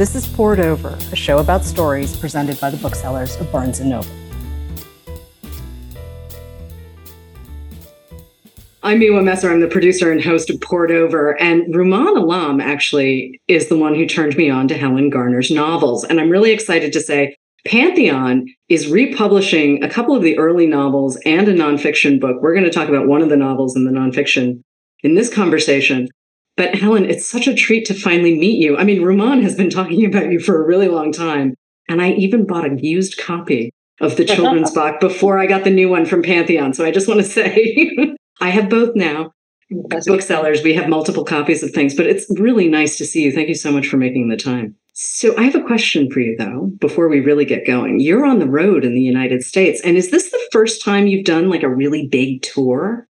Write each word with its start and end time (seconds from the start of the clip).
This 0.00 0.14
is 0.14 0.26
Poured 0.26 0.60
Over, 0.60 0.96
a 1.12 1.14
show 1.14 1.40
about 1.40 1.62
stories 1.62 2.16
presented 2.16 2.58
by 2.58 2.70
the 2.70 2.78
booksellers 2.78 3.36
of 3.36 3.52
Barnes 3.52 3.80
& 3.80 3.82
Noble. 3.82 4.08
I'm 8.82 8.98
Miwa 8.98 9.22
Messer. 9.22 9.52
I'm 9.52 9.60
the 9.60 9.68
producer 9.68 10.10
and 10.10 10.24
host 10.24 10.48
of 10.48 10.58
Poured 10.62 10.90
Over. 10.90 11.38
And 11.38 11.74
Rumaan 11.74 12.16
Alam 12.16 12.62
actually 12.62 13.42
is 13.46 13.68
the 13.68 13.76
one 13.76 13.94
who 13.94 14.06
turned 14.06 14.38
me 14.38 14.48
on 14.48 14.68
to 14.68 14.74
Helen 14.78 15.10
Garner's 15.10 15.50
novels. 15.50 16.02
And 16.02 16.18
I'm 16.18 16.30
really 16.30 16.52
excited 16.52 16.94
to 16.94 17.00
say 17.00 17.36
Pantheon 17.66 18.46
is 18.70 18.88
republishing 18.88 19.84
a 19.84 19.90
couple 19.90 20.16
of 20.16 20.22
the 20.22 20.38
early 20.38 20.66
novels 20.66 21.18
and 21.26 21.46
a 21.46 21.52
nonfiction 21.52 22.18
book. 22.18 22.38
We're 22.40 22.54
going 22.54 22.64
to 22.64 22.70
talk 22.70 22.88
about 22.88 23.06
one 23.06 23.20
of 23.20 23.28
the 23.28 23.36
novels 23.36 23.76
and 23.76 23.86
the 23.86 23.90
nonfiction 23.90 24.62
in 25.02 25.14
this 25.14 25.28
conversation. 25.28 26.08
But 26.60 26.74
Helen, 26.74 27.06
it's 27.06 27.26
such 27.26 27.46
a 27.46 27.54
treat 27.54 27.86
to 27.86 27.94
finally 27.94 28.38
meet 28.38 28.58
you. 28.58 28.76
I 28.76 28.84
mean, 28.84 29.00
Rumaan 29.00 29.42
has 29.42 29.54
been 29.54 29.70
talking 29.70 30.04
about 30.04 30.30
you 30.30 30.38
for 30.38 30.62
a 30.62 30.66
really 30.66 30.88
long 30.88 31.10
time. 31.10 31.54
And 31.88 32.02
I 32.02 32.10
even 32.10 32.46
bought 32.46 32.70
a 32.70 32.78
used 32.78 33.16
copy 33.16 33.72
of 33.98 34.18
the 34.18 34.26
children's 34.26 34.70
Bach 34.74 35.00
before 35.00 35.38
I 35.38 35.46
got 35.46 35.64
the 35.64 35.70
new 35.70 35.88
one 35.88 36.04
from 36.04 36.22
Pantheon. 36.22 36.74
So 36.74 36.84
I 36.84 36.90
just 36.90 37.08
want 37.08 37.20
to 37.20 37.26
say 37.26 38.14
I 38.42 38.50
have 38.50 38.68
both 38.68 38.94
now. 38.94 39.32
As 39.90 40.04
booksellers, 40.04 40.62
we 40.62 40.74
have 40.74 40.86
multiple 40.86 41.24
copies 41.24 41.62
of 41.62 41.70
things, 41.70 41.94
but 41.94 42.04
it's 42.04 42.26
really 42.38 42.68
nice 42.68 42.98
to 42.98 43.06
see 43.06 43.22
you. 43.22 43.32
Thank 43.32 43.48
you 43.48 43.54
so 43.54 43.72
much 43.72 43.88
for 43.88 43.96
making 43.96 44.28
the 44.28 44.36
time. 44.36 44.76
So, 44.92 45.34
I 45.38 45.44
have 45.44 45.54
a 45.54 45.62
question 45.62 46.10
for 46.10 46.20
you, 46.20 46.36
though, 46.36 46.72
before 46.78 47.08
we 47.08 47.20
really 47.20 47.46
get 47.46 47.66
going. 47.66 48.00
You're 48.00 48.26
on 48.26 48.38
the 48.38 48.48
road 48.48 48.84
in 48.84 48.94
the 48.94 49.00
United 49.00 49.44
States, 49.44 49.80
and 49.80 49.96
is 49.96 50.10
this 50.10 50.30
the 50.30 50.48
first 50.52 50.84
time 50.84 51.06
you've 51.06 51.24
done 51.24 51.48
like 51.48 51.62
a 51.62 51.74
really 51.74 52.06
big 52.08 52.42
tour? 52.42 53.06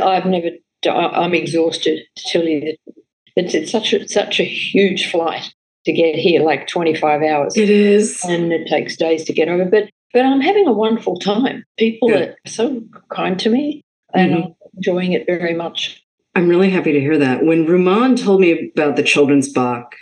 I've 0.00 0.26
never 0.26 0.50
I'm 0.90 1.34
exhausted 1.34 2.00
to 2.16 2.24
tell 2.30 2.44
you 2.44 2.60
that 2.60 2.94
it's, 3.36 3.54
it's 3.54 3.72
such 3.72 3.92
a 3.92 4.06
such 4.08 4.40
a 4.40 4.44
huge 4.44 5.10
flight 5.10 5.52
to 5.84 5.92
get 5.92 6.14
here, 6.14 6.42
like 6.42 6.66
25 6.68 7.22
hours. 7.22 7.56
It 7.56 7.70
is, 7.70 8.24
and 8.24 8.52
it 8.52 8.68
takes 8.68 8.96
days 8.96 9.24
to 9.24 9.32
get 9.32 9.48
over. 9.48 9.64
But 9.64 9.90
but 10.12 10.24
I'm 10.24 10.40
having 10.40 10.66
a 10.66 10.72
wonderful 10.72 11.18
time. 11.18 11.64
People 11.78 12.08
Good. 12.08 12.30
are 12.30 12.36
so 12.46 12.82
kind 13.10 13.38
to 13.40 13.50
me, 13.50 13.82
and 14.14 14.32
mm-hmm. 14.32 14.42
I'm 14.44 14.54
enjoying 14.76 15.12
it 15.12 15.26
very 15.26 15.54
much. 15.54 16.02
I'm 16.34 16.48
really 16.48 16.70
happy 16.70 16.92
to 16.92 17.00
hear 17.00 17.18
that. 17.18 17.44
When 17.44 17.66
Rumaan 17.66 18.22
told 18.22 18.40
me 18.40 18.70
about 18.74 18.96
the 18.96 19.02
children's 19.02 19.52
Bach, 19.52 19.94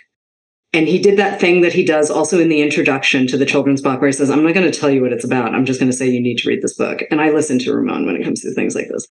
and 0.72 0.86
he 0.86 1.00
did 1.00 1.18
that 1.18 1.40
thing 1.40 1.62
that 1.62 1.72
he 1.72 1.84
does 1.84 2.10
also 2.10 2.38
in 2.38 2.48
the 2.48 2.62
introduction 2.62 3.26
to 3.26 3.36
the 3.36 3.46
children's 3.46 3.82
Bach, 3.82 4.00
where 4.00 4.08
he 4.08 4.12
says, 4.12 4.30
I'm 4.30 4.44
not 4.44 4.54
going 4.54 4.70
to 4.70 4.78
tell 4.78 4.90
you 4.90 5.02
what 5.02 5.12
it's 5.12 5.24
about. 5.24 5.54
I'm 5.54 5.64
just 5.64 5.80
going 5.80 5.90
to 5.90 5.96
say 5.96 6.08
you 6.08 6.22
need 6.22 6.38
to 6.38 6.48
read 6.48 6.62
this 6.62 6.76
book. 6.76 7.02
And 7.10 7.20
I 7.20 7.30
listen 7.30 7.58
to 7.60 7.72
Rumaan 7.72 8.06
when 8.06 8.14
it 8.14 8.24
comes 8.24 8.42
to 8.42 8.54
things 8.54 8.76
like 8.76 8.88
this. 8.88 9.08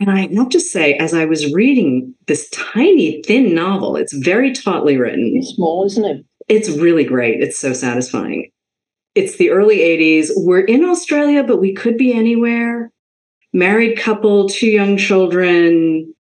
And 0.00 0.10
I 0.10 0.28
have 0.34 0.48
to 0.50 0.60
say, 0.60 0.94
as 0.94 1.14
I 1.14 1.24
was 1.24 1.52
reading 1.52 2.14
this 2.26 2.50
tiny, 2.50 3.22
thin 3.22 3.54
novel, 3.54 3.96
it's 3.96 4.12
very 4.12 4.52
tautly 4.52 4.96
written. 4.96 5.34
It's 5.36 5.54
small, 5.54 5.84
isn't 5.86 6.04
it? 6.04 6.24
It's 6.48 6.68
really 6.68 7.04
great. 7.04 7.40
It's 7.40 7.58
so 7.58 7.72
satisfying. 7.72 8.50
It's 9.14 9.36
the 9.36 9.50
early 9.50 9.78
80s. 9.78 10.30
We're 10.34 10.64
in 10.64 10.84
Australia, 10.84 11.44
but 11.44 11.60
we 11.60 11.72
could 11.74 11.96
be 11.96 12.12
anywhere. 12.12 12.90
Married 13.52 13.96
couple, 13.96 14.48
two 14.48 14.66
young 14.66 14.96
children, 14.96 16.12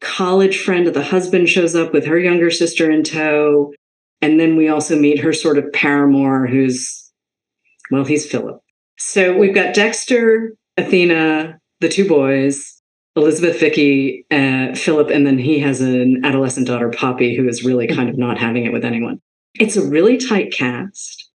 college 0.00 0.58
friend 0.58 0.86
of 0.86 0.94
the 0.94 1.02
husband 1.02 1.50
shows 1.50 1.74
up 1.74 1.92
with 1.92 2.06
her 2.06 2.18
younger 2.18 2.50
sister 2.50 2.90
in 2.90 3.02
tow. 3.02 3.72
And 4.22 4.40
then 4.40 4.56
we 4.56 4.68
also 4.68 4.98
meet 4.98 5.20
her 5.20 5.34
sort 5.34 5.58
of 5.58 5.70
paramour, 5.72 6.46
who's, 6.46 7.12
well, 7.90 8.04
he's 8.04 8.26
Philip. 8.26 8.60
So 8.98 9.36
we've 9.36 9.54
got 9.54 9.74
Dexter, 9.74 10.54
Athena, 10.78 11.58
the 11.80 11.88
two 11.88 12.08
boys, 12.08 12.77
Elizabeth, 13.18 13.60
Vicky, 13.60 14.26
uh, 14.30 14.74
Philip, 14.74 15.10
and 15.10 15.26
then 15.26 15.38
he 15.38 15.58
has 15.60 15.80
an 15.80 16.24
adolescent 16.24 16.66
daughter, 16.66 16.90
Poppy, 16.90 17.36
who 17.36 17.48
is 17.48 17.64
really 17.64 17.86
kind 17.86 18.08
of 18.08 18.16
not 18.16 18.38
having 18.38 18.64
it 18.64 18.72
with 18.72 18.84
anyone. 18.84 19.20
It's 19.54 19.76
a 19.76 19.86
really 19.86 20.16
tight 20.16 20.52
cast. 20.52 21.30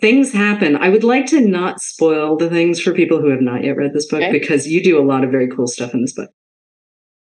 Things 0.00 0.32
happen. 0.32 0.76
I 0.76 0.88
would 0.88 1.04
like 1.04 1.26
to 1.26 1.40
not 1.40 1.80
spoil 1.80 2.36
the 2.36 2.48
things 2.48 2.80
for 2.80 2.92
people 2.92 3.20
who 3.20 3.28
have 3.28 3.40
not 3.40 3.64
yet 3.64 3.76
read 3.76 3.92
this 3.92 4.06
book 4.06 4.22
okay. 4.22 4.32
because 4.32 4.66
you 4.66 4.82
do 4.82 5.00
a 5.00 5.04
lot 5.04 5.24
of 5.24 5.30
very 5.30 5.48
cool 5.48 5.66
stuff 5.66 5.94
in 5.94 6.00
this 6.02 6.14
book. 6.14 6.30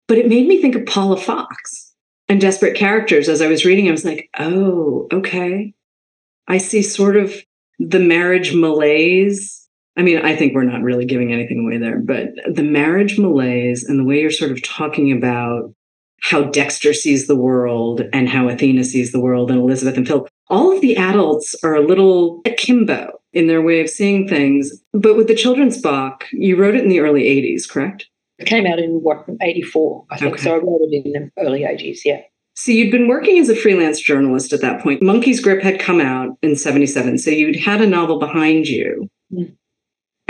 But 0.06 0.18
it 0.18 0.28
made 0.28 0.46
me 0.46 0.60
think 0.60 0.74
of 0.74 0.86
Paula 0.86 1.16
Fox 1.16 1.92
and 2.28 2.40
Desperate 2.40 2.76
Characters. 2.76 3.28
As 3.28 3.42
I 3.42 3.48
was 3.48 3.64
reading, 3.64 3.88
I 3.88 3.92
was 3.92 4.04
like, 4.04 4.28
oh, 4.38 5.08
okay. 5.12 5.74
I 6.48 6.58
see 6.58 6.82
sort 6.82 7.16
of 7.16 7.34
the 7.78 8.00
marriage 8.00 8.54
malaise 8.54 9.59
I 9.96 10.02
mean, 10.02 10.18
I 10.18 10.36
think 10.36 10.54
we're 10.54 10.62
not 10.62 10.82
really 10.82 11.04
giving 11.04 11.32
anything 11.32 11.64
away 11.64 11.78
there, 11.78 11.98
but 11.98 12.28
the 12.48 12.62
marriage 12.62 13.18
malaise 13.18 13.84
and 13.84 13.98
the 13.98 14.04
way 14.04 14.20
you're 14.20 14.30
sort 14.30 14.52
of 14.52 14.62
talking 14.62 15.12
about 15.12 15.74
how 16.20 16.44
Dexter 16.44 16.92
sees 16.92 17.26
the 17.26 17.36
world 17.36 18.02
and 18.12 18.28
how 18.28 18.48
Athena 18.48 18.84
sees 18.84 19.10
the 19.10 19.20
world 19.20 19.50
and 19.50 19.58
Elizabeth 19.58 19.96
and 19.96 20.06
Phil, 20.06 20.28
all 20.48 20.72
of 20.72 20.80
the 20.80 20.96
adults 20.96 21.54
are 21.64 21.74
a 21.74 21.86
little 21.86 22.40
akimbo 22.44 23.20
in 23.32 23.46
their 23.46 23.62
way 23.62 23.80
of 23.80 23.88
seeing 23.88 24.28
things. 24.28 24.70
But 24.92 25.16
with 25.16 25.28
the 25.28 25.34
children's 25.34 25.80
Bach, 25.80 26.26
you 26.32 26.56
wrote 26.56 26.74
it 26.74 26.82
in 26.82 26.88
the 26.88 27.00
early 27.00 27.22
80s, 27.22 27.68
correct? 27.68 28.08
It 28.38 28.46
came 28.46 28.66
out 28.66 28.78
in 28.78 29.00
what, 29.02 29.24
84, 29.40 30.06
I 30.10 30.16
think. 30.18 30.34
Okay. 30.34 30.42
So 30.42 30.54
I 30.54 30.58
wrote 30.58 30.80
it 30.82 31.04
in 31.04 31.12
the 31.12 31.30
early 31.42 31.60
80s, 31.60 32.00
yeah. 32.04 32.20
So 32.54 32.72
you'd 32.72 32.90
been 32.90 33.08
working 33.08 33.38
as 33.38 33.48
a 33.48 33.56
freelance 33.56 34.00
journalist 34.00 34.52
at 34.52 34.60
that 34.60 34.82
point. 34.82 35.02
Monkey's 35.02 35.40
Grip 35.40 35.62
had 35.62 35.78
come 35.78 36.00
out 36.00 36.36
in 36.42 36.56
77. 36.56 37.18
So 37.18 37.30
you'd 37.30 37.56
had 37.56 37.80
a 37.80 37.86
novel 37.86 38.18
behind 38.18 38.66
you. 38.66 39.08
Mm. 39.32 39.56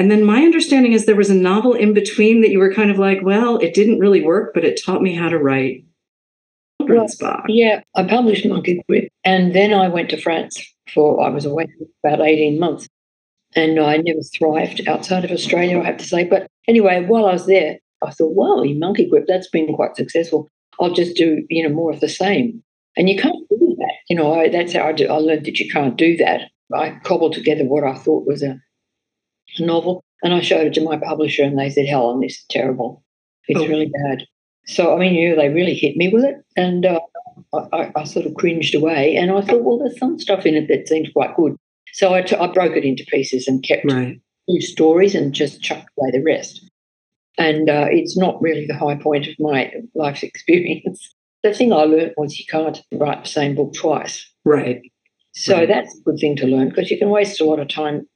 And 0.01 0.11
then 0.11 0.25
my 0.25 0.41
understanding 0.41 0.95
is 0.95 1.05
there 1.05 1.15
was 1.15 1.29
a 1.29 1.35
novel 1.35 1.75
in 1.75 1.93
between 1.93 2.41
that 2.41 2.49
you 2.49 2.59
were 2.59 2.73
kind 2.73 2.91
of 2.91 2.99
like, 2.99 3.19
well, 3.23 3.59
it 3.59 3.75
didn't 3.75 3.99
really 3.99 4.23
work, 4.25 4.55
but 4.55 4.65
it 4.65 4.81
taught 4.83 5.03
me 5.03 5.15
how 5.15 5.29
to 5.29 5.39
write 5.39 5.85
children's 6.81 7.19
well, 7.21 7.43
Yeah, 7.49 7.83
I 7.95 8.05
published 8.05 8.47
Monkey 8.47 8.83
Grip, 8.89 9.09
and 9.25 9.55
then 9.55 9.75
I 9.75 9.89
went 9.89 10.09
to 10.09 10.17
France 10.17 10.57
for 10.95 11.23
I 11.23 11.29
was 11.29 11.45
away 11.45 11.67
for 11.79 11.87
about 12.09 12.27
eighteen 12.27 12.59
months, 12.59 12.89
and 13.55 13.79
I 13.79 13.99
never 13.99 14.21
thrived 14.23 14.89
outside 14.89 15.27
of 15.27 15.33
Australia, 15.33 15.79
I 15.79 15.85
have 15.85 15.99
to 15.99 16.05
say. 16.07 16.25
But 16.25 16.47
anyway, 16.67 17.05
while 17.05 17.27
I 17.27 17.35
was 17.35 17.45
there, 17.45 17.77
I 18.03 18.11
thought, 18.11 18.35
wow, 18.35 18.65
Monkey 18.65 19.07
Grip, 19.07 19.27
that's 19.29 19.51
been 19.51 19.75
quite 19.75 19.97
successful. 19.97 20.49
I'll 20.81 20.95
just 20.95 21.15
do 21.15 21.45
you 21.51 21.69
know 21.69 21.75
more 21.75 21.93
of 21.93 22.01
the 22.01 22.09
same, 22.09 22.63
and 22.97 23.07
you 23.11 23.21
can't 23.21 23.49
do 23.51 23.77
that. 23.77 23.95
You 24.09 24.17
know, 24.17 24.33
I, 24.33 24.49
that's 24.49 24.73
how 24.73 24.87
I, 24.87 24.93
do, 24.93 25.07
I 25.09 25.17
learned 25.17 25.45
that 25.45 25.59
you 25.59 25.71
can't 25.71 25.99
do 25.99 26.17
that. 26.17 26.51
I 26.75 26.99
cobbled 27.05 27.35
together 27.35 27.65
what 27.65 27.85
I 27.85 27.95
thought 27.95 28.27
was 28.27 28.43
a 28.43 28.61
novel. 29.59 30.05
And 30.23 30.35
I 30.35 30.41
showed 30.41 30.67
it 30.67 30.75
to 30.75 30.85
my 30.85 30.99
publisher, 30.99 31.43
and 31.43 31.59
they 31.59 31.71
said, 31.71 31.87
Helen, 31.87 32.21
this 32.21 32.33
is 32.33 32.45
terrible. 32.51 33.03
It's 33.49 33.61
oh. 33.61 33.67
really 33.67 33.91
bad. 34.05 34.27
So, 34.67 34.95
I 34.95 34.99
mean, 34.99 35.15
you 35.15 35.31
know, 35.31 35.37
they 35.37 35.49
really 35.49 35.75
hit 35.75 35.97
me 35.97 36.09
with 36.09 36.25
it. 36.25 36.37
And 36.57 36.87
uh, 36.87 37.01
I, 37.73 37.91
I, 37.97 38.05
sort 38.05 38.27
of 38.27 38.35
cringed 38.35 38.75
away. 38.75 39.17
And 39.17 39.33
I 39.33 39.41
thought, 39.41 39.65
well, 39.65 39.79
there's 39.79 39.99
some 39.99 40.19
stuff 40.19 40.47
in 40.47 40.55
it 40.55 40.69
that 40.69 40.89
seems 40.89 41.09
quite 41.13 41.35
good. 41.37 41.57
So 41.93 42.15
I, 42.15 42.23
t- 42.23 42.37
I 42.37 42.47
broke 42.47 42.77
it 42.77 42.85
into 42.85 43.05
pieces 43.07 43.49
and 43.49 43.63
kept 43.63 43.91
right. 43.91 44.21
two 44.49 44.61
stories 44.61 45.15
and 45.15 45.33
just 45.33 45.63
chucked 45.63 45.89
away 45.99 46.11
the 46.13 46.23
rest. 46.23 46.65
And 47.39 47.69
uh, 47.69 47.87
it's 47.91 48.17
not 48.17 48.41
really 48.41 48.67
the 48.67 48.77
high 48.77 48.97
point 48.97 49.27
of 49.27 49.35
my 49.39 49.73
life 49.95 50.23
experience. 50.23 51.13
the 51.43 51.55
thing 51.55 51.73
I 51.73 51.85
learned 51.85 52.15
was 52.17 52.39
you 52.39 52.45
can't 52.49 52.81
write 52.93 53.25
the 53.25 53.31
same 53.31 53.55
book 53.55 53.75
twice. 53.75 54.31
Right. 54.45 54.83
So 55.33 55.57
right. 55.57 55.69
that's 55.69 55.97
a 55.97 56.03
good 56.03 56.19
thing 56.21 56.37
to 56.37 56.47
learn 56.47 56.69
because 56.69 56.91
you 56.91 56.99
can 56.99 57.09
waste 57.09 57.41
a 57.41 57.45
lot 57.45 57.61
of 57.61 57.69
time 57.69 58.07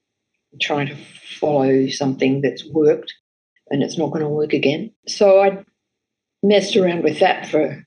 trying 0.61 0.89
to 0.89 0.97
follow 1.39 1.89
something 1.89 2.41
that's 2.41 2.65
worked 2.65 3.13
and 3.71 3.83
it's 3.83 3.99
not 3.99 4.11
going 4.11 4.23
to 4.23 4.29
work 4.29 4.53
again. 4.53 4.93
So 5.07 5.43
I 5.43 5.65
messed 6.43 6.77
around 6.77 7.03
with 7.03 7.21
that 7.21 7.47
for, 7.47 7.85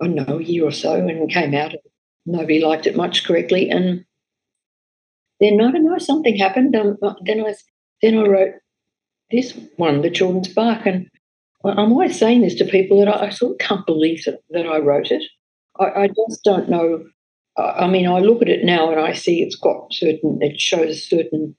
I 0.00 0.06
don't 0.06 0.14
know, 0.14 0.38
a 0.38 0.42
year 0.42 0.66
or 0.66 0.72
so 0.72 0.94
and 0.94 1.30
came 1.30 1.54
out 1.54 1.72
and 1.72 1.80
nobody 2.26 2.60
liked 2.60 2.86
it 2.86 2.96
much 2.96 3.24
correctly. 3.24 3.70
And 3.70 4.04
then 5.40 5.60
I 5.60 5.70
don't 5.70 5.84
know, 5.84 5.98
something 5.98 6.36
happened. 6.36 6.76
Um, 6.76 6.98
uh, 7.02 7.14
then 7.24 7.40
I 7.40 7.54
then 8.02 8.18
I 8.18 8.22
wrote 8.22 8.54
this 9.30 9.56
one, 9.76 10.02
The 10.02 10.10
Children's 10.10 10.48
Bach, 10.48 10.86
and 10.86 11.08
I'm 11.64 11.92
always 11.92 12.18
saying 12.18 12.42
this 12.42 12.54
to 12.56 12.64
people 12.64 12.98
that 13.00 13.08
I, 13.08 13.26
I 13.26 13.30
sort 13.30 13.52
of 13.52 13.58
can't 13.58 13.86
believe 13.86 14.24
that, 14.24 14.40
that 14.50 14.66
I 14.66 14.78
wrote 14.78 15.10
it. 15.10 15.22
I, 15.78 16.02
I 16.02 16.08
just 16.08 16.42
don't 16.44 16.68
know. 16.68 17.04
I 17.56 17.88
mean, 17.88 18.06
I 18.06 18.20
look 18.20 18.42
at 18.42 18.48
it 18.48 18.64
now 18.64 18.90
and 18.90 19.00
I 19.00 19.12
see 19.12 19.42
it's 19.42 19.56
got 19.56 19.92
certain, 19.92 20.38
it 20.40 20.60
shows 20.60 21.02
certain 21.02 21.56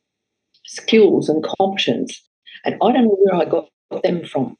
skills 0.72 1.30
and 1.30 1.44
competence. 1.44 2.22
And 2.66 2.76
I 2.82 2.92
don't 2.92 3.06
know 3.06 3.18
where 3.20 3.42
I 3.42 3.46
got 3.46 3.70
them 4.04 4.26
from 4.26 4.56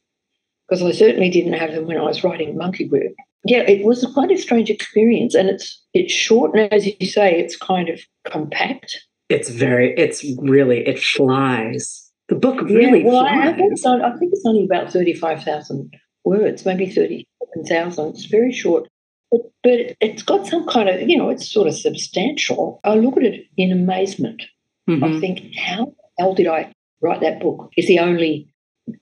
because 0.68 0.84
I 0.84 0.92
certainly 0.92 1.30
didn't 1.30 1.54
have 1.54 1.74
them 1.74 1.86
when 1.86 1.98
I 1.98 2.04
was 2.04 2.24
writing 2.24 2.58
Monkey 2.58 2.88
Grip. 2.88 3.14
Yeah, 3.44 3.62
it 3.62 3.86
was 3.86 4.06
quite 4.14 4.32
a 4.32 4.38
strange 4.38 4.70
experience, 4.70 5.34
and 5.34 5.50
it's 5.50 5.82
it's 5.96 6.14
short, 6.14 6.54
and 6.54 6.72
as 6.72 6.86
you 6.86 7.08
say, 7.08 7.40
it's 7.40 7.58
kind 7.58 7.90
of 7.90 8.00
compact. 8.24 8.96
It's 9.30 9.50
very, 9.50 9.96
it's 9.98 10.24
really, 10.38 10.88
it 10.88 11.00
flies. 11.00 12.12
The 12.28 12.36
book 12.36 12.62
really 12.62 13.00
yeah, 13.04 13.10
well, 13.10 13.24
flies. 13.24 13.54
I 13.54 13.58
think, 13.58 13.78
so, 13.80 14.04
I 14.04 14.16
think 14.18 14.32
it's 14.34 14.46
only 14.46 14.64
about 14.64 14.94
thirty-five 14.94 15.44
thousand 15.44 15.92
words, 16.24 16.66
maybe 16.68 16.86
thirty-seven 16.88 17.66
thousand. 17.66 18.10
It's 18.10 18.26
very 18.26 18.52
short, 18.52 18.88
but 19.32 19.42
but 19.64 19.96
it's 20.00 20.22
got 20.22 20.46
some 20.46 20.68
kind 20.68 20.88
of, 20.88 21.02
you 21.10 21.18
know, 21.18 21.30
it's 21.30 21.52
sort 21.52 21.68
of 21.68 21.76
substantial. 21.76 22.80
I 22.84 22.94
look 22.94 23.18
at 23.18 23.24
it 23.24 23.48
in 23.58 23.72
amazement. 23.72 24.44
Mm-hmm. 24.88 25.04
I 25.04 25.20
think, 25.20 25.56
how 25.58 25.94
hell 26.20 26.34
did 26.34 26.48
I 26.48 26.72
write 27.02 27.22
that 27.22 27.40
book? 27.40 27.70
It's 27.76 27.88
the 27.88 28.00
only 28.00 28.54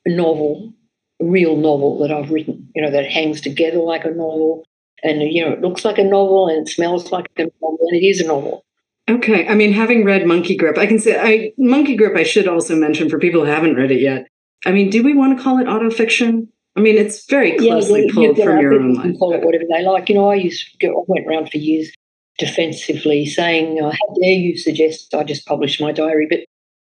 novel, 0.06 0.73
real 1.19 1.56
novel 1.56 2.00
that 2.00 2.11
I've 2.11 2.31
written, 2.31 2.69
you 2.75 2.81
know, 2.81 2.91
that 2.91 3.11
hangs 3.11 3.41
together 3.41 3.79
like 3.79 4.06
a 4.06 4.11
novel. 4.11 4.65
and 5.03 5.21
you 5.21 5.45
know, 5.45 5.53
it 5.53 5.61
looks 5.61 5.85
like 5.85 5.97
a 5.97 6.03
novel 6.03 6.47
and 6.47 6.67
it 6.67 6.71
smells 6.71 7.11
like 7.11 7.27
a 7.38 7.44
novel, 7.61 7.79
and 7.88 8.01
it 8.01 8.06
is 8.06 8.19
a 8.19 8.27
novel. 8.27 8.63
Okay. 9.09 9.47
I 9.47 9.56
mean, 9.56 9.73
having 9.73 10.06
read 10.06 10.27
Monkey 10.27 10.56
Grip, 10.56 10.77
I 10.77 10.85
can 10.85 11.00
say 11.00 11.19
I 11.19 11.51
Monkey 11.57 11.95
Grip. 11.95 12.15
I 12.15 12.23
should 12.23 12.47
also 12.47 12.75
mention 12.75 13.09
for 13.09 13.17
people 13.17 13.41
who 13.41 13.51
haven't 13.51 13.75
read 13.75 13.91
it 13.91 14.01
yet. 14.01 14.27
I 14.65 14.71
mean, 14.71 14.89
do 14.89 15.03
we 15.03 15.15
want 15.15 15.38
to 15.38 15.44
call 15.44 15.57
it 15.57 15.67
autofiction? 15.67 16.47
I 16.75 16.81
mean, 16.81 16.97
it's 16.97 17.25
very 17.25 17.57
closely 17.57 18.06
yeah, 18.06 18.13
pulled 18.13 18.38
from 18.38 18.59
your 18.59 18.73
own 18.73 18.94
life. 18.94 19.17
Call 19.17 19.33
it 19.33 19.44
whatever 19.44 19.63
they 19.69 19.83
like. 19.83 20.09
You 20.09 20.15
know, 20.15 20.29
I 20.29 20.35
used 20.35 20.65
I 20.83 20.88
went 21.07 21.27
around 21.27 21.50
for 21.50 21.57
years 21.57 21.91
defensively 22.38 23.25
saying, 23.25 23.79
oh, 23.81 23.89
"How 23.89 24.13
dare 24.21 24.33
you 24.33 24.57
suggest 24.57 25.13
I 25.13 25.23
just 25.23 25.45
publish 25.45 25.81
my 25.81 25.91
diary?" 25.91 26.27
But 26.29 26.41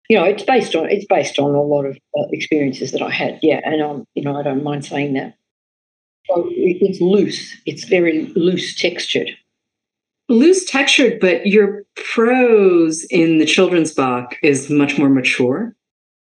you 0.09 0.17
know, 0.17 0.25
it's 0.25 0.43
based 0.43 0.75
on 0.75 0.89
it's 0.89 1.05
based 1.05 1.39
on 1.39 1.55
a 1.55 1.61
lot 1.61 1.85
of 1.85 1.97
uh, 2.17 2.25
experiences 2.31 2.91
that 2.91 3.01
I 3.01 3.09
had. 3.09 3.39
Yeah, 3.41 3.61
and 3.63 3.81
um, 3.81 4.05
you 4.13 4.23
know, 4.23 4.35
I 4.37 4.43
don't 4.43 4.63
mind 4.63 4.85
saying 4.85 5.13
that. 5.13 5.35
So 6.27 6.47
it's 6.49 6.99
loose. 7.01 7.55
It's 7.65 7.83
very 7.85 8.27
loose 8.35 8.75
textured 8.75 9.29
loose 10.29 10.65
textured, 10.65 11.19
but 11.19 11.45
your 11.45 11.83
prose 11.95 13.05
in 13.05 13.37
the 13.37 13.45
children's 13.45 13.93
Bach 13.93 14.37
is 14.41 14.69
much 14.69 14.97
more 14.97 15.09
mature. 15.09 15.75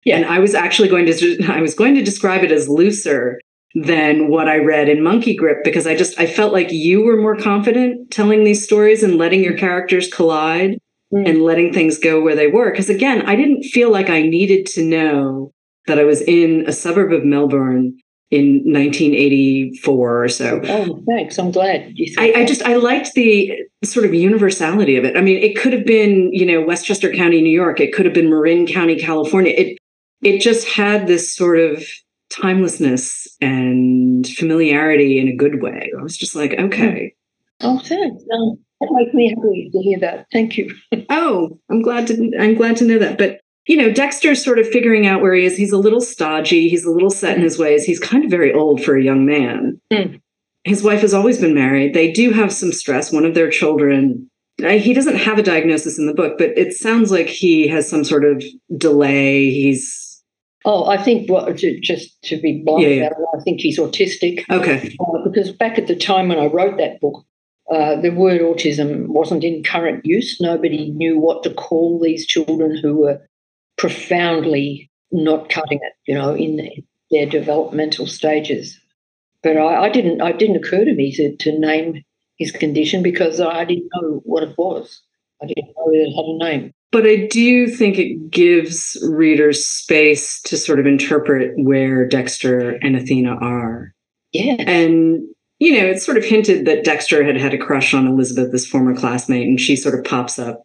Yeah. 0.05 0.17
And 0.17 0.27
I 0.27 0.39
was 0.39 0.55
actually 0.55 0.89
going 0.89 1.07
to 1.07 1.45
I 1.49 1.61
was 1.61 1.75
going 1.75 1.95
to 1.95 2.03
describe 2.03 2.43
it 2.43 2.53
as 2.53 2.69
looser 2.69 3.41
than 3.75 4.29
what 4.29 4.49
I 4.49 4.59
read 4.59 4.89
in 4.89 5.03
Monkey 5.03 5.35
Grip 5.35 5.65
because 5.65 5.87
I 5.87 5.97
just 5.97 6.19
I 6.19 6.27
felt 6.27 6.53
like 6.53 6.71
you 6.71 7.03
were 7.03 7.21
more 7.21 7.37
confident 7.37 8.11
telling 8.11 8.45
these 8.45 8.65
stories 8.65 9.03
and 9.03 9.17
letting 9.17 9.43
your 9.43 9.57
characters 9.57 10.13
collide 10.13 10.79
mm. 11.13 11.29
and 11.29 11.43
letting 11.43 11.73
things 11.73 11.99
go 11.99 12.21
where 12.21 12.37
they 12.37 12.49
were. 12.49 12.71
Because 12.71 12.91
again, 12.91 13.23
I 13.23 13.37
didn't 13.37 13.65
feel 13.65 13.91
like 13.91 14.11
I 14.11 14.23
needed 14.23 14.67
to 14.67 14.85
know 14.85 15.53
that 15.87 15.99
I 15.99 16.05
was 16.05 16.21
in 16.23 16.65
a 16.67 16.73
suburb 16.73 17.13
of 17.13 17.25
Melbourne 17.25 17.97
in 18.31 18.63
1984 18.65 20.25
or 20.25 20.29
so. 20.29 20.61
Oh, 20.65 21.03
thanks. 21.07 21.39
I'm 21.39 21.51
glad 21.51 21.93
you 21.95 22.15
I, 22.19 22.33
I, 22.37 22.45
just 22.47 22.63
I 22.63 22.77
liked 22.77 23.13
the 23.13 23.53
sort 23.85 24.07
of 24.07 24.15
universality 24.15 24.97
of 24.97 25.05
it. 25.05 25.17
I 25.17 25.21
mean, 25.21 25.43
it 25.43 25.57
could 25.57 25.75
have 25.75 25.85
been, 25.85 26.33
you 26.33 26.47
know, 26.47 26.65
Westchester 26.65 27.13
County, 27.13 27.43
New 27.43 27.51
York. 27.51 27.79
It 27.79 27.93
could 27.93 28.07
have 28.07 28.15
been 28.15 28.31
Marin 28.31 28.67
County, 28.67 28.97
California. 28.97 29.53
It 29.55 29.79
it 30.23 30.41
just 30.41 30.67
had 30.67 31.07
this 31.07 31.35
sort 31.37 31.59
of 31.59 31.85
timelessness 32.31 33.27
and 33.41 34.27
familiarity 34.27 35.19
in 35.19 35.29
a 35.29 35.37
good 35.37 35.61
way. 35.61 35.91
I 35.99 36.03
was 36.03 36.17
just 36.17 36.35
like, 36.35 36.55
okay. 36.59 37.15
Oh, 37.61 37.79
thanks. 37.81 38.25
Um, 38.33 38.59
that 38.83 38.93
makes 38.93 39.15
me 39.15 39.29
happy 39.31 39.71
to 39.73 39.79
hear 39.79 39.99
that. 40.01 40.27
Thank 40.33 40.59
you. 40.59 40.75
oh, 41.11 41.59
I'm 41.71 41.83
glad 41.83 42.07
to 42.09 42.33
I'm 42.39 42.55
glad 42.55 42.77
to 42.79 42.85
know 42.85 42.99
that. 42.99 43.19
But 43.19 43.41
you 43.67 43.77
know, 43.77 43.93
Dexter's 43.93 44.45
sort 44.45 44.59
of 44.59 44.69
figuring 44.69 45.07
out 45.07 45.23
where 45.23 45.35
he 45.35 45.45
is. 45.45 45.57
He's 45.57 45.73
a 45.73 45.79
little 45.79 46.01
stodgy. 46.01 46.69
He's 46.69 46.85
a 46.85 46.91
little 46.91 47.11
set 47.11 47.37
in 47.37 47.43
his 47.43 47.59
ways. 47.59 47.85
He's 47.85 48.01
kind 48.01 48.25
of 48.25 48.31
very 48.31 48.53
old 48.53 48.83
for 48.83 48.97
a 48.97 49.03
young 49.03 49.25
man. 49.25 49.81
Mm. 49.93 50.21
His 50.65 50.83
wife 50.83 51.01
has 51.01 51.15
always 51.15 51.39
been 51.39 51.55
married. 51.55 51.95
They 51.95 52.13
do 52.13 52.31
have 52.31 52.53
some 52.53 52.73
stress. 52.73 53.13
One 53.13 53.25
of 53.25 53.35
their 53.35 53.51
children, 53.51 54.29
he 54.59 54.95
doesn't 54.95 55.17
have 55.17 55.39
a 55.39 55.43
diagnosis 55.43 55.99
in 55.99 56.07
the 56.07 56.15
book, 56.15 56.39
but 56.39 56.51
it 56.57 56.73
sounds 56.73 57.11
like 57.11 57.27
he 57.27 57.69
has 57.69 57.89
some 57.89 58.05
sort 58.05 58.25
of 58.25 58.43
delay. 58.77 59.51
He's. 59.51 60.23
Oh, 60.65 60.87
I 60.87 60.97
think 60.97 61.29
well, 61.29 61.53
to, 61.53 61.81
just 61.81 62.21
to 62.25 62.41
be 62.41 62.63
blunt 62.65 62.83
yeah, 62.83 62.89
yeah. 62.89 63.07
about 63.07 63.19
it, 63.19 63.41
I 63.41 63.43
think 63.43 63.61
he's 63.61 63.79
autistic. 63.79 64.45
Okay. 64.49 64.97
Uh, 65.01 65.29
because 65.29 65.51
back 65.51 65.79
at 65.79 65.89
the 65.89 65.97
time 65.97 66.29
when 66.29 66.39
I 66.39 66.47
wrote 66.47 66.79
that 66.79 67.01
book, 67.01 67.25
uh, 67.71 68.01
the 68.01 68.11
word 68.11 68.41
autism 68.41 69.07
wasn't 69.09 69.45
in 69.45 69.63
current 69.63 70.05
use. 70.05 70.41
Nobody 70.41 70.91
knew 70.91 71.19
what 71.19 71.43
to 71.45 71.51
call 71.55 72.01
these 72.01 72.27
children 72.27 72.77
who 72.77 72.97
were 72.97 73.21
profoundly 73.79 74.91
not 75.11 75.49
cutting 75.49 75.79
it, 75.83 75.93
you 76.07 76.15
know, 76.15 76.35
in 76.35 76.69
their 77.11 77.27
developmental 77.27 78.07
stages. 78.07 78.79
But 79.43 79.57
I, 79.57 79.85
I 79.85 79.89
didn't. 79.91 80.21
It 80.21 80.39
didn't 80.39 80.57
occur 80.57 80.85
to 80.85 80.95
me 80.95 81.13
to, 81.13 81.37
to 81.37 81.59
name 81.59 82.03
his 82.39 82.53
condition 82.53 83.03
because 83.03 83.41
I 83.41 83.65
didn't 83.65 83.89
know 83.95 84.21
what 84.25 84.43
it 84.43 84.57
was. 84.57 85.01
I 85.43 85.47
didn't 85.47 85.75
know 85.77 85.91
it 85.93 86.15
had 86.15 86.25
a 86.25 86.39
name. 86.39 86.73
But 86.93 87.07
I 87.07 87.27
do 87.27 87.69
think 87.69 87.99
it 87.99 88.31
gives 88.31 88.97
readers 89.11 89.65
space 89.65 90.41
to 90.43 90.57
sort 90.57 90.79
of 90.79 90.87
interpret 90.87 91.53
where 91.57 92.07
Dexter 92.07 92.73
and 92.83 92.97
Athena 92.97 93.37
are. 93.41 93.95
Yeah. 94.33 94.57
And, 94.59 95.23
you 95.63 95.73
know, 95.73 95.87
it's 95.87 96.05
sort 96.05 96.19
of 96.19 96.25
hinted 96.25 96.67
that 96.67 96.85
Dexter 96.85 97.25
had 97.25 97.37
had 97.37 97.55
a 97.55 97.59
crush 97.59 97.95
on 97.95 98.07
Elizabeth, 98.07 98.51
this 98.53 98.67
former 98.67 98.95
classmate, 98.95 99.47
and 99.47 99.61
she 99.61 99.77
sort 99.77 99.99
of 99.99 100.05
pops 100.05 100.39
up 100.39 100.65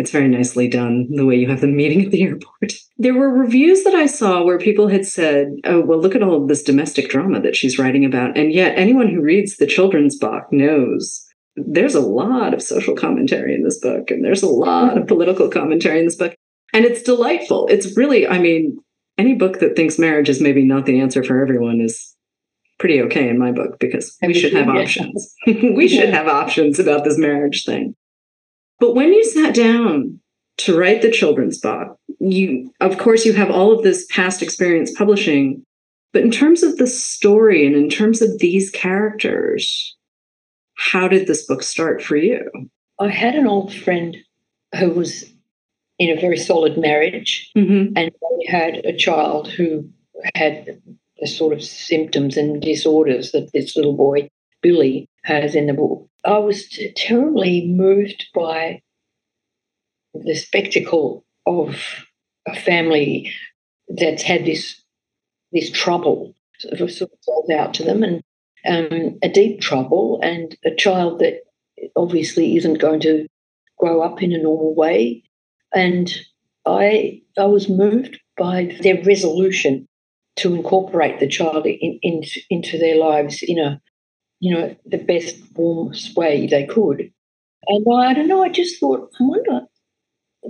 it's 0.00 0.12
very 0.12 0.28
nicely 0.28 0.66
done 0.66 1.08
the 1.10 1.26
way 1.26 1.36
you 1.36 1.46
have 1.50 1.60
them 1.60 1.76
meeting 1.76 2.06
at 2.06 2.10
the 2.10 2.22
airport. 2.22 2.72
There 2.96 3.12
were 3.12 3.28
reviews 3.28 3.84
that 3.84 3.94
I 3.94 4.06
saw 4.06 4.42
where 4.42 4.58
people 4.58 4.88
had 4.88 5.04
said, 5.04 5.48
oh, 5.64 5.82
well, 5.82 6.00
look 6.00 6.14
at 6.14 6.22
all 6.22 6.46
this 6.46 6.62
domestic 6.62 7.10
drama 7.10 7.38
that 7.42 7.54
she's 7.54 7.78
writing 7.78 8.06
about. 8.06 8.34
And 8.34 8.50
yet, 8.50 8.78
anyone 8.78 9.08
who 9.08 9.20
reads 9.20 9.58
the 9.58 9.66
children's 9.66 10.16
Bach 10.16 10.50
knows 10.50 11.22
there's 11.54 11.94
a 11.94 12.00
lot 12.00 12.54
of 12.54 12.62
social 12.62 12.96
commentary 12.96 13.54
in 13.54 13.62
this 13.62 13.78
book, 13.78 14.10
and 14.10 14.24
there's 14.24 14.42
a 14.42 14.48
lot 14.48 14.96
of 14.96 15.06
political 15.06 15.50
commentary 15.50 15.98
in 15.98 16.06
this 16.06 16.16
book. 16.16 16.34
And 16.72 16.86
it's 16.86 17.02
delightful. 17.02 17.66
It's 17.66 17.94
really, 17.94 18.26
I 18.26 18.38
mean, 18.38 18.78
any 19.18 19.34
book 19.34 19.60
that 19.60 19.76
thinks 19.76 19.98
marriage 19.98 20.30
is 20.30 20.40
maybe 20.40 20.64
not 20.64 20.86
the 20.86 20.98
answer 20.98 21.22
for 21.22 21.42
everyone 21.42 21.82
is 21.82 22.16
pretty 22.80 23.00
okay 23.02 23.28
in 23.28 23.38
my 23.38 23.52
book 23.52 23.78
because 23.78 24.16
we 24.22 24.34
should 24.34 24.54
have 24.54 24.68
options. 24.68 25.32
we 25.46 25.86
should 25.86 26.08
have 26.08 26.26
options 26.26 26.80
about 26.80 27.04
this 27.04 27.18
marriage 27.18 27.64
thing. 27.64 27.94
But 28.80 28.94
when 28.94 29.12
you 29.12 29.22
sat 29.22 29.54
down 29.54 30.18
to 30.58 30.76
write 30.76 31.02
the 31.02 31.10
children's 31.10 31.58
Bach, 31.58 31.96
you, 32.18 32.72
of 32.80 32.98
course, 32.98 33.24
you 33.24 33.34
have 33.34 33.50
all 33.50 33.72
of 33.72 33.84
this 33.84 34.06
past 34.10 34.42
experience 34.42 34.90
publishing. 34.96 35.62
But 36.12 36.22
in 36.22 36.30
terms 36.30 36.62
of 36.62 36.78
the 36.78 36.86
story 36.86 37.66
and 37.66 37.76
in 37.76 37.88
terms 37.88 38.20
of 38.20 38.38
these 38.40 38.70
characters, 38.70 39.96
how 40.76 41.06
did 41.06 41.26
this 41.26 41.46
book 41.46 41.62
start 41.62 42.02
for 42.02 42.16
you? 42.16 42.50
I 42.98 43.08
had 43.08 43.34
an 43.34 43.46
old 43.46 43.72
friend 43.72 44.16
who 44.78 44.90
was 44.90 45.24
in 45.98 46.16
a 46.16 46.20
very 46.20 46.38
solid 46.38 46.78
marriage 46.78 47.50
mm-hmm. 47.56 47.92
and 47.96 48.10
had 48.48 48.76
a 48.86 48.96
child 48.96 49.48
who 49.48 49.88
had 50.34 50.80
the 51.20 51.26
sort 51.26 51.52
of 51.52 51.62
symptoms 51.62 52.36
and 52.36 52.60
disorders 52.62 53.32
that 53.32 53.52
this 53.52 53.76
little 53.76 53.96
boy, 53.96 54.28
Billy, 54.62 55.08
has 55.24 55.54
in 55.54 55.66
the 55.66 55.74
book. 55.74 56.08
I 56.24 56.38
was 56.38 56.68
terribly 56.96 57.66
moved 57.66 58.26
by 58.34 58.80
the 60.14 60.34
spectacle 60.34 61.24
of 61.46 61.76
a 62.46 62.54
family 62.54 63.32
that's 63.88 64.22
had 64.22 64.44
this 64.44 64.82
this 65.52 65.70
trouble 65.70 66.34
sort 66.58 66.80
of, 66.80 66.90
sort 66.90 67.10
of 67.28 67.50
out 67.50 67.74
to 67.74 67.82
them 67.82 68.02
and 68.02 68.22
um, 68.66 69.18
a 69.22 69.28
deep 69.28 69.60
trouble 69.60 70.20
and 70.22 70.56
a 70.64 70.74
child 70.74 71.18
that 71.18 71.40
obviously 71.96 72.56
isn't 72.56 72.78
going 72.78 73.00
to 73.00 73.26
grow 73.78 74.02
up 74.02 74.22
in 74.22 74.32
a 74.32 74.38
normal 74.38 74.74
way 74.74 75.22
and 75.74 76.14
I 76.66 77.22
I 77.38 77.46
was 77.46 77.68
moved 77.68 78.20
by 78.36 78.76
their 78.82 79.02
resolution 79.02 79.88
to 80.40 80.54
incorporate 80.54 81.20
the 81.20 81.28
child 81.28 81.66
in, 81.66 81.98
in, 82.02 82.22
into 82.50 82.78
their 82.78 82.96
lives 82.96 83.42
in 83.42 83.58
a 83.58 83.80
you 84.40 84.54
know, 84.54 84.74
the 84.86 84.98
best, 84.98 85.36
warmest 85.54 86.16
way 86.16 86.46
they 86.46 86.64
could. 86.64 87.12
And 87.66 87.86
I 87.94 88.14
don't 88.14 88.26
know, 88.26 88.42
I 88.42 88.48
just 88.48 88.80
thought, 88.80 89.10
I 89.20 89.22
wonder, 89.22 89.60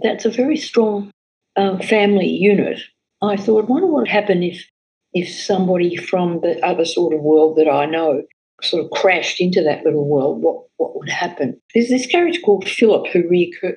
that's 0.02 0.24
a 0.24 0.30
very 0.30 0.56
strong 0.56 1.10
uh, 1.56 1.76
family 1.78 2.28
unit. 2.28 2.80
I 3.20 3.36
thought, 3.36 3.64
I 3.64 3.66
wonder 3.66 3.88
what 3.88 4.02
would 4.02 4.08
happen 4.08 4.42
if 4.42 4.64
if 5.12 5.28
somebody 5.28 5.96
from 5.96 6.40
the 6.40 6.64
other 6.64 6.84
sort 6.84 7.12
of 7.12 7.20
world 7.20 7.58
that 7.58 7.68
I 7.68 7.84
know 7.84 8.22
sort 8.62 8.84
of 8.84 8.92
crashed 8.92 9.40
into 9.40 9.60
that 9.64 9.84
little 9.84 10.08
world, 10.08 10.40
what 10.40 10.62
what 10.76 10.96
would 10.96 11.08
happen? 11.08 11.60
There's 11.74 11.88
this 11.88 12.06
character 12.06 12.40
called 12.40 12.68
Philip 12.68 13.08
who 13.08 13.24
reoccurs 13.24 13.74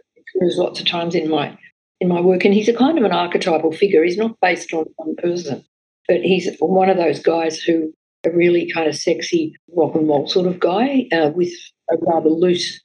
lots 0.57 0.79
of 0.79 0.85
times 0.85 1.15
in 1.15 1.27
my 1.27 1.57
in 1.99 2.07
my 2.07 2.21
work, 2.21 2.45
and 2.45 2.53
he's 2.53 2.69
a 2.69 2.73
kind 2.73 2.99
of 2.99 3.03
an 3.03 3.11
archetypal 3.11 3.71
figure. 3.71 4.03
He's 4.03 4.17
not 4.17 4.37
based 4.41 4.71
on 4.73 4.85
one 4.97 5.15
person, 5.15 5.65
but 6.07 6.21
he's 6.21 6.55
one 6.59 6.89
of 6.89 6.97
those 6.97 7.19
guys 7.19 7.61
who 7.61 7.93
a 8.25 8.31
really 8.31 8.71
kind 8.71 8.87
of 8.87 8.95
sexy 8.95 9.55
rock 9.75 9.95
and 9.95 10.07
roll 10.07 10.27
sort 10.27 10.47
of 10.47 10.59
guy 10.59 11.07
uh, 11.11 11.29
with 11.35 11.51
a 11.91 11.95
rather 12.01 12.29
loose 12.29 12.81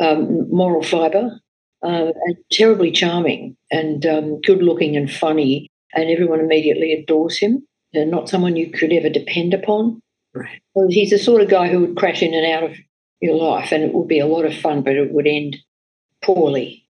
um, 0.00 0.50
moral 0.50 0.82
fibre 0.82 1.40
uh, 1.82 2.12
and 2.24 2.36
terribly 2.50 2.90
charming 2.90 3.56
and 3.70 4.04
um, 4.06 4.40
good 4.40 4.62
looking 4.62 4.96
and 4.96 5.10
funny. 5.10 5.68
And 5.94 6.10
everyone 6.10 6.40
immediately 6.40 6.92
adores 6.92 7.38
him. 7.38 7.66
And 7.92 8.10
not 8.10 8.28
someone 8.28 8.54
you 8.54 8.70
could 8.70 8.92
ever 8.92 9.08
depend 9.08 9.52
upon. 9.52 10.00
Right. 10.32 10.60
So 10.76 10.86
he's 10.88 11.10
the 11.10 11.18
sort 11.18 11.42
of 11.42 11.50
guy 11.50 11.68
who 11.68 11.80
would 11.80 11.96
crash 11.96 12.22
in 12.22 12.34
and 12.34 12.46
out 12.46 12.62
of 12.62 12.76
your 13.20 13.34
life, 13.34 13.72
and 13.72 13.82
it 13.82 13.92
would 13.92 14.06
be 14.06 14.20
a 14.20 14.26
lot 14.26 14.44
of 14.44 14.54
fun, 14.54 14.82
but 14.82 14.94
it 14.94 15.12
would 15.12 15.26
end 15.26 15.56
poorly. 16.22 16.86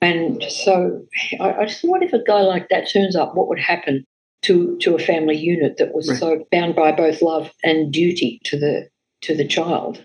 And 0.00 0.42
so 0.48 1.02
I, 1.38 1.52
I 1.52 1.66
just 1.66 1.82
what 1.82 2.02
if 2.02 2.14
a 2.14 2.22
guy 2.22 2.40
like 2.40 2.70
that 2.70 2.90
turns 2.90 3.16
up? 3.16 3.34
What 3.34 3.48
would 3.48 3.58
happen? 3.58 4.06
To 4.42 4.76
to 4.78 4.94
a 4.94 4.98
family 4.98 5.36
unit 5.36 5.76
that 5.78 5.94
was 5.94 6.08
right. 6.08 6.18
so 6.18 6.46
bound 6.50 6.74
by 6.74 6.92
both 6.92 7.22
love 7.22 7.50
and 7.62 7.92
duty 7.92 8.40
to 8.44 8.58
the 8.58 8.88
to 9.22 9.36
the 9.36 9.46
child. 9.46 10.04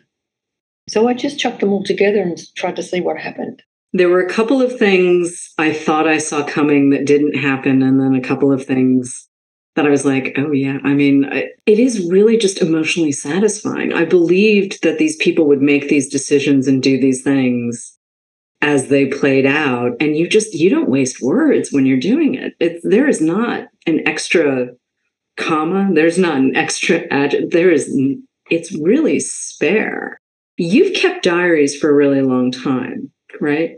So 0.90 1.08
I 1.08 1.14
just 1.14 1.40
chucked 1.40 1.62
them 1.62 1.74
all 1.74 1.84
together 1.84 2.22
and 2.22 2.38
tried 2.56 2.76
to 2.76 2.84
see 2.84 3.02
what 3.02 3.18
happened. 3.18 3.64
There 3.94 4.10
were 4.10 4.24
a 4.24 4.30
couple 4.30 4.62
of 4.62 4.78
things 4.78 5.54
I 5.58 5.74
thought 5.74 6.08
I 6.08 6.18
saw 6.18 6.44
coming 6.44 6.90
that 6.90 7.06
didn't 7.06 7.38
happen, 7.38 7.82
and 7.82 8.00
then 8.00 8.14
a 8.14 8.22
couple 8.22 8.52
of 8.52 8.66
things 8.66 9.28
that 9.76 9.86
I 9.86 9.90
was 9.90 10.06
like, 10.06 10.36
oh, 10.38 10.52
yeah. 10.52 10.78
I 10.84 10.94
mean, 10.94 11.26
it 11.66 11.80
is 11.80 12.10
really 12.10 12.38
just 12.38 12.62
emotionally 12.62 13.12
satisfying. 13.12 13.94
I 13.94 14.06
believed 14.06 14.84
that 14.84 14.98
these 14.98 15.18
people 15.18 15.48
would 15.48 15.62
make 15.62 15.90
these 15.90 16.08
decisions 16.10 16.68
and 16.68 16.82
do 16.82 17.00
these 17.00 17.24
things 17.24 17.95
as 18.66 18.88
they 18.88 19.06
played 19.06 19.46
out. 19.46 19.92
And 20.00 20.18
you 20.18 20.28
just, 20.28 20.56
you 20.56 20.72
don't 20.72 20.90
waste 20.90 21.22
words 21.22 21.72
when 21.72 21.86
you're 21.86 22.00
doing 22.00 22.34
it. 22.34 22.56
it 22.60 22.82
there 22.84 23.08
is 23.08 23.22
not 23.22 23.68
an 23.86 24.06
extra 24.08 24.70
comma, 25.38 25.90
there's 25.94 26.18
not 26.18 26.38
an 26.38 26.56
extra 26.56 27.04
adjective. 27.12 27.52
There 27.52 27.70
is, 27.70 27.96
it's 28.50 28.76
really 28.76 29.20
spare. 29.20 30.20
You've 30.58 30.96
kept 30.96 31.24
diaries 31.24 31.78
for 31.78 31.92
a 31.92 31.94
really 31.94 32.24
long 32.24 32.50
time, 32.50 33.12
right? 33.40 33.76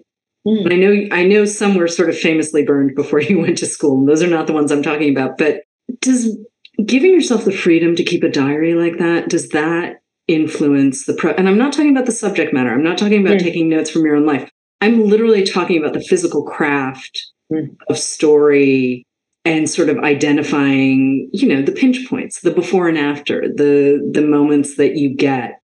Mm. 0.47 0.71
I 0.71 0.75
know 0.77 1.15
I 1.15 1.23
know 1.25 1.43
some 1.43 1.75
were 1.75 1.89
sort 1.89 2.09
of 2.09 2.17
famously 2.17 2.63
burned 2.63 2.95
before 2.95 3.19
you 3.21 3.39
went 3.39 3.57
to 3.57 3.65
school. 3.65 3.99
And 3.99 4.07
those 4.07 4.23
are 4.23 4.27
not 4.27 4.47
the 4.47 4.53
ones 4.53 4.71
I'm 4.71 4.83
talking 4.83 5.09
about. 5.09 5.37
But 5.37 5.63
does 5.99 6.37
giving 6.85 7.13
yourself 7.13 7.43
the 7.43 7.51
freedom 7.51 7.95
to 7.95 8.03
keep 8.03 8.23
a 8.23 8.29
diary 8.29 8.75
like 8.75 8.99
that 8.99 9.29
does 9.29 9.49
that 9.49 9.95
influence 10.27 11.05
the 11.05 11.13
pro 11.13 11.31
and 11.31 11.47
i'm 11.47 11.57
not 11.57 11.73
talking 11.73 11.89
about 11.89 12.05
the 12.05 12.11
subject 12.11 12.53
matter 12.53 12.71
i'm 12.71 12.83
not 12.83 12.97
talking 12.97 13.25
about 13.25 13.37
mm. 13.37 13.43
taking 13.43 13.69
notes 13.69 13.89
from 13.89 14.05
your 14.05 14.15
own 14.15 14.25
life 14.25 14.47
i'm 14.81 15.07
literally 15.07 15.43
talking 15.43 15.77
about 15.77 15.93
the 15.93 16.01
physical 16.01 16.43
craft 16.43 17.25
mm. 17.51 17.75
of 17.89 17.97
story 17.97 19.05
and 19.45 19.69
sort 19.69 19.89
of 19.89 19.97
identifying 19.99 21.29
you 21.33 21.47
know 21.47 21.61
the 21.61 21.71
pinch 21.71 22.07
points 22.09 22.41
the 22.41 22.51
before 22.51 22.87
and 22.87 22.97
after 22.97 23.41
the 23.41 24.09
the 24.13 24.21
moments 24.21 24.75
that 24.77 24.95
you 24.95 25.13
get 25.13 25.59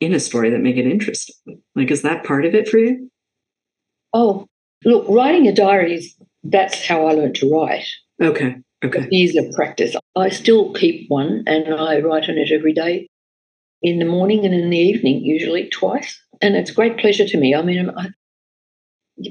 in 0.00 0.14
a 0.14 0.20
story 0.20 0.50
that 0.50 0.60
make 0.60 0.76
it 0.76 0.86
interesting 0.86 1.60
like 1.74 1.90
is 1.90 2.02
that 2.02 2.24
part 2.24 2.44
of 2.44 2.54
it 2.54 2.68
for 2.68 2.78
you 2.78 3.10
oh 4.12 4.46
look 4.84 5.06
writing 5.08 5.46
a 5.46 5.54
diary 5.54 5.94
is 5.94 6.14
that's 6.44 6.86
how 6.86 7.06
i 7.06 7.12
learned 7.12 7.34
to 7.34 7.50
write 7.50 7.86
okay 8.22 8.56
Okay. 8.84 9.08
Years 9.10 9.34
of 9.36 9.52
practice. 9.54 9.96
I 10.14 10.28
still 10.28 10.72
keep 10.72 11.08
one 11.08 11.42
and 11.46 11.74
I 11.74 12.00
write 12.00 12.28
on 12.28 12.38
it 12.38 12.52
every 12.52 12.72
day 12.72 13.08
in 13.82 13.98
the 13.98 14.04
morning 14.04 14.44
and 14.44 14.54
in 14.54 14.70
the 14.70 14.78
evening, 14.78 15.24
usually 15.24 15.68
twice. 15.68 16.20
And 16.40 16.56
it's 16.56 16.70
great 16.70 16.98
pleasure 16.98 17.26
to 17.26 17.36
me. 17.36 17.54
I 17.54 17.62
mean, 17.62 17.90
I, 17.90 18.08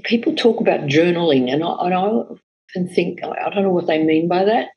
people 0.03 0.35
talk 0.35 0.59
about 0.59 0.81
journaling, 0.81 1.51
and 1.51 1.63
I, 1.63 1.85
and 1.85 1.93
I 1.93 1.97
often 1.97 2.89
think, 2.93 3.23
I 3.23 3.49
don't 3.49 3.63
know 3.63 3.69
what 3.69 3.87
they 3.87 4.03
mean 4.03 4.27
by 4.27 4.43
that. 4.45 4.67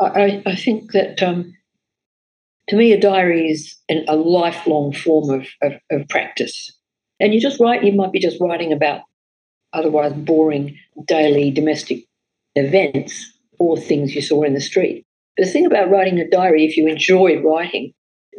I, 0.00 0.42
I 0.46 0.54
think 0.54 0.92
that 0.92 1.22
um, 1.22 1.56
to 2.68 2.76
me, 2.76 2.92
a 2.92 3.00
diary 3.00 3.50
is 3.50 3.76
an, 3.88 4.04
a 4.06 4.14
lifelong 4.14 4.92
form 4.92 5.30
of, 5.30 5.48
of, 5.62 5.72
of 5.90 6.08
practice. 6.08 6.70
And 7.18 7.34
you 7.34 7.40
just 7.40 7.58
write, 7.58 7.82
you 7.82 7.92
might 7.92 8.12
be 8.12 8.20
just 8.20 8.40
writing 8.40 8.72
about 8.72 9.00
otherwise 9.72 10.12
boring 10.12 10.78
daily 11.04 11.50
domestic 11.50 12.04
events 12.54 13.32
or 13.58 13.76
things 13.76 14.14
you 14.14 14.22
saw 14.22 14.42
in 14.42 14.54
the 14.54 14.60
street. 14.60 15.04
But 15.36 15.46
the 15.46 15.52
thing 15.52 15.66
about 15.66 15.90
writing 15.90 16.20
a 16.20 16.28
diary, 16.28 16.64
if 16.64 16.76
you 16.76 16.86
enjoy 16.86 17.40
writing, 17.42 17.92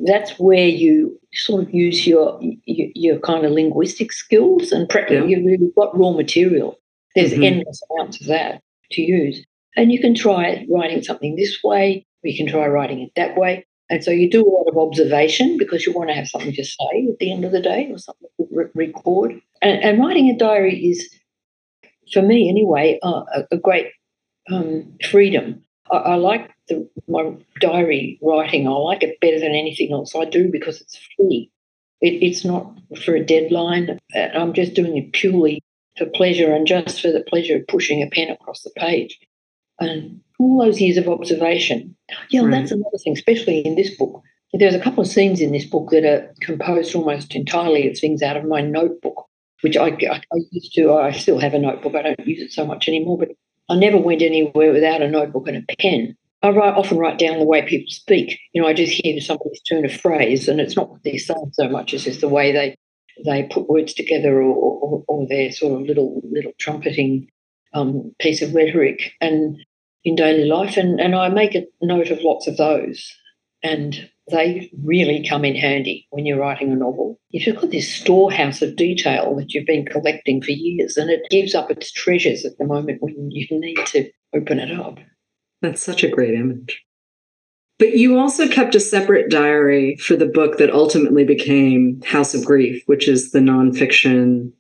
that's 0.06 0.38
where 0.40 0.68
you 0.68 1.20
sort 1.34 1.64
of 1.64 1.74
use 1.74 2.08
your 2.08 2.40
your, 2.42 2.88
your 2.96 3.20
kind 3.20 3.46
of 3.46 3.52
linguistic 3.52 4.12
skills 4.12 4.72
and 4.72 4.90
practice. 4.90 5.24
Yeah. 5.28 5.38
You've 5.40 5.76
got 5.76 5.98
raw 5.98 6.12
material. 6.12 6.80
There's 7.16 7.32
mm-hmm. 7.32 7.44
endless 7.44 7.82
amounts 7.92 8.22
of 8.22 8.28
that 8.28 8.62
to 8.92 9.02
use, 9.02 9.46
and 9.76 9.92
you 9.92 10.00
can 10.00 10.16
try 10.16 10.66
writing 10.70 11.04
something 11.04 11.36
this 11.36 11.58
way. 11.64 12.06
Or 12.24 12.28
you 12.28 12.38
can 12.38 12.52
try 12.52 12.68
writing 12.68 13.00
it 13.00 13.12
that 13.16 13.38
way. 13.38 13.66
And 13.90 14.04
so 14.04 14.12
you 14.12 14.30
do 14.30 14.46
a 14.46 14.50
lot 14.50 14.68
of 14.68 14.78
observation 14.78 15.58
because 15.58 15.86
you 15.86 15.94
want 15.94 16.10
to 16.10 16.16
have 16.16 16.28
something 16.28 16.54
to 16.54 16.64
say 16.64 17.08
at 17.10 17.18
the 17.20 17.32
end 17.32 17.44
of 17.44 17.52
the 17.52 17.62
day 17.62 17.90
or 17.92 17.98
something 17.98 18.30
to 18.38 18.48
re- 18.52 18.66
record. 18.76 19.42
And, 19.62 19.84
and, 19.84 20.00
writing 20.00 20.30
a 20.30 20.38
diary 20.38 20.76
is, 20.76 21.10
for 22.14 22.22
me 22.22 22.50
anyway, 22.50 23.00
uh, 23.02 23.24
a, 23.34 23.48
a 23.52 23.58
great 23.58 23.88
um, 24.52 24.94
freedom. 25.10 25.64
I, 25.92 25.98
I 25.98 26.16
like 26.16 26.52
the, 26.70 26.90
my 27.08 27.36
diary 27.60 28.20
writing. 28.22 28.68
I 28.68 28.72
like 28.72 29.04
it 29.04 29.20
better 29.20 29.40
than 29.40 29.52
anything 29.52 29.92
else 29.92 30.16
I 30.16 30.26
do 30.26 30.50
because 30.52 30.82
it's 30.82 31.00
free. 31.16 31.52
It, 32.02 32.24
it's 32.24 32.46
not 32.46 32.72
for 33.04 33.16
a 33.16 33.26
deadline. 33.26 34.00
Uh, 34.16 34.20
I'm 34.20 34.54
just 34.54 34.74
doing 34.74 34.98
it 34.98 35.12
purely 35.14 35.62
for 35.98 36.06
pleasure 36.06 36.54
and 36.54 36.66
just 36.66 37.02
for 37.02 37.12
the 37.12 37.24
pleasure 37.28 37.58
of 37.58 37.68
pushing 37.68 38.02
a 38.02 38.10
pen 38.10 38.30
across 38.30 38.62
the 38.62 38.72
page. 38.78 39.20
And 39.80 40.22
all 40.40 40.64
those 40.64 40.82
years 40.82 40.98
of 40.98 41.08
observation. 41.08 41.96
Yeah, 42.30 42.42
right. 42.42 42.52
that's 42.52 42.72
another 42.72 42.98
thing, 43.04 43.14
especially 43.14 43.60
in 43.60 43.76
this 43.76 43.96
book. 43.96 44.24
There's 44.54 44.74
a 44.76 44.80
couple 44.80 45.02
of 45.02 45.08
scenes 45.08 45.42
in 45.42 45.52
this 45.52 45.66
book 45.66 45.90
that 45.92 46.06
are 46.06 46.34
composed 46.42 46.96
almost 46.96 47.36
entirely 47.36 47.88
of 47.90 47.98
things 48.00 48.24
out 48.24 48.38
of 48.38 48.46
my 48.46 48.62
notebook, 48.62 49.28
which 49.62 49.78
I, 49.78 49.90
I, 49.90 50.22
I 50.34 50.38
used 50.52 50.74
to. 50.74 50.94
I 50.94 51.12
still 51.12 51.40
have 51.40 51.54
a 51.54 51.60
notebook. 51.60 51.94
I 51.96 52.02
don't 52.02 52.28
use 52.28 52.42
it 52.42 52.52
so 52.52 52.66
much 52.66 52.88
anymore, 52.88 53.20
but 53.20 53.30
I 53.70 53.76
never 53.76 53.98
went 53.98 54.24
anywhere 54.24 54.74
without 54.74 55.04
a 55.04 55.10
notebook 55.10 55.48
and 55.48 55.58
a 55.58 55.76
pen. 55.76 56.18
I 56.42 56.50
write, 56.50 56.74
often 56.76 56.98
write 56.98 57.20
down 57.20 57.40
the 57.40 57.46
way 57.46 57.66
people 57.66 57.90
speak. 57.90 58.40
You 58.54 58.62
know, 58.62 58.68
I 58.68 58.74
just 58.74 58.94
hear 58.94 59.20
somebody's 59.20 59.62
turn 59.64 59.86
of 59.86 59.94
phrase, 59.94 60.48
and 60.48 60.62
it's 60.62 60.76
not 60.76 60.90
what 60.90 61.04
they're 61.04 61.20
saying 61.20 61.52
so 61.54 61.68
much 61.68 61.94
as 61.94 62.06
just 62.06 62.22
the 62.22 62.30
way 62.30 62.52
they 62.52 62.76
they 63.26 63.44
put 63.44 63.70
words 63.70 63.94
together, 63.94 64.42
or, 64.42 64.54
or, 64.54 65.04
or 65.08 65.28
their 65.28 65.52
sort 65.52 65.82
of 65.82 65.88
little 65.88 66.22
little 66.32 66.54
trumpeting 66.58 67.28
um, 67.74 68.14
piece 68.20 68.42
of 68.42 68.56
rhetoric, 68.56 69.12
and 69.20 69.58
in 70.06 70.16
daily 70.16 70.46
life. 70.46 70.78
And 70.78 71.02
and 71.02 71.16
I 71.16 71.28
make 71.28 71.56
a 71.56 71.66
note 71.82 72.10
of 72.10 72.22
lots 72.22 72.48
of 72.48 72.56
those, 72.56 73.14
and 73.62 74.10
they 74.32 74.72
really 74.84 75.28
come 75.28 75.44
in 75.44 75.56
handy 75.56 76.08
when 76.12 76.26
you're 76.26 76.40
writing 76.40 76.72
a 76.72 76.76
novel. 76.76 77.20
If 77.32 77.46
you've 77.46 77.60
got 77.60 77.72
this 77.72 77.94
storehouse 77.94 78.62
of 78.62 78.78
detail 78.78 79.36
that 79.36 79.54
you've 79.54 79.66
been 79.66 79.86
collecting 79.86 80.42
for 80.42 80.52
years, 80.52 80.96
and 80.96 81.10
it 81.10 81.30
gives 81.30 81.54
up 81.54 81.70
its 81.70 81.92
treasures 81.92 82.46
at 82.46 82.58
the 82.58 82.66
moment 82.66 83.02
when 83.02 83.30
you 83.30 83.46
need 83.52 83.86
to 83.88 84.10
open 84.34 84.60
it 84.60 84.72
up. 84.80 85.00
That's 85.62 85.82
such 85.82 86.04
a 86.04 86.10
great 86.10 86.34
image. 86.34 86.84
But 87.78 87.94
you 87.94 88.20
also 88.20 88.48
kept 88.48 88.76
a 88.76 88.80
separate 88.80 89.30
diary 89.30 89.96
for 89.98 90.16
the 90.16 90.26
book 90.26 90.58
that 90.58 90.74
ultimately 90.74 91.24
became 91.24 92.02
House 92.02 92.34
of 92.34 92.44
Grief, 92.44 92.84
which 92.88 93.08
is 93.08 93.32
the 93.32 93.40
nonfiction 93.40 94.52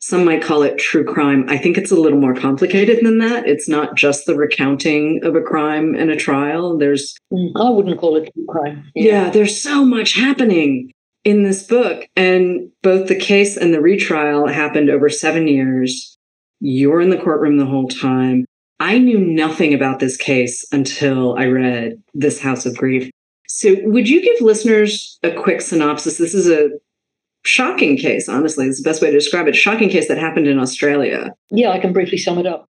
some 0.00 0.24
might 0.24 0.42
call 0.42 0.62
it 0.62 0.78
true 0.78 1.04
crime. 1.04 1.44
I 1.48 1.58
think 1.58 1.76
it's 1.76 1.90
a 1.90 1.96
little 1.96 2.20
more 2.20 2.34
complicated 2.34 3.04
than 3.04 3.18
that. 3.18 3.48
It's 3.48 3.68
not 3.68 3.96
just 3.96 4.26
the 4.26 4.36
recounting 4.36 5.20
of 5.24 5.34
a 5.34 5.40
crime 5.40 5.94
and 5.96 6.10
a 6.10 6.16
trial. 6.16 6.78
There's 6.78 7.16
mm, 7.32 7.50
I 7.56 7.68
wouldn't 7.70 7.98
call 7.98 8.16
it 8.16 8.30
true 8.32 8.46
crime. 8.48 8.90
Yeah. 8.94 9.24
yeah, 9.24 9.30
there's 9.30 9.60
so 9.60 9.84
much 9.84 10.14
happening 10.14 10.92
in 11.24 11.42
this 11.42 11.64
book. 11.64 12.06
And 12.14 12.70
both 12.82 13.08
the 13.08 13.18
case 13.18 13.56
and 13.56 13.74
the 13.74 13.80
retrial 13.80 14.46
happened 14.46 14.88
over 14.88 15.08
seven 15.08 15.48
years. 15.48 16.16
You're 16.60 17.00
in 17.00 17.10
the 17.10 17.18
courtroom 17.18 17.58
the 17.58 17.66
whole 17.66 17.88
time. 17.88 18.44
I 18.80 18.98
knew 18.98 19.18
nothing 19.18 19.74
about 19.74 19.98
this 19.98 20.16
case 20.16 20.64
until 20.72 21.36
I 21.36 21.46
read 21.46 22.00
This 22.14 22.40
House 22.40 22.64
of 22.64 22.76
Grief. 22.76 23.10
So, 23.48 23.74
would 23.82 24.08
you 24.08 24.22
give 24.22 24.40
listeners 24.40 25.18
a 25.22 25.32
quick 25.32 25.60
synopsis? 25.60 26.18
This 26.18 26.34
is 26.34 26.48
a 26.48 26.70
shocking 27.44 27.96
case, 27.96 28.28
honestly. 28.28 28.66
It's 28.66 28.82
the 28.82 28.88
best 28.88 29.02
way 29.02 29.10
to 29.10 29.16
describe 29.16 29.48
it. 29.48 29.56
Shocking 29.56 29.88
case 29.88 30.06
that 30.08 30.18
happened 30.18 30.46
in 30.46 30.58
Australia. 30.58 31.32
Yeah, 31.50 31.70
I 31.70 31.78
can 31.78 31.92
briefly 31.92 32.18
sum 32.18 32.38
it 32.38 32.46
up. 32.46 32.68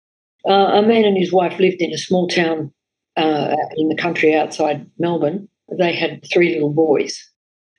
Uh, 0.47 0.51
a 0.51 0.81
man 0.81 1.05
and 1.05 1.17
his 1.17 1.31
wife 1.31 1.59
lived 1.59 1.77
in 1.79 1.91
a 1.91 1.97
small 1.97 2.27
town 2.27 2.71
uh, 3.15 3.55
in 3.77 3.89
the 3.89 3.95
country 3.95 4.35
outside 4.35 4.85
Melbourne. 4.99 5.47
They 5.75 5.93
had 5.93 6.23
three 6.31 6.53
little 6.53 6.73
boys, 6.73 7.17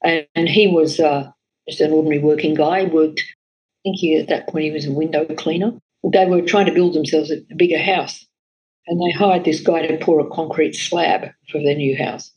and, 0.03 0.27
and 0.35 0.49
he 0.49 0.67
was 0.67 0.99
uh, 0.99 1.31
just 1.69 1.81
an 1.81 1.93
ordinary 1.93 2.19
working 2.19 2.55
guy. 2.55 2.85
Worked, 2.85 3.21
I 3.21 3.79
think 3.85 3.97
he 3.99 4.17
at 4.17 4.29
that 4.29 4.49
point 4.49 4.65
he 4.65 4.73
was 4.73 4.87
a 4.87 4.93
window 4.93 5.25
cleaner. 5.37 5.73
They 6.13 6.27
were 6.27 6.43
trying 6.43 6.67
to 6.67 6.73
build 6.73 6.95
themselves 6.95 7.31
a 7.31 7.55
bigger 7.57 7.79
house, 7.79 8.27
and 8.87 9.01
they 9.01 9.11
hired 9.13 9.45
this 9.45 9.61
guy 9.61 9.87
to 9.87 9.99
pour 9.99 10.21
a 10.21 10.31
concrete 10.31 10.75
slab 10.75 11.31
for 11.51 11.63
their 11.63 11.75
new 11.75 11.97
house. 11.97 12.33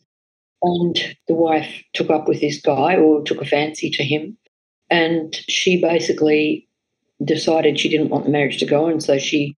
And 0.61 1.15
the 1.27 1.35
wife 1.35 1.83
took 1.93 2.09
up 2.09 2.27
with 2.27 2.41
this 2.41 2.61
guy 2.61 2.97
or 2.97 3.23
took 3.23 3.41
a 3.41 3.45
fancy 3.45 3.89
to 3.91 4.03
him. 4.03 4.37
And 4.89 5.33
she 5.47 5.79
basically 5.79 6.67
decided 7.23 7.79
she 7.79 7.89
didn't 7.89 8.09
want 8.09 8.25
the 8.25 8.31
marriage 8.31 8.57
to 8.59 8.65
go 8.65 8.89
on. 8.89 8.99
So 8.99 9.17
she 9.19 9.55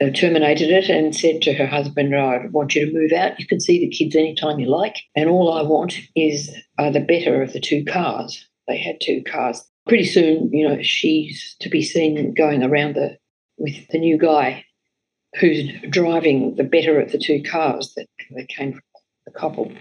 uh, 0.00 0.10
terminated 0.10 0.70
it 0.70 0.88
and 0.88 1.14
said 1.14 1.42
to 1.42 1.52
her 1.54 1.66
husband, 1.66 2.14
I 2.14 2.46
want 2.50 2.74
you 2.74 2.86
to 2.86 2.92
move 2.92 3.12
out. 3.12 3.38
You 3.38 3.46
can 3.46 3.60
see 3.60 3.80
the 3.80 3.90
kids 3.90 4.14
anytime 4.14 4.58
you 4.58 4.70
like. 4.70 4.96
And 5.16 5.28
all 5.28 5.52
I 5.52 5.62
want 5.62 5.94
is 6.14 6.54
uh, 6.78 6.90
the 6.90 7.00
better 7.00 7.42
of 7.42 7.52
the 7.52 7.60
two 7.60 7.84
cars. 7.84 8.46
They 8.68 8.78
had 8.78 9.00
two 9.02 9.22
cars. 9.24 9.62
Pretty 9.86 10.04
soon, 10.04 10.50
you 10.52 10.68
know, 10.68 10.80
she's 10.82 11.56
to 11.60 11.68
be 11.68 11.82
seen 11.82 12.34
going 12.34 12.62
around 12.62 12.94
the 12.94 13.17
with 13.58 13.88
the 13.88 13.98
new 13.98 14.18
guy 14.18 14.64
who's 15.38 15.70
driving 15.90 16.54
the 16.56 16.64
better 16.64 17.00
of 17.00 17.12
the 17.12 17.18
two 17.18 17.42
cars 17.42 17.92
that, 17.96 18.06
that 18.30 18.48
came 18.48 18.72
from 18.72 18.82
the 19.26 19.32
couple. 19.32 19.72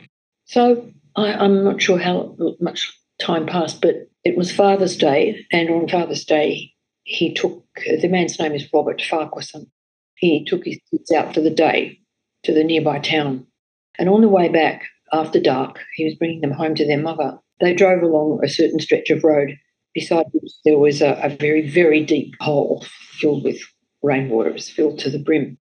So 0.46 0.90
I, 1.16 1.34
I'm 1.34 1.64
not 1.64 1.82
sure 1.82 1.98
how 1.98 2.36
much 2.60 2.94
time 3.20 3.46
passed, 3.46 3.82
but 3.82 4.10
it 4.24 4.38
was 4.38 4.52
Father's 4.52 4.98
Day, 4.98 5.46
and 5.52 5.70
on 5.70 5.88
Father's 5.88 6.26
Day, 6.26 6.74
he 7.04 7.34
took 7.34 7.64
the 7.86 8.10
man's 8.10 8.38
name 8.40 8.54
is 8.54 8.68
Robert 8.74 9.02
Farquharson. 9.02 9.72
He 10.16 10.44
took 10.44 10.66
his 10.66 10.80
kids 10.92 11.12
out 11.12 11.34
for 11.34 11.42
the 11.42 11.50
day 11.50 12.00
to 12.44 12.54
the 12.54 12.64
nearby 12.64 13.00
town, 13.00 13.48
and 13.98 14.10
on 14.10 14.22
the 14.22 14.28
way 14.28 14.50
back 14.50 14.84
after 15.14 15.40
dark, 15.40 15.80
he 15.96 16.04
was 16.04 16.16
bringing 16.16 16.42
them 16.42 16.52
home 16.52 16.76
to 16.76 16.86
their 16.86 17.00
mother. 17.00 17.40
They 17.62 17.74
drove 17.74 18.04
along 18.04 18.42
a 18.44 18.50
certain 18.50 18.80
stretch 18.80 19.10
of 19.10 19.24
road 19.24 19.58
beside 19.94 20.26
which 20.32 20.52
there 20.66 20.78
was 20.78 21.02
a, 21.02 21.20
a 21.24 21.30
very, 21.30 21.70
very 21.70 22.04
deep 22.04 22.36
hole 22.40 22.86
filled 23.12 23.44
with 23.44 23.60
rainwater. 24.04 24.50
It 24.50 24.54
was 24.54 24.70
filled 24.70 25.00
to 25.00 25.10
the 25.10 25.20
brim. 25.20 25.58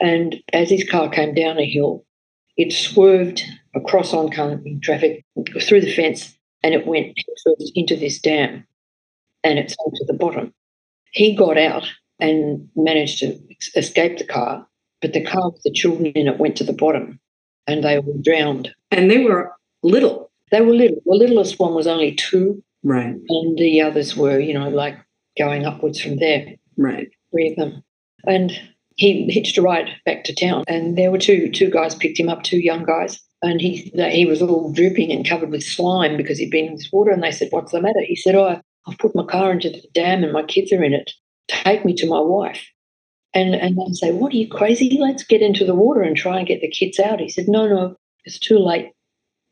And 0.00 0.36
as 0.52 0.70
his 0.70 0.88
car 0.88 1.08
came 1.08 1.34
down 1.34 1.58
a 1.58 1.70
hill, 1.70 2.04
it 2.56 2.72
swerved 2.72 3.42
across 3.74 4.12
oncoming 4.12 4.80
traffic 4.80 5.24
through 5.62 5.80
the 5.80 5.92
fence 5.92 6.36
and 6.62 6.74
it 6.74 6.86
went 6.86 7.16
into 7.74 7.96
this 7.96 8.18
dam 8.20 8.66
and 9.42 9.58
it 9.58 9.70
sank 9.70 9.94
to 9.96 10.04
the 10.06 10.14
bottom. 10.14 10.52
He 11.10 11.36
got 11.36 11.58
out 11.58 11.86
and 12.18 12.68
managed 12.74 13.18
to 13.20 13.38
escape 13.76 14.18
the 14.18 14.24
car, 14.24 14.66
but 15.00 15.12
the 15.12 15.24
car 15.24 15.50
with 15.50 15.62
the 15.62 15.72
children 15.72 16.06
in 16.06 16.28
it 16.28 16.38
went 16.38 16.56
to 16.56 16.64
the 16.64 16.72
bottom 16.72 17.20
and 17.66 17.84
they 17.84 17.98
were 17.98 18.14
drowned. 18.22 18.74
And 18.90 19.10
they 19.10 19.18
were 19.18 19.52
little. 19.82 20.30
They 20.50 20.60
were 20.60 20.74
little. 20.74 20.98
The 21.04 21.16
littlest 21.16 21.58
one 21.58 21.74
was 21.74 21.86
only 21.86 22.14
two. 22.14 22.62
Right. 22.84 23.16
And 23.28 23.58
the 23.58 23.80
others 23.80 24.14
were, 24.14 24.38
you 24.38 24.54
know, 24.54 24.68
like 24.68 24.96
going 25.38 25.64
upwards 25.64 26.00
from 26.00 26.16
there. 26.16 26.54
Right. 26.76 27.08
Three 27.32 27.50
of 27.50 27.56
them. 27.56 27.82
And 28.26 28.52
he 28.96 29.30
hitched 29.32 29.58
a 29.58 29.62
ride 29.62 29.88
back 30.04 30.24
to 30.24 30.34
town, 30.34 30.64
and 30.68 30.96
there 30.96 31.10
were 31.10 31.18
two 31.18 31.50
two 31.50 31.68
guys 31.68 31.94
picked 31.94 32.18
him 32.18 32.28
up, 32.28 32.42
two 32.42 32.60
young 32.60 32.84
guys, 32.84 33.20
and 33.42 33.60
he 33.60 33.90
he 34.10 34.24
was 34.24 34.40
all 34.40 34.72
dripping 34.72 35.10
and 35.10 35.28
covered 35.28 35.50
with 35.50 35.64
slime 35.64 36.16
because 36.16 36.38
he'd 36.38 36.50
been 36.50 36.66
in 36.66 36.76
this 36.76 36.90
water. 36.92 37.10
And 37.10 37.22
they 37.22 37.32
said, 37.32 37.48
"What's 37.50 37.72
the 37.72 37.82
matter?" 37.82 38.00
He 38.02 38.16
said, 38.16 38.34
"Oh, 38.34 38.60
I've 38.86 38.98
put 38.98 39.16
my 39.16 39.24
car 39.24 39.50
into 39.50 39.70
the 39.70 39.82
dam, 39.92 40.22
and 40.22 40.32
my 40.32 40.44
kids 40.44 40.72
are 40.72 40.84
in 40.84 40.92
it. 40.92 41.12
Take 41.48 41.84
me 41.84 41.94
to 41.94 42.06
my 42.06 42.20
wife." 42.20 42.64
And 43.34 43.54
and 43.54 43.76
they 43.76 43.92
say, 43.92 44.12
"What 44.12 44.32
are 44.32 44.36
you 44.36 44.48
crazy? 44.48 44.96
Let's 45.00 45.24
get 45.24 45.42
into 45.42 45.64
the 45.64 45.74
water 45.74 46.02
and 46.02 46.16
try 46.16 46.38
and 46.38 46.46
get 46.46 46.60
the 46.60 46.70
kids 46.70 47.00
out." 47.00 47.20
He 47.20 47.28
said, 47.28 47.48
"No, 47.48 47.66
no, 47.66 47.96
it's 48.24 48.38
too 48.38 48.58
late. 48.58 48.92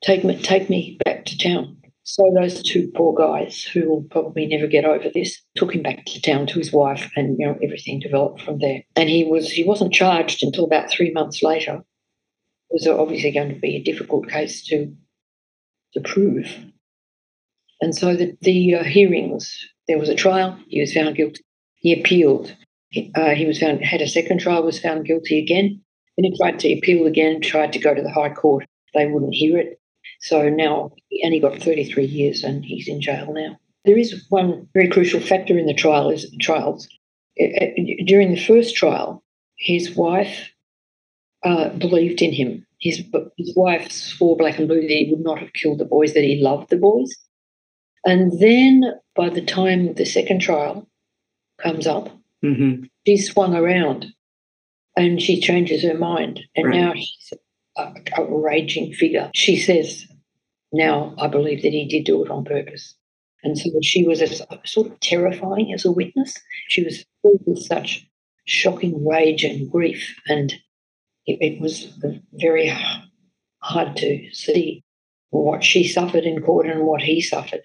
Take 0.04 0.22
me 0.22 0.40
take 0.40 0.70
me 0.70 0.98
back 1.04 1.24
to 1.26 1.36
town." 1.38 1.81
So 2.04 2.32
those 2.34 2.62
two 2.62 2.90
poor 2.94 3.14
guys, 3.14 3.62
who 3.62 3.88
will 3.88 4.02
probably 4.10 4.46
never 4.46 4.66
get 4.66 4.84
over 4.84 5.08
this, 5.08 5.40
took 5.54 5.74
him 5.74 5.82
back 5.82 6.04
to 6.06 6.20
town 6.20 6.46
to 6.48 6.58
his 6.58 6.72
wife, 6.72 7.10
and 7.16 7.36
you 7.38 7.46
know 7.46 7.56
everything 7.62 8.00
developed 8.00 8.42
from 8.42 8.58
there. 8.58 8.82
And 8.96 9.08
he 9.08 9.24
was 9.24 9.50
he 9.50 9.64
wasn't 9.64 9.92
charged 9.92 10.42
until 10.42 10.64
about 10.64 10.90
three 10.90 11.12
months 11.12 11.42
later. 11.42 11.74
It 11.74 12.72
was 12.72 12.86
obviously 12.88 13.30
going 13.30 13.50
to 13.50 13.60
be 13.60 13.76
a 13.76 13.82
difficult 13.82 14.28
case 14.28 14.64
to 14.66 14.92
to 15.94 16.00
prove. 16.00 16.48
And 17.80 17.94
so 17.94 18.16
the 18.16 18.36
the 18.40 18.74
uh, 18.76 18.84
hearings, 18.84 19.56
there 19.86 19.98
was 19.98 20.08
a 20.08 20.14
trial. 20.14 20.58
He 20.68 20.80
was 20.80 20.92
found 20.92 21.14
guilty. 21.16 21.42
He 21.76 21.92
appealed. 21.92 22.54
He, 22.90 23.12
uh, 23.14 23.30
he 23.30 23.46
was 23.46 23.58
found 23.58 23.84
had 23.84 24.02
a 24.02 24.08
second 24.08 24.38
trial. 24.38 24.64
Was 24.64 24.80
found 24.80 25.06
guilty 25.06 25.38
again. 25.38 25.80
Then 26.16 26.24
he 26.24 26.36
tried 26.36 26.58
to 26.60 26.72
appeal 26.72 27.06
again. 27.06 27.40
Tried 27.40 27.72
to 27.74 27.78
go 27.78 27.94
to 27.94 28.02
the 28.02 28.12
High 28.12 28.34
Court. 28.34 28.66
They 28.92 29.06
wouldn't 29.06 29.34
hear 29.34 29.58
it. 29.58 29.78
So 30.22 30.48
now, 30.48 30.92
and 31.22 31.34
he 31.34 31.40
got 31.40 31.60
33 31.60 32.04
years 32.04 32.44
and 32.44 32.64
he's 32.64 32.88
in 32.88 33.00
jail 33.00 33.32
now. 33.32 33.58
There 33.84 33.98
is 33.98 34.24
one 34.28 34.68
very 34.72 34.88
crucial 34.88 35.20
factor 35.20 35.58
in 35.58 35.66
the 35.66 35.74
trial 35.74 36.10
is 36.10 36.32
trials. 36.40 36.88
During 38.06 38.30
the 38.30 38.40
first 38.40 38.76
trial, 38.76 39.24
his 39.56 39.96
wife 39.96 40.50
uh, 41.44 41.70
believed 41.70 42.22
in 42.22 42.32
him. 42.32 42.64
His, 42.80 43.02
his 43.36 43.54
wife 43.56 43.90
swore 43.90 44.36
black 44.36 44.58
and 44.58 44.68
blue 44.68 44.82
that 44.82 44.90
he 44.90 45.08
would 45.10 45.24
not 45.24 45.40
have 45.40 45.52
killed 45.54 45.78
the 45.78 45.84
boys, 45.84 46.14
that 46.14 46.24
he 46.24 46.40
loved 46.40 46.70
the 46.70 46.76
boys. 46.76 47.12
And 48.04 48.40
then 48.40 48.82
by 49.16 49.28
the 49.28 49.44
time 49.44 49.94
the 49.94 50.04
second 50.04 50.40
trial 50.40 50.88
comes 51.60 51.86
up, 51.86 52.16
mm-hmm. 52.44 52.84
she's 53.06 53.28
swung 53.28 53.54
around 53.54 54.06
and 54.96 55.20
she 55.20 55.40
changes 55.40 55.82
her 55.82 55.98
mind. 55.98 56.40
And 56.54 56.66
right. 56.68 56.80
now 56.80 56.92
she's 56.94 57.32
a, 57.76 57.92
a 58.16 58.24
raging 58.24 58.92
figure. 58.92 59.30
She 59.34 59.56
says, 59.56 60.06
now 60.72 61.14
I 61.18 61.28
believe 61.28 61.62
that 61.62 61.72
he 61.72 61.86
did 61.86 62.04
do 62.04 62.24
it 62.24 62.30
on 62.30 62.44
purpose. 62.44 62.94
And 63.44 63.58
so 63.58 63.70
she 63.82 64.06
was 64.06 64.20
a, 64.20 64.28
sort 64.64 64.86
of 64.86 65.00
terrifying 65.00 65.72
as 65.72 65.84
a 65.84 65.92
witness. 65.92 66.36
She 66.68 66.84
was 66.84 67.04
filled 67.22 67.42
with 67.46 67.58
such 67.58 68.06
shocking 68.44 69.04
rage 69.06 69.44
and 69.44 69.70
grief, 69.70 70.14
and 70.28 70.52
it, 71.26 71.38
it 71.40 71.60
was 71.60 71.88
very 72.34 72.72
hard 73.58 73.96
to 73.96 74.28
see 74.32 74.84
what 75.30 75.64
she 75.64 75.86
suffered 75.86 76.24
in 76.24 76.42
court 76.42 76.66
and 76.66 76.86
what 76.86 77.02
he 77.02 77.20
suffered. 77.20 77.62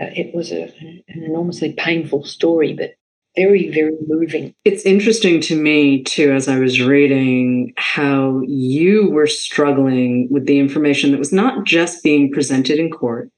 Uh, 0.00 0.06
it 0.14 0.34
was 0.34 0.52
a, 0.52 0.64
an 1.08 1.22
enormously 1.24 1.72
painful 1.72 2.24
story, 2.24 2.72
but 2.74 2.94
very, 3.36 3.70
very 3.70 3.96
moving. 4.06 4.54
It's 4.64 4.84
interesting 4.84 5.40
to 5.42 5.56
me, 5.60 6.02
too, 6.02 6.32
as 6.32 6.48
I 6.48 6.58
was 6.58 6.80
reading, 6.80 7.72
how 7.76 8.42
you 8.46 9.10
were 9.10 9.26
struggling 9.26 10.28
with 10.30 10.46
the 10.46 10.58
information 10.58 11.10
that 11.10 11.18
was 11.18 11.32
not 11.32 11.64
just 11.64 12.02
being 12.02 12.30
presented 12.30 12.78
in 12.78 12.90
court, 12.90 13.30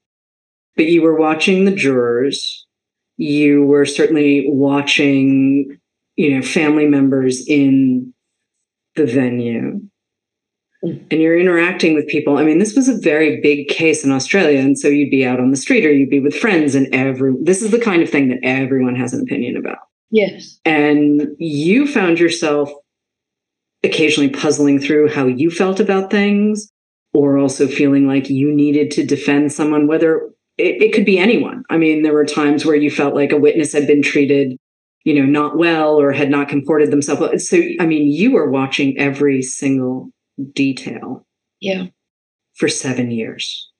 but 0.76 0.86
you 0.86 1.02
were 1.02 1.18
watching 1.18 1.64
the 1.64 1.74
jurors. 1.74 2.66
You 3.16 3.62
were 3.64 3.84
certainly 3.84 4.46
watching, 4.48 5.78
you 6.16 6.34
know, 6.34 6.42
family 6.42 6.86
members 6.86 7.46
in 7.46 8.12
the 8.96 9.06
venue. 9.06 9.80
And 10.84 11.20
you're 11.20 11.38
interacting 11.38 11.94
with 11.94 12.06
people. 12.08 12.36
I 12.36 12.44
mean, 12.44 12.58
this 12.58 12.74
was 12.74 12.88
a 12.88 12.98
very 12.98 13.40
big 13.40 13.68
case 13.68 14.04
in 14.04 14.12
Australia. 14.12 14.60
And 14.60 14.78
so 14.78 14.88
you'd 14.88 15.10
be 15.10 15.24
out 15.24 15.40
on 15.40 15.50
the 15.50 15.56
street 15.56 15.86
or 15.86 15.92
you'd 15.92 16.10
be 16.10 16.20
with 16.20 16.36
friends, 16.36 16.74
and 16.74 16.92
every 16.94 17.34
this 17.42 17.62
is 17.62 17.70
the 17.70 17.80
kind 17.80 18.02
of 18.02 18.10
thing 18.10 18.28
that 18.28 18.40
everyone 18.42 18.94
has 18.96 19.12
an 19.14 19.22
opinion 19.22 19.56
about. 19.56 19.78
Yes. 20.10 20.58
And 20.64 21.28
you 21.38 21.86
found 21.86 22.20
yourself 22.20 22.70
occasionally 23.82 24.30
puzzling 24.30 24.78
through 24.78 25.10
how 25.10 25.26
you 25.26 25.50
felt 25.50 25.80
about 25.80 26.10
things, 26.10 26.70
or 27.12 27.38
also 27.38 27.66
feeling 27.66 28.06
like 28.06 28.28
you 28.28 28.52
needed 28.52 28.90
to 28.92 29.06
defend 29.06 29.52
someone, 29.52 29.86
whether 29.86 30.30
it, 30.58 30.82
it 30.82 30.92
could 30.92 31.04
be 31.04 31.18
anyone. 31.18 31.64
I 31.70 31.78
mean, 31.78 32.02
there 32.02 32.12
were 32.12 32.26
times 32.26 32.64
where 32.64 32.76
you 32.76 32.90
felt 32.90 33.14
like 33.14 33.32
a 33.32 33.38
witness 33.38 33.72
had 33.72 33.86
been 33.86 34.02
treated 34.02 34.56
you 35.04 35.14
know, 35.14 35.26
not 35.26 35.58
well 35.58 36.00
or 36.00 36.12
had 36.12 36.30
not 36.30 36.48
comported 36.48 36.90
themselves. 36.90 37.46
So, 37.48 37.60
I 37.78 37.86
mean, 37.86 38.10
you 38.10 38.32
were 38.32 38.50
watching 38.50 38.98
every 38.98 39.42
single 39.42 40.10
detail. 40.52 41.26
Yeah. 41.60 41.86
For 42.56 42.68
seven 42.68 43.10
years. 43.10 43.70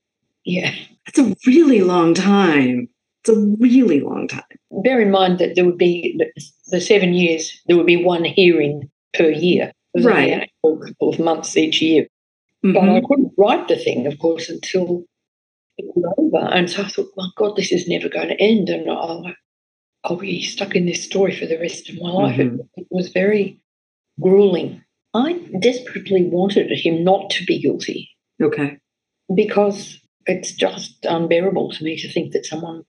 Yeah. 0.45 0.75
That's 1.07 1.19
a 1.19 1.35
really 1.47 1.81
long 1.81 2.14
time. 2.14 2.88
It's 3.21 3.31
a 3.31 3.57
really 3.59 4.01
long 4.01 4.29
time. 4.29 4.43
Bear 4.71 5.01
in 5.01 5.11
mind 5.11 5.38
that 5.38 5.55
there 5.55 5.64
would 5.64 5.79
be 5.79 6.21
the 6.67 6.81
seven 6.81 7.14
years, 7.14 7.59
there 7.67 7.77
would 7.77 7.87
be 7.87 8.03
one 8.03 8.25
hearing 8.25 8.90
per 9.14 9.31
year. 9.31 9.73
Right. 9.97 10.51
A 10.64 10.77
couple 10.87 11.09
of 11.09 11.19
months 11.19 11.57
each 11.57 11.81
year. 11.81 12.07
Mm-hmm. 12.64 12.73
But 12.73 12.88
I 12.88 13.01
couldn't 13.07 13.33
write 13.38 13.69
the 13.69 13.77
thing, 13.77 14.07
of 14.07 14.19
course, 14.19 14.49
until 14.49 15.05
it 15.79 15.87
was 15.95 16.14
over. 16.19 16.47
And 16.53 16.69
so 16.69 16.83
I 16.83 16.88
thought, 16.88 17.11
my 17.17 17.29
God, 17.37 17.57
this 17.57 17.73
is 17.73 17.88
never 17.88 18.09
going 18.09 18.29
to 18.29 18.43
end. 18.43 18.69
And 18.69 18.90
I'll, 18.90 19.25
I'll 20.03 20.17
be 20.17 20.43
stuck 20.43 20.75
in 20.75 20.87
this 20.87 21.05
story 21.05 21.35
for 21.35 21.47
the 21.47 21.59
rest 21.59 21.88
of 21.88 21.97
my 22.01 22.11
life. 22.11 22.38
Mm-hmm. 22.38 22.61
It, 22.61 22.67
it 22.77 22.87
was 22.90 23.09
very 23.09 23.61
grueling. 24.21 24.84
I 25.14 25.35
desperately 25.61 26.24
wanted 26.24 26.70
him 26.72 27.05
not 27.05 27.31
to 27.31 27.44
be 27.44 27.61
guilty. 27.61 28.11
Okay. 28.42 28.77
Because 29.35 30.00
it's 30.27 30.53
just 30.53 31.05
unbearable 31.05 31.70
to 31.72 31.85
me 31.85 31.96
to 31.98 32.12
think 32.12 32.33
that 32.33 32.46
someone 32.46 32.83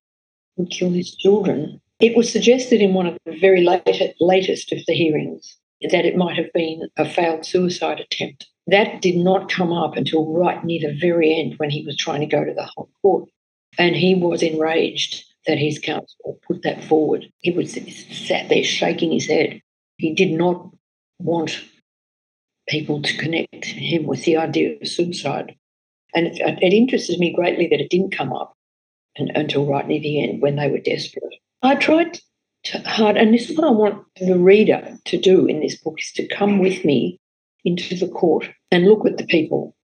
would 0.57 0.71
kill 0.71 0.91
his 0.91 1.15
children. 1.15 1.79
It 1.99 2.17
was 2.17 2.31
suggested 2.31 2.81
in 2.81 2.93
one 2.93 3.05
of 3.05 3.17
the 3.25 3.38
very 3.38 3.63
late, 3.63 4.15
latest 4.19 4.71
of 4.71 4.79
the 4.88 4.93
hearings 4.93 5.57
that 5.81 6.05
it 6.05 6.17
might 6.17 6.35
have 6.38 6.51
been 6.53 6.81
a 6.97 7.07
failed 7.07 7.45
suicide 7.45 7.99
attempt. 7.99 8.47
That 8.67 9.01
did 9.01 9.17
not 9.17 9.51
come 9.51 9.71
up 9.71 9.95
until 9.95 10.33
right 10.33 10.63
near 10.63 10.81
the 10.81 10.97
very 10.99 11.38
end 11.39 11.55
when 11.57 11.69
he 11.69 11.85
was 11.85 11.95
trying 11.95 12.21
to 12.21 12.25
go 12.25 12.43
to 12.43 12.53
the 12.53 12.63
High 12.63 12.83
Court. 13.01 13.29
And 13.77 13.95
he 13.95 14.15
was 14.15 14.41
enraged 14.41 15.23
that 15.45 15.59
his 15.59 15.77
counsel 15.77 16.39
put 16.47 16.63
that 16.63 16.83
forward. 16.83 17.25
He 17.39 17.51
was 17.51 17.73
sat 17.73 18.49
there 18.49 18.63
shaking 18.63 19.11
his 19.11 19.27
head. 19.27 19.61
He 19.97 20.13
did 20.13 20.31
not 20.31 20.71
want 21.19 21.61
people 22.67 23.01
to 23.01 23.17
connect 23.17 23.65
him 23.65 24.06
with 24.06 24.23
the 24.25 24.38
idea 24.38 24.75
of 24.82 24.88
suicide. 24.88 25.56
And 26.13 26.28
it, 26.28 26.39
it 26.39 26.73
interested 26.73 27.19
me 27.19 27.34
greatly 27.34 27.67
that 27.67 27.82
it 27.82 27.89
didn't 27.89 28.15
come 28.15 28.34
up 28.34 28.56
and, 29.17 29.32
until 29.36 29.65
right 29.65 29.88
near 29.88 29.99
the 29.99 30.23
end 30.23 30.41
when 30.41 30.56
they 30.56 30.69
were 30.69 30.80
desperate. 30.80 31.36
I 31.62 31.75
tried 31.75 32.19
hard, 32.86 33.17
and 33.17 33.34
this 33.34 33.49
is 33.49 33.58
what 33.58 33.67
I 33.67 33.71
want 33.71 34.04
the 34.19 34.38
reader 34.38 34.97
to 35.06 35.17
do 35.17 35.45
in 35.45 35.60
this 35.60 35.78
book 35.78 35.95
is 35.99 36.12
to 36.13 36.28
come 36.28 36.60
with 36.60 36.84
me 36.86 37.19
into 37.63 37.95
the 37.95 38.08
court 38.08 38.49
and 38.71 38.86
look 38.86 39.06
at 39.06 39.17
the 39.17 39.25
people 39.25 39.75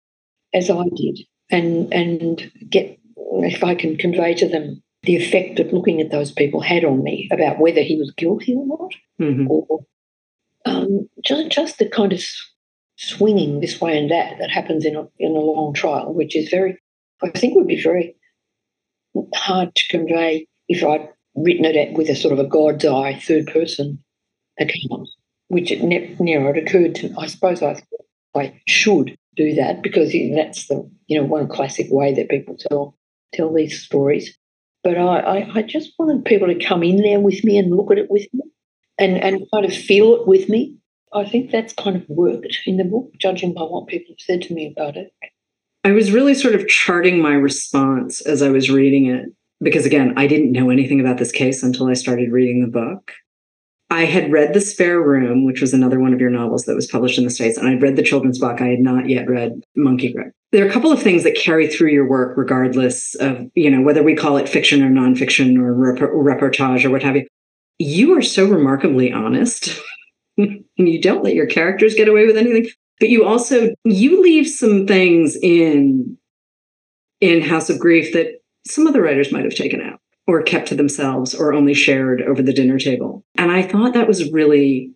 as 0.52 0.70
I 0.70 0.84
did 0.96 1.20
and 1.50 1.92
and 1.92 2.50
get 2.68 2.98
if 3.16 3.62
I 3.64 3.74
can 3.74 3.96
convey 3.96 4.34
to 4.34 4.48
them 4.48 4.82
the 5.02 5.16
effect 5.16 5.56
that 5.56 5.72
looking 5.72 6.00
at 6.00 6.10
those 6.10 6.30
people 6.30 6.60
had 6.60 6.84
on 6.84 7.02
me 7.02 7.28
about 7.32 7.58
whether 7.58 7.80
he 7.80 7.96
was 7.96 8.12
guilty 8.12 8.54
or 8.54 8.66
not, 8.66 8.94
mm-hmm. 9.20 9.50
or 9.50 9.86
um, 10.66 11.08
just 11.24 11.48
just 11.48 11.78
the 11.78 11.88
kind 11.88 12.12
of 12.12 12.22
swinging 13.00 13.60
this 13.60 13.80
way 13.80 13.98
and 13.98 14.10
that 14.10 14.36
that 14.38 14.50
happens 14.50 14.84
in 14.84 14.94
a 14.94 15.08
in 15.18 15.34
a 15.34 15.40
long 15.40 15.72
trial, 15.72 16.12
which 16.12 16.36
is 16.36 16.50
very 16.50 16.76
I 17.22 17.30
think 17.30 17.56
would 17.56 17.66
be 17.66 17.82
very 17.82 18.14
hard 19.34 19.74
to 19.74 19.88
convey 19.88 20.46
if 20.68 20.84
I'd 20.84 21.08
written 21.34 21.64
it 21.64 21.94
with 21.94 22.10
a 22.10 22.14
sort 22.14 22.32
of 22.32 22.38
a 22.38 22.48
God's 22.48 22.84
eye 22.84 23.18
third 23.18 23.46
person 23.46 24.02
account, 24.58 25.08
which 25.48 25.70
it 25.70 25.82
ne- 25.82 26.14
never 26.20 26.50
occurred 26.50 26.94
to 26.96 27.08
me. 27.08 27.14
I 27.18 27.26
suppose 27.26 27.62
I 27.62 27.82
I 28.36 28.60
should 28.66 29.16
do 29.34 29.54
that 29.54 29.82
because 29.82 30.12
that's 30.34 30.66
the 30.66 30.88
you 31.06 31.18
know 31.18 31.24
one 31.24 31.48
classic 31.48 31.86
way 31.90 32.12
that 32.14 32.28
people 32.28 32.56
tell 32.56 32.96
tell 33.32 33.52
these 33.52 33.80
stories. 33.82 34.36
But 34.84 34.98
I, 34.98 35.20
I, 35.20 35.50
I 35.56 35.62
just 35.62 35.92
wanted 35.98 36.24
people 36.24 36.48
to 36.48 36.64
come 36.64 36.82
in 36.82 37.02
there 37.02 37.20
with 37.20 37.44
me 37.44 37.58
and 37.58 37.74
look 37.74 37.90
at 37.90 37.98
it 37.98 38.10
with 38.10 38.26
me 38.32 38.42
and, 38.98 39.18
and 39.18 39.46
kind 39.52 39.66
of 39.66 39.74
feel 39.74 40.14
it 40.14 40.26
with 40.26 40.48
me 40.48 40.79
I 41.12 41.24
think 41.24 41.50
that's 41.50 41.72
kind 41.72 41.96
of 41.96 42.08
worked 42.08 42.58
in 42.66 42.76
the 42.76 42.84
book, 42.84 43.12
judging 43.18 43.52
by 43.52 43.62
what 43.62 43.88
people 43.88 44.14
have 44.14 44.20
said 44.20 44.42
to 44.42 44.54
me 44.54 44.72
about 44.76 44.96
it. 44.96 45.12
I 45.82 45.92
was 45.92 46.12
really 46.12 46.34
sort 46.34 46.54
of 46.54 46.68
charting 46.68 47.20
my 47.20 47.32
response 47.32 48.20
as 48.20 48.42
I 48.42 48.50
was 48.50 48.70
reading 48.70 49.06
it 49.06 49.26
because, 49.60 49.86
again, 49.86 50.14
I 50.16 50.26
didn't 50.26 50.52
know 50.52 50.70
anything 50.70 51.00
about 51.00 51.18
this 51.18 51.32
case 51.32 51.62
until 51.62 51.88
I 51.88 51.94
started 51.94 52.32
reading 52.32 52.62
the 52.62 52.70
book. 52.70 53.12
I 53.92 54.04
had 54.04 54.30
read 54.30 54.54
The 54.54 54.60
Spare 54.60 55.00
Room, 55.00 55.44
which 55.44 55.60
was 55.60 55.74
another 55.74 55.98
one 55.98 56.14
of 56.14 56.20
your 56.20 56.30
novels 56.30 56.64
that 56.66 56.76
was 56.76 56.86
published 56.86 57.18
in 57.18 57.24
the 57.24 57.30
States, 57.30 57.58
and 57.58 57.66
I'd 57.66 57.82
read 57.82 57.96
the 57.96 58.04
children's 58.04 58.38
Bach. 58.38 58.60
I 58.60 58.68
had 58.68 58.78
not 58.78 59.08
yet 59.08 59.28
read 59.28 59.60
Monkey 59.74 60.12
Grip. 60.12 60.32
There 60.52 60.64
are 60.64 60.68
a 60.68 60.72
couple 60.72 60.92
of 60.92 61.02
things 61.02 61.24
that 61.24 61.34
carry 61.34 61.66
through 61.66 61.90
your 61.90 62.08
work, 62.08 62.36
regardless 62.36 63.16
of, 63.16 63.50
you 63.56 63.68
know, 63.68 63.82
whether 63.82 64.02
we 64.02 64.14
call 64.14 64.36
it 64.36 64.48
fiction 64.48 64.82
or 64.82 64.90
nonfiction 64.90 65.58
or 65.58 65.74
rep- 65.74 65.98
reportage 65.98 66.84
or 66.84 66.90
what 66.90 67.02
have 67.02 67.16
you. 67.16 67.26
You 67.78 68.16
are 68.16 68.22
so 68.22 68.46
remarkably 68.46 69.12
honest. 69.12 69.80
and 70.78 70.88
you 70.88 71.00
don't 71.00 71.24
let 71.24 71.34
your 71.34 71.46
characters 71.46 71.94
get 71.94 72.08
away 72.08 72.26
with 72.26 72.36
anything 72.36 72.68
but 73.00 73.08
you 73.08 73.24
also 73.24 73.70
you 73.84 74.22
leave 74.22 74.46
some 74.46 74.86
things 74.86 75.36
in 75.42 76.16
in 77.20 77.40
house 77.42 77.68
of 77.68 77.78
grief 77.78 78.12
that 78.12 78.40
some 78.66 78.86
other 78.86 79.02
writers 79.02 79.32
might 79.32 79.44
have 79.44 79.54
taken 79.54 79.80
out 79.80 80.00
or 80.26 80.42
kept 80.42 80.68
to 80.68 80.74
themselves 80.74 81.34
or 81.34 81.52
only 81.52 81.74
shared 81.74 82.22
over 82.22 82.42
the 82.42 82.52
dinner 82.52 82.78
table. 82.78 83.24
And 83.36 83.50
i 83.50 83.62
thought 83.62 83.94
that 83.94 84.06
was 84.06 84.30
really 84.30 84.92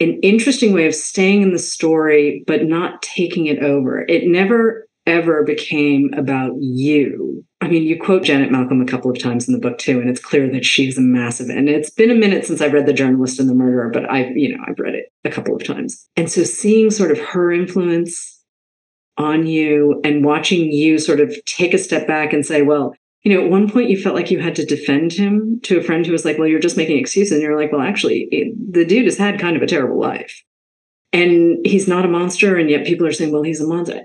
an 0.00 0.18
interesting 0.22 0.72
way 0.72 0.86
of 0.86 0.94
staying 0.94 1.42
in 1.42 1.52
the 1.52 1.58
story 1.58 2.42
but 2.46 2.64
not 2.64 3.02
taking 3.02 3.46
it 3.46 3.62
over. 3.62 4.00
It 4.08 4.26
never 4.26 4.88
ever 5.10 5.42
became 5.42 6.10
about 6.16 6.52
you. 6.60 7.44
I 7.60 7.68
mean, 7.68 7.82
you 7.82 8.00
quote 8.00 8.22
Janet 8.22 8.50
Malcolm 8.50 8.80
a 8.80 8.86
couple 8.86 9.10
of 9.10 9.18
times 9.18 9.46
in 9.46 9.52
the 9.52 9.60
book 9.60 9.78
too, 9.78 10.00
and 10.00 10.08
it's 10.08 10.20
clear 10.20 10.50
that 10.50 10.64
she's 10.64 10.96
a 10.96 11.02
massive. 11.02 11.50
And 11.50 11.68
it's 11.68 11.90
been 11.90 12.10
a 12.10 12.14
minute 12.14 12.46
since 12.46 12.60
I've 12.60 12.72
read 12.72 12.86
The 12.86 12.92
Journalist 12.92 13.38
and 13.38 13.48
the 13.48 13.54
Murderer, 13.54 13.90
but 13.92 14.08
I, 14.08 14.30
you 14.34 14.56
know, 14.56 14.64
I've 14.66 14.78
read 14.78 14.94
it 14.94 15.12
a 15.24 15.30
couple 15.30 15.54
of 15.54 15.64
times. 15.64 16.08
And 16.16 16.30
so 16.30 16.44
seeing 16.44 16.90
sort 16.90 17.10
of 17.10 17.18
her 17.18 17.52
influence 17.52 18.38
on 19.18 19.46
you 19.46 20.00
and 20.04 20.24
watching 20.24 20.72
you 20.72 20.98
sort 20.98 21.20
of 21.20 21.34
take 21.44 21.74
a 21.74 21.78
step 21.78 22.06
back 22.06 22.32
and 22.32 22.46
say, 22.46 22.62
well, 22.62 22.94
you 23.22 23.34
know, 23.34 23.44
at 23.44 23.50
one 23.50 23.70
point 23.70 23.90
you 23.90 24.00
felt 24.00 24.14
like 24.14 24.30
you 24.30 24.38
had 24.38 24.54
to 24.54 24.64
defend 24.64 25.12
him 25.12 25.60
to 25.64 25.78
a 25.78 25.82
friend 25.82 26.06
who 26.06 26.12
was 26.12 26.24
like, 26.24 26.38
well, 26.38 26.48
you're 26.48 26.58
just 26.58 26.78
making 26.78 26.98
excuses. 26.98 27.32
And 27.32 27.42
you're 27.42 27.60
like, 27.60 27.70
well, 27.70 27.82
actually, 27.82 28.28
it, 28.30 28.54
the 28.72 28.86
dude 28.86 29.04
has 29.04 29.18
had 29.18 29.38
kind 29.38 29.56
of 29.56 29.62
a 29.62 29.66
terrible 29.66 30.00
life. 30.00 30.42
And 31.12 31.58
he's 31.66 31.86
not 31.86 32.06
a 32.06 32.08
monster. 32.08 32.56
And 32.56 32.70
yet 32.70 32.86
people 32.86 33.06
are 33.06 33.12
saying, 33.12 33.32
well, 33.32 33.42
he's 33.42 33.60
a 33.60 33.66
monster. 33.66 34.02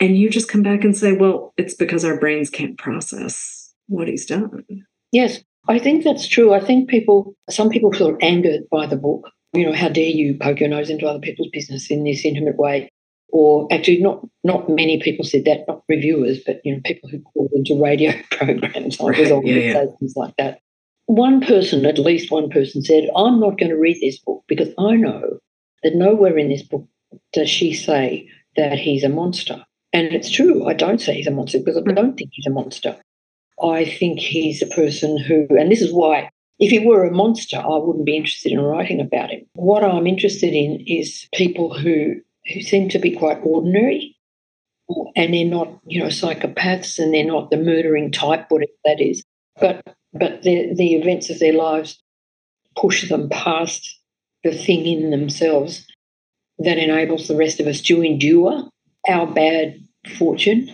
And 0.00 0.16
you 0.16 0.30
just 0.30 0.48
come 0.48 0.62
back 0.62 0.84
and 0.84 0.96
say, 0.96 1.12
well, 1.12 1.52
it's 1.56 1.74
because 1.74 2.04
our 2.04 2.18
brains 2.18 2.50
can't 2.50 2.78
process 2.78 3.74
what 3.88 4.08
he's 4.08 4.26
done. 4.26 4.64
Yes, 5.12 5.40
I 5.68 5.78
think 5.78 6.04
that's 6.04 6.26
true. 6.26 6.52
I 6.54 6.60
think 6.60 6.88
people, 6.88 7.34
some 7.50 7.68
people 7.68 7.92
feel 7.92 8.16
angered 8.20 8.62
by 8.70 8.86
the 8.86 8.96
book. 8.96 9.30
You 9.52 9.66
know, 9.66 9.72
how 9.72 9.88
dare 9.88 10.04
you 10.04 10.36
poke 10.40 10.60
your 10.60 10.68
nose 10.68 10.90
into 10.90 11.06
other 11.06 11.18
people's 11.18 11.48
business 11.52 11.90
in 11.90 12.04
this 12.04 12.24
intimate 12.24 12.56
way? 12.56 12.90
Or 13.30 13.66
actually, 13.70 14.00
not 14.00 14.26
not 14.42 14.70
many 14.70 15.00
people 15.00 15.24
said 15.24 15.44
that, 15.44 15.64
not 15.68 15.82
reviewers, 15.88 16.40
but 16.46 16.60
you 16.64 16.74
know, 16.74 16.80
people 16.84 17.10
who 17.10 17.20
called 17.20 17.50
into 17.54 17.82
radio 17.82 18.12
programs, 18.30 18.98
like 18.98 19.18
right. 19.18 19.46
yeah, 19.46 19.54
yeah. 19.54 19.84
things 19.98 20.14
like 20.16 20.34
that. 20.38 20.60
One 21.06 21.42
person, 21.42 21.84
at 21.84 21.98
least 21.98 22.30
one 22.30 22.48
person, 22.48 22.82
said, 22.82 23.10
"I'm 23.14 23.38
not 23.38 23.58
going 23.58 23.68
to 23.68 23.76
read 23.76 23.98
this 24.00 24.18
book 24.18 24.44
because 24.48 24.68
I 24.78 24.96
know 24.96 25.40
that 25.82 25.94
nowhere 25.94 26.38
in 26.38 26.48
this 26.48 26.62
book 26.62 26.86
does 27.34 27.50
she 27.50 27.74
say 27.74 28.28
that 28.56 28.78
he's 28.78 29.04
a 29.04 29.10
monster." 29.10 29.62
And 29.92 30.12
it's 30.12 30.30
true, 30.30 30.66
I 30.66 30.74
don't 30.74 31.00
say 31.00 31.14
he's 31.14 31.26
a 31.26 31.30
monster 31.30 31.58
because 31.58 31.76
I 31.76 31.80
hmm. 31.80 31.94
don't 31.94 32.16
think 32.16 32.30
he's 32.32 32.46
a 32.46 32.50
monster. 32.50 32.96
I 33.62 33.84
think 33.84 34.20
he's 34.20 34.62
a 34.62 34.66
person 34.66 35.18
who, 35.18 35.46
and 35.50 35.70
this 35.70 35.82
is 35.82 35.92
why, 35.92 36.30
if 36.58 36.70
he 36.70 36.78
were 36.78 37.04
a 37.04 37.12
monster, 37.12 37.56
I 37.56 37.76
wouldn't 37.76 38.04
be 38.04 38.16
interested 38.16 38.52
in 38.52 38.60
writing 38.60 39.00
about 39.00 39.30
him. 39.30 39.46
What 39.54 39.84
I'm 39.84 40.06
interested 40.06 40.54
in 40.54 40.84
is 40.86 41.28
people 41.32 41.72
who, 41.76 42.16
who 42.52 42.60
seem 42.60 42.88
to 42.90 42.98
be 42.98 43.12
quite 43.12 43.38
ordinary 43.42 44.16
and 45.16 45.34
they're 45.34 45.44
not, 45.44 45.68
you 45.86 46.00
know, 46.00 46.06
psychopaths 46.06 46.98
and 46.98 47.12
they're 47.12 47.24
not 47.24 47.50
the 47.50 47.56
murdering 47.56 48.10
type, 48.10 48.46
whatever 48.48 48.72
that 48.84 49.00
is. 49.00 49.22
But 49.60 49.82
but 50.12 50.42
the 50.42 50.74
the 50.74 50.94
events 50.94 51.30
of 51.30 51.38
their 51.38 51.52
lives 51.52 52.02
push 52.76 53.08
them 53.08 53.28
past 53.28 54.00
the 54.44 54.52
thing 54.52 54.86
in 54.86 55.10
themselves 55.10 55.86
that 56.60 56.78
enables 56.78 57.28
the 57.28 57.36
rest 57.36 57.60
of 57.60 57.66
us 57.66 57.80
to 57.82 58.02
endure 58.02 58.68
our 59.06 59.26
bad 59.26 59.80
fortune 60.16 60.68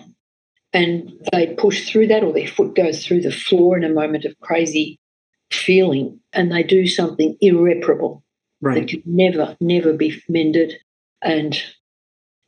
and 0.72 1.12
they 1.32 1.54
push 1.54 1.88
through 1.88 2.08
that 2.08 2.24
or 2.24 2.32
their 2.32 2.48
foot 2.48 2.74
goes 2.74 3.06
through 3.06 3.22
the 3.22 3.30
floor 3.30 3.76
in 3.76 3.84
a 3.84 3.88
moment 3.88 4.24
of 4.24 4.38
crazy 4.40 4.98
feeling 5.50 6.18
and 6.32 6.50
they 6.50 6.62
do 6.62 6.86
something 6.86 7.36
irreparable 7.40 8.24
right. 8.60 8.80
that 8.80 8.90
could 8.90 9.06
never, 9.06 9.56
never 9.60 9.92
be 9.92 10.20
mended. 10.28 10.74
And 11.22 11.56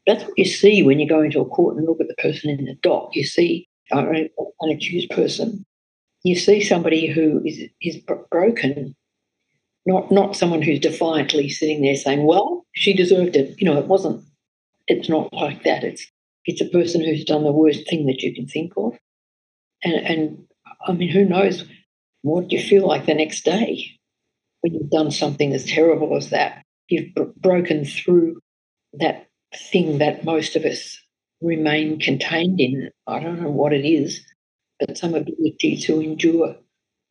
that's 0.06 0.24
what 0.24 0.36
you 0.36 0.44
see 0.44 0.82
when 0.82 0.98
you 0.98 1.08
go 1.08 1.22
into 1.22 1.40
a 1.40 1.44
court 1.44 1.76
and 1.76 1.86
look 1.86 2.00
at 2.00 2.08
the 2.08 2.22
person 2.22 2.50
in 2.50 2.64
the 2.64 2.74
dock. 2.82 3.10
You 3.14 3.24
see 3.24 3.68
uh, 3.92 4.04
an 4.08 4.70
accused 4.70 5.10
person. 5.10 5.64
You 6.24 6.34
see 6.34 6.60
somebody 6.62 7.06
who 7.06 7.40
is 7.44 7.60
is 7.80 7.98
broken, 8.30 8.96
not 9.84 10.10
not 10.10 10.34
someone 10.34 10.62
who's 10.62 10.80
defiantly 10.80 11.48
sitting 11.48 11.82
there 11.82 11.94
saying, 11.94 12.26
"Well, 12.26 12.66
she 12.72 12.92
deserved 12.92 13.36
it." 13.36 13.54
You 13.58 13.66
know, 13.66 13.78
it 13.78 13.86
wasn't 13.86 14.24
it's 14.86 15.08
not 15.08 15.32
like 15.32 15.64
that. 15.64 15.84
It's 15.84 16.06
it's 16.44 16.60
a 16.60 16.68
person 16.68 17.04
who's 17.04 17.24
done 17.24 17.44
the 17.44 17.52
worst 17.52 17.88
thing 17.88 18.06
that 18.06 18.22
you 18.22 18.34
can 18.34 18.46
think 18.46 18.72
of. 18.76 18.96
And, 19.82 19.94
and 19.94 20.44
I 20.86 20.92
mean, 20.92 21.10
who 21.10 21.24
knows 21.24 21.64
what 22.22 22.52
you 22.52 22.60
feel 22.60 22.86
like 22.86 23.06
the 23.06 23.14
next 23.14 23.44
day 23.44 23.98
when 24.60 24.74
you've 24.74 24.90
done 24.90 25.10
something 25.10 25.52
as 25.52 25.64
terrible 25.64 26.16
as 26.16 26.30
that? 26.30 26.62
You've 26.88 27.14
b- 27.14 27.32
broken 27.36 27.84
through 27.84 28.40
that 28.94 29.26
thing 29.54 29.98
that 29.98 30.24
most 30.24 30.54
of 30.54 30.64
us 30.64 30.98
remain 31.40 31.98
contained 31.98 32.60
in. 32.60 32.90
I 33.06 33.20
don't 33.20 33.42
know 33.42 33.50
what 33.50 33.72
it 33.72 33.84
is, 33.84 34.24
but 34.78 34.96
some 34.96 35.14
ability 35.14 35.78
to 35.86 36.00
endure 36.00 36.56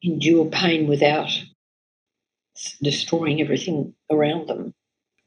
endure 0.01 0.45
pain 0.45 0.88
without 0.88 1.29
destroying 2.81 3.41
everything 3.41 3.93
around 4.09 4.47
them 4.47 4.73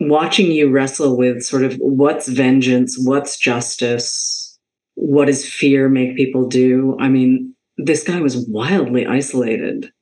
watching 0.00 0.50
you 0.50 0.70
wrestle 0.70 1.16
with 1.16 1.42
sort 1.42 1.64
of 1.64 1.74
what's 1.76 2.28
vengeance, 2.28 2.96
what's 2.98 3.36
justice, 3.36 4.58
what 4.94 5.26
does 5.26 5.48
fear 5.48 5.88
make 5.88 6.16
people 6.16 6.46
do? 6.46 6.96
I 7.00 7.08
mean, 7.08 7.54
this 7.76 8.02
guy 8.02 8.20
was 8.20 8.46
wildly 8.48 9.06
isolated 9.06 9.92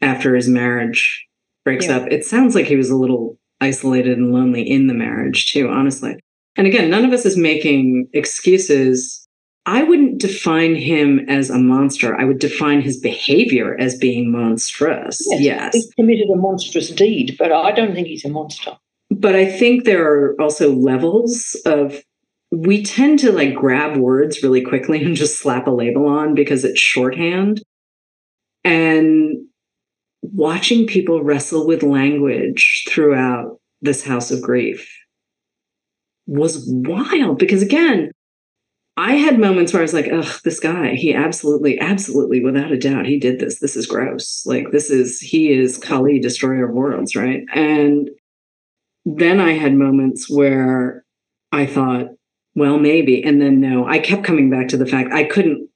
after 0.00 0.34
his 0.34 0.48
marriage 0.48 1.26
breaks 1.64 1.86
yeah. 1.86 1.98
up. 1.98 2.08
It 2.10 2.24
sounds 2.24 2.54
like 2.54 2.66
he 2.66 2.76
was 2.76 2.90
a 2.90 2.96
little 2.96 3.38
isolated 3.60 4.18
and 4.18 4.32
lonely 4.32 4.62
in 4.62 4.88
the 4.88 4.94
marriage, 4.94 5.52
too, 5.52 5.68
honestly. 5.68 6.16
And 6.56 6.66
again, 6.66 6.90
none 6.90 7.04
of 7.04 7.12
us 7.12 7.24
is 7.24 7.36
making 7.36 8.08
excuses 8.12 9.21
I 9.64 9.84
wouldn't 9.84 10.20
define 10.20 10.74
him 10.74 11.20
as 11.28 11.48
a 11.48 11.58
monster. 11.58 12.18
I 12.18 12.24
would 12.24 12.40
define 12.40 12.80
his 12.80 12.98
behavior 12.98 13.76
as 13.78 13.96
being 13.96 14.32
monstrous. 14.32 15.20
Yes. 15.30 15.40
yes. 15.40 15.74
He 15.74 15.92
committed 15.96 16.28
a 16.30 16.36
monstrous 16.36 16.90
deed, 16.90 17.36
but 17.38 17.52
I 17.52 17.70
don't 17.70 17.94
think 17.94 18.08
he's 18.08 18.24
a 18.24 18.28
monster. 18.28 18.72
But 19.10 19.36
I 19.36 19.46
think 19.46 19.84
there 19.84 20.04
are 20.04 20.40
also 20.40 20.72
levels 20.72 21.56
of 21.64 22.02
we 22.50 22.82
tend 22.82 23.18
to 23.20 23.32
like 23.32 23.54
grab 23.54 23.96
words 23.96 24.42
really 24.42 24.62
quickly 24.62 25.02
and 25.02 25.14
just 25.14 25.38
slap 25.38 25.66
a 25.66 25.70
label 25.70 26.06
on 26.06 26.34
because 26.34 26.64
it's 26.64 26.80
shorthand. 26.80 27.62
And 28.64 29.46
watching 30.22 30.86
people 30.86 31.22
wrestle 31.22 31.66
with 31.66 31.82
language 31.82 32.84
throughout 32.88 33.58
this 33.80 34.04
house 34.04 34.30
of 34.30 34.42
grief 34.42 34.88
was 36.26 36.64
wild 36.66 37.38
because 37.38 37.62
again, 37.62 38.10
I 38.96 39.14
had 39.14 39.38
moments 39.38 39.72
where 39.72 39.80
I 39.80 39.84
was 39.84 39.94
like, 39.94 40.10
ugh, 40.12 40.40
this 40.44 40.60
guy, 40.60 40.94
he 40.94 41.14
absolutely, 41.14 41.80
absolutely, 41.80 42.44
without 42.44 42.72
a 42.72 42.78
doubt, 42.78 43.06
he 43.06 43.18
did 43.18 43.38
this. 43.38 43.58
This 43.58 43.74
is 43.74 43.86
gross. 43.86 44.44
Like, 44.44 44.70
this 44.70 44.90
is, 44.90 45.18
he 45.18 45.50
is 45.50 45.78
Kali, 45.78 46.20
destroyer 46.20 46.68
of 46.68 46.74
worlds, 46.74 47.16
right? 47.16 47.44
And 47.54 48.10
then 49.06 49.40
I 49.40 49.52
had 49.52 49.74
moments 49.74 50.28
where 50.28 51.04
I 51.52 51.64
thought, 51.64 52.08
well, 52.54 52.78
maybe. 52.78 53.24
And 53.24 53.40
then 53.40 53.60
no, 53.60 53.86
I 53.86 53.98
kept 53.98 54.24
coming 54.24 54.50
back 54.50 54.68
to 54.68 54.76
the 54.76 54.86
fact 54.86 55.12
I 55.12 55.24
couldn't, 55.24 55.68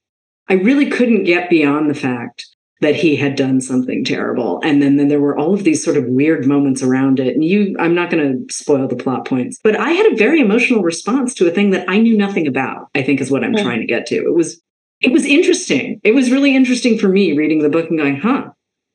I 0.49 0.55
really 0.55 0.91
couldn't 0.91 1.25
get 1.25 1.49
beyond 1.49 1.89
the 1.89 1.95
fact 1.95 2.47
that 2.81 2.95
he 2.95 3.17
had 3.17 3.37
done 3.37 3.61
something 3.61 4.05
terrible. 4.05 4.61
And 4.63 4.83
then, 4.83 4.97
then 4.97 5.09
there 5.09 5.21
were 5.21 5.37
all 5.37 5.55
of 5.55 5.65
these 5.65 5.83
sort 5.83 5.97
of 5.97 6.05
weird 6.05 6.47
moments 6.47 6.83
around 6.83 7.19
it. 7.19 7.35
And 7.35 7.43
you, 7.43 7.75
I'm 7.79 7.95
not 7.95 8.11
going 8.11 8.47
to 8.47 8.53
spoil 8.53 8.87
the 8.87 8.97
plot 8.97 9.27
points, 9.27 9.59
but 9.65 9.77
I 9.77 9.93
had 9.93 10.13
a 10.13 10.17
very 10.17 10.41
emotional 10.41 10.83
response 10.83 11.33
to 11.35 11.47
a 11.47 11.51
thing 11.51 11.71
that 11.71 11.89
I 11.89 11.99
knew 11.99 12.17
nothing 12.17 12.47
about, 12.47 12.89
I 12.95 13.03
think 13.03 13.21
is 13.21 13.31
what 13.31 13.45
I'm 13.45 13.55
mm-hmm. 13.55 13.65
trying 13.65 13.81
to 13.81 13.87
get 13.87 14.07
to. 14.07 14.17
It 14.17 14.35
was, 14.35 14.61
it 15.01 15.11
was 15.11 15.25
interesting. 15.25 16.01
It 16.05 16.15
was 16.15 16.31
really 16.31 16.55
interesting 16.55 16.99
for 16.99 17.09
me 17.09 17.37
reading 17.37 17.63
the 17.63 17.71
book 17.71 17.89
and 17.89 17.99
going, 17.99 18.17
huh, 18.17 18.51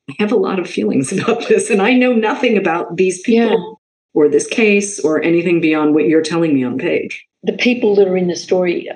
I 0.08 0.14
have 0.20 0.32
a 0.32 0.36
lot 0.36 0.60
of 0.60 0.70
feelings 0.70 1.12
about 1.18 1.48
this. 1.48 1.68
And 1.68 1.82
I 1.82 1.92
know 1.94 2.12
nothing 2.12 2.56
about 2.56 2.96
these 2.96 3.20
people 3.22 3.50
yeah. 3.50 4.20
or 4.20 4.28
this 4.28 4.46
case 4.46 5.00
or 5.00 5.20
anything 5.22 5.60
beyond 5.60 5.94
what 5.94 6.06
you're 6.06 6.22
telling 6.22 6.54
me 6.54 6.62
on 6.62 6.78
page. 6.78 7.26
The 7.42 7.54
people 7.54 7.96
that 7.96 8.06
are 8.06 8.16
in 8.16 8.28
the 8.28 8.36
story 8.36 8.88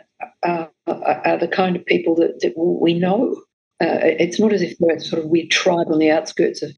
uh, 0.44 0.66
are 0.86 1.38
the 1.38 1.48
kind 1.48 1.74
of 1.74 1.84
people 1.86 2.14
that, 2.16 2.38
that 2.42 2.54
we 2.56 2.94
know 2.94 3.42
uh, 3.80 4.00
it's 4.02 4.40
not 4.40 4.52
as 4.52 4.62
if 4.62 4.76
they're 4.78 4.98
sort 5.00 5.22
of 5.22 5.28
weird 5.28 5.50
tribe 5.50 5.88
on 5.90 5.98
the 5.98 6.10
outskirts 6.10 6.62
of 6.62 6.70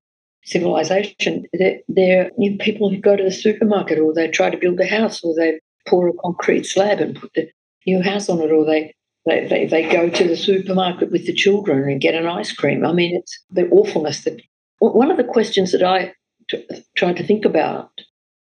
civilization. 0.45 1.47
They're, 1.53 1.79
they're 1.89 2.31
people 2.59 2.91
who 2.91 2.99
go 2.99 3.17
to 3.17 3.23
the 3.23 3.31
supermarket 3.31 3.99
or 3.99 4.13
they 4.13 4.29
try 4.29 4.51
to 4.51 4.57
build 4.57 4.81
a 4.81 4.87
house 4.87 5.23
or 5.23 5.35
they 5.35 5.61
pour 5.87 6.09
a 6.09 6.13
concrete 6.15 6.65
slab 6.65 7.01
and 7.01 7.17
put 7.17 7.33
the 7.35 7.49
new 7.87 8.03
house 8.03 8.29
on 8.29 8.41
it 8.41 8.51
or 8.51 8.65
they, 8.65 8.95
they, 9.27 9.47
they, 9.47 9.67
they 9.67 9.89
go 9.89 10.09
to 10.09 10.27
the 10.27 10.37
supermarket 10.37 11.13
with 11.13 11.27
the 11.27 11.35
children 11.35 11.89
and 11.89 12.01
get 12.01 12.15
an 12.15 12.27
ice 12.27 12.53
cream. 12.53 12.85
I 12.85 12.93
mean, 12.93 13.17
it's 13.17 13.39
the 13.51 13.69
awfulness 13.69 14.25
that. 14.25 14.41
One 14.81 15.11
of 15.11 15.17
the 15.17 15.25
questions 15.25 15.73
that 15.73 15.83
I 15.83 16.15
t- 16.49 16.65
tried 16.97 17.17
to 17.17 17.27
think 17.27 17.45
about 17.45 17.91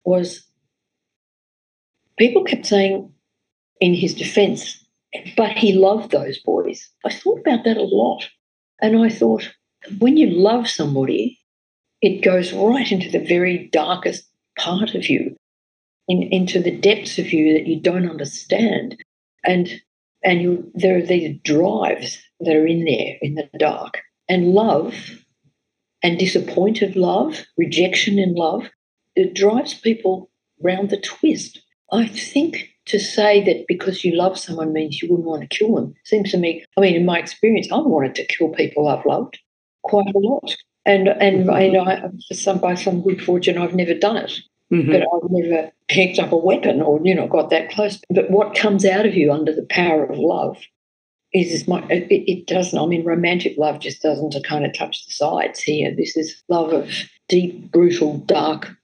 was 0.05 0.45
people 2.19 2.43
kept 2.43 2.67
saying 2.67 3.13
in 3.81 3.95
his 3.95 4.15
defense, 4.15 4.85
but 5.37 5.53
he 5.53 5.73
loved 5.73 6.11
those 6.11 6.39
boys. 6.39 6.91
I 7.05 7.13
thought 7.13 7.41
about 7.41 7.65
that 7.65 7.77
a 7.77 7.83
lot. 7.83 8.29
And 8.85 9.03
I 9.03 9.09
thought, 9.09 9.51
when 9.99 10.19
you 10.19 10.27
love 10.29 10.69
somebody, 10.69 11.39
it 12.03 12.23
goes 12.23 12.53
right 12.53 12.93
into 12.93 13.11
the 13.11 13.25
very 13.25 13.71
darkest 13.73 14.29
part 14.59 14.95
of 14.95 15.09
you, 15.09 15.37
in, 16.07 16.23
into 16.25 16.61
the 16.61 16.77
depths 16.77 17.19
of 17.19 17.33
you 17.33 17.55
that 17.55 17.67
you 17.67 17.81
don't 17.81 18.11
understand. 18.11 19.03
And 19.43 19.81
and 20.23 20.43
you 20.43 20.71
there 20.75 20.99
are 20.99 21.03
these 21.03 21.41
drives 21.45 22.19
that 22.41 22.55
are 22.55 22.67
in 22.67 22.85
there 22.85 23.17
in 23.23 23.37
the 23.37 23.49
dark. 23.59 24.03
And 24.29 24.53
love 24.53 24.95
and 26.03 26.19
disappointed 26.19 26.95
love, 26.95 27.47
rejection 27.57 28.19
in 28.19 28.35
love, 28.35 28.69
it 29.17 29.33
drives 29.35 29.73
people 29.73 30.29
round 30.61 30.91
the 30.91 31.01
twist. 31.01 31.63
I 31.91 32.07
think 32.07 32.74
to 32.87 32.99
say 32.99 33.43
that 33.45 33.67
because 33.67 34.05
you 34.05 34.15
love 34.15 34.39
someone 34.39 34.73
means 34.73 35.01
you 35.01 35.09
wouldn't 35.11 35.29
want 35.29 35.43
to 35.43 35.57
kill 35.57 35.75
them 35.75 35.95
seems 36.05 36.31
to 36.31 36.39
me, 36.39 36.65
I 36.77 36.81
mean, 36.81 36.95
in 36.95 37.07
my 37.07 37.19
experience, 37.19 37.69
I've 37.73 37.85
wanted 37.85 38.15
to 38.17 38.27
kill 38.27 38.51
people 38.51 38.89
I've 38.89 39.07
loved 39.07 39.39
quite 39.83 40.15
a 40.15 40.19
lot. 40.19 40.55
And 40.87 41.09
and 41.09 41.47
know 41.47 42.11
for 42.29 42.35
some 42.35 42.59
by 42.59 42.75
some 42.75 43.01
good 43.01 43.23
fortune, 43.23 43.57
I've 43.57 43.75
never 43.75 43.95
done 43.95 44.19
it. 44.19 44.33
Mm-hmm. 44.71 44.93
But 44.93 45.03
I've 45.03 45.31
never 45.31 45.71
picked 45.89 46.19
up 46.19 46.33
a 46.33 46.37
weapon 46.37 46.83
or 46.83 47.01
you 47.03 47.15
know 47.15 47.27
got 47.27 47.51
that 47.51 47.71
close. 47.71 48.01
But 48.11 48.31
what 48.31 48.55
comes 48.55 48.85
out 48.85 49.07
of 49.07 49.15
you 49.15 49.33
under 49.33 49.55
the 49.55 49.67
power 49.71 50.05
of 50.05 50.19
love 50.19 50.59
is, 51.33 51.53
is 51.53 51.69
my 51.69 51.83
it, 51.89 52.07
it 52.11 52.47
doesn't. 52.47 52.79
I 52.79 52.85
mean, 52.85 53.05
romantic 53.05 53.57
love 53.57 53.81
just 53.81 54.03
doesn't 54.03 54.37
kind 54.45 54.67
of 54.67 54.75
touch 54.75 55.07
the 55.07 55.13
sides 55.13 55.61
here. 55.61 55.95
This 55.95 56.19
is 56.19 56.43
love 56.49 56.75
of 56.75 56.91
deep, 57.29 57.73
brutal, 57.73 58.19
dark 58.19 58.77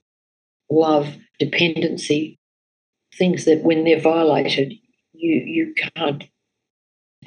love, 0.71 1.15
dependency, 1.37 2.39
things 3.17 3.45
that 3.45 3.63
when 3.63 3.83
they're 3.83 4.01
violated, 4.01 4.73
you 5.13 5.43
you 5.45 5.73
can't 5.95 6.23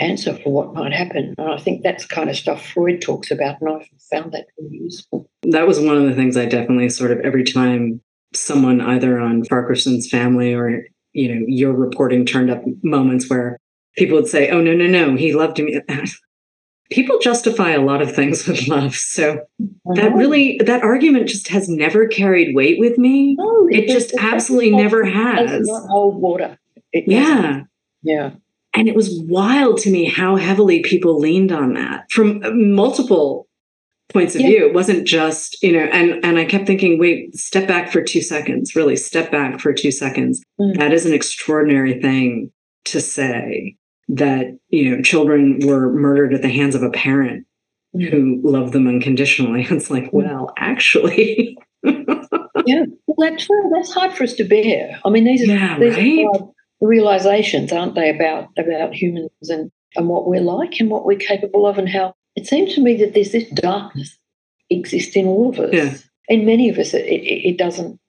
answer 0.01 0.37
for 0.37 0.53
what 0.53 0.75
might 0.75 0.92
happen. 0.92 1.35
And 1.38 1.51
I 1.51 1.57
think 1.57 1.83
that's 1.83 2.07
kind 2.07 2.29
of 2.29 2.37
stuff 2.37 2.66
Freud 2.66 3.01
talks 3.01 3.31
about, 3.31 3.61
and 3.61 3.70
I've 3.70 3.88
found 4.11 4.33
that 4.33 4.47
really 4.59 4.79
useful. 4.79 5.29
That 5.42 5.66
was 5.66 5.81
one 5.81 5.97
of 5.97 6.05
the 6.05 6.14
things 6.14 6.37
I 6.37 6.47
definitely 6.47 6.88
sort 6.88 7.12
of 7.12 7.20
every 7.20 7.44
time 7.44 8.01
someone 8.35 8.81
either 8.81 9.20
on 9.20 9.44
Farquharson's 9.44 10.09
family 10.09 10.53
or 10.53 10.85
you 11.12 11.33
know 11.33 11.44
your 11.47 11.73
reporting 11.73 12.27
turned 12.27 12.51
up 12.51 12.62
moments 12.83 13.31
where 13.31 13.59
people 13.97 14.16
would 14.16 14.29
say, 14.29 14.51
"Oh 14.51 14.61
no, 14.61 14.75
no, 14.75 14.87
no, 14.87 15.16
he 15.16 15.33
loved 15.33 15.59
me." 15.59 15.81
people 16.94 17.18
justify 17.18 17.72
a 17.72 17.80
lot 17.80 18.00
of 18.00 18.14
things 18.14 18.46
with 18.46 18.68
love, 18.68 18.94
so 18.94 19.44
that 19.94 20.14
really 20.14 20.61
that 20.64 20.83
argument 20.83 21.28
just 21.28 21.48
has 21.48 21.68
never 21.68 22.07
carried 22.07 22.54
weight 22.54 22.78
with 22.78 22.96
me. 22.96 23.35
No, 23.35 23.66
it, 23.68 23.85
it 23.85 23.88
just 23.88 24.14
absolutely 24.18 24.70
never 24.70 25.04
has. 25.04 25.66
Not 25.66 25.88
water. 25.88 26.59
It 26.92 27.04
yeah. 27.09 27.62
Yeah. 28.02 28.30
And 28.76 28.88
it 28.88 28.94
was 28.94 29.11
wild 29.28 29.78
to 29.78 29.90
me 29.90 30.04
how 30.09 30.37
heavily 30.37 30.83
people 30.83 31.18
leaned 31.18 31.52
on 31.52 31.74
that 31.74 32.11
from 32.11 32.40
multiple 32.74 33.46
points 34.12 34.35
of 34.35 34.42
yeah. 34.42 34.48
view. 34.48 34.66
It 34.66 34.74
wasn't 34.74 35.07
just, 35.07 35.62
you 35.62 35.72
know, 35.72 35.85
and 35.85 36.24
and 36.24 36.38
I 36.38 36.44
kept 36.44 36.66
thinking, 36.66 36.98
wait, 36.98 37.35
step 37.35 37.66
back 37.66 37.90
for 37.90 38.02
two 38.02 38.22
seconds, 38.22 38.76
really 38.76 38.96
step 38.96 39.30
back 39.30 39.61
for 39.61 39.72
two 39.72 39.90
seconds. 39.90 40.42
Mm. 40.61 40.78
That 40.78 40.92
is 40.92 41.07
an 41.07 41.12
extraordinary 41.12 42.00
thing 42.00 42.52
to 42.87 43.00
say 43.00 43.76
that, 44.09 44.59
you 44.69 44.90
know, 44.90 45.03
children 45.03 45.61
were 45.64 45.93
murdered 45.93 46.35
at 46.35 46.43
the 46.43 46.49
hands 46.49 46.75
of 46.75 46.83
a 46.83 46.90
parent 46.90 47.47
mm. 47.95 48.09
who 48.09 48.40
loved 48.43 48.73
them 48.73 48.87
unconditionally. 48.87 49.67
It's 49.71 49.90
like, 49.90 50.05
mm. 50.05 50.12
well, 50.12 50.53
actually. 50.59 51.57
yeah, 51.85 52.85
well, 53.07 53.31
that's 53.31 53.49
that's 53.73 53.93
hard 53.93 54.12
for 54.12 54.25
us 54.25 54.35
to 54.35 54.45
bear. 54.45 54.99
I 55.05 55.11
mean, 55.11 55.25
these 55.25 55.43
are 55.43 55.53
yeah, 55.53 55.79
these 55.79 55.97
right? 55.97 56.27
are 56.35 56.49
realizations, 56.81 57.73
aren't 57.73 57.95
they, 57.95 58.11
about 58.11 58.49
about 58.59 58.95
humans 58.95 59.31
and, 59.49 59.71
and 59.97 60.09
what 60.09 60.27
we're 60.27 60.40
like 60.40 60.81
and 60.81 60.90
what 60.90 61.05
we're 61.05 61.19
capable 61.19 61.67
of 61.67 61.79
and 61.79 61.88
how 61.88 62.14
it 62.37 62.47
seems 62.47 62.75
to 62.75 62.81
me 62.81 62.97
that 62.97 63.14
there's 63.14 63.33
this 63.33 63.49
darkness 63.51 64.17
exists 64.71 65.14
in 65.17 65.27
all 65.27 65.51
of 65.51 65.59
us. 65.59 65.73
Yeah. 65.73 65.95
In 66.29 66.47
many 66.47 66.71
of 66.71 66.79
us, 66.79 66.95
it, 66.95 67.05
it, 67.05 67.51
it 67.51 67.59
doesn't 67.59 68.01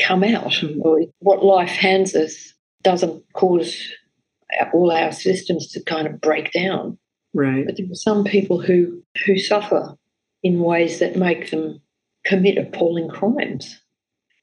come 0.00 0.22
out. 0.22 0.52
Mm. 0.52 0.80
Or 0.82 1.00
what 1.20 1.44
life 1.44 1.70
hands 1.70 2.14
us 2.14 2.52
doesn't 2.82 3.24
cause 3.32 3.90
all 4.72 4.90
our 4.90 5.12
systems 5.12 5.68
to 5.68 5.82
kind 5.82 6.06
of 6.06 6.20
break 6.20 6.52
down. 6.52 6.98
Right. 7.34 7.64
But 7.64 7.76
there 7.76 7.86
are 7.90 7.94
some 7.94 8.24
people 8.24 8.60
who 8.60 9.02
who 9.26 9.38
suffer 9.38 9.96
in 10.42 10.60
ways 10.60 10.98
that 10.98 11.16
make 11.16 11.50
them 11.50 11.80
commit 12.24 12.58
appalling 12.58 13.08
crimes 13.08 13.80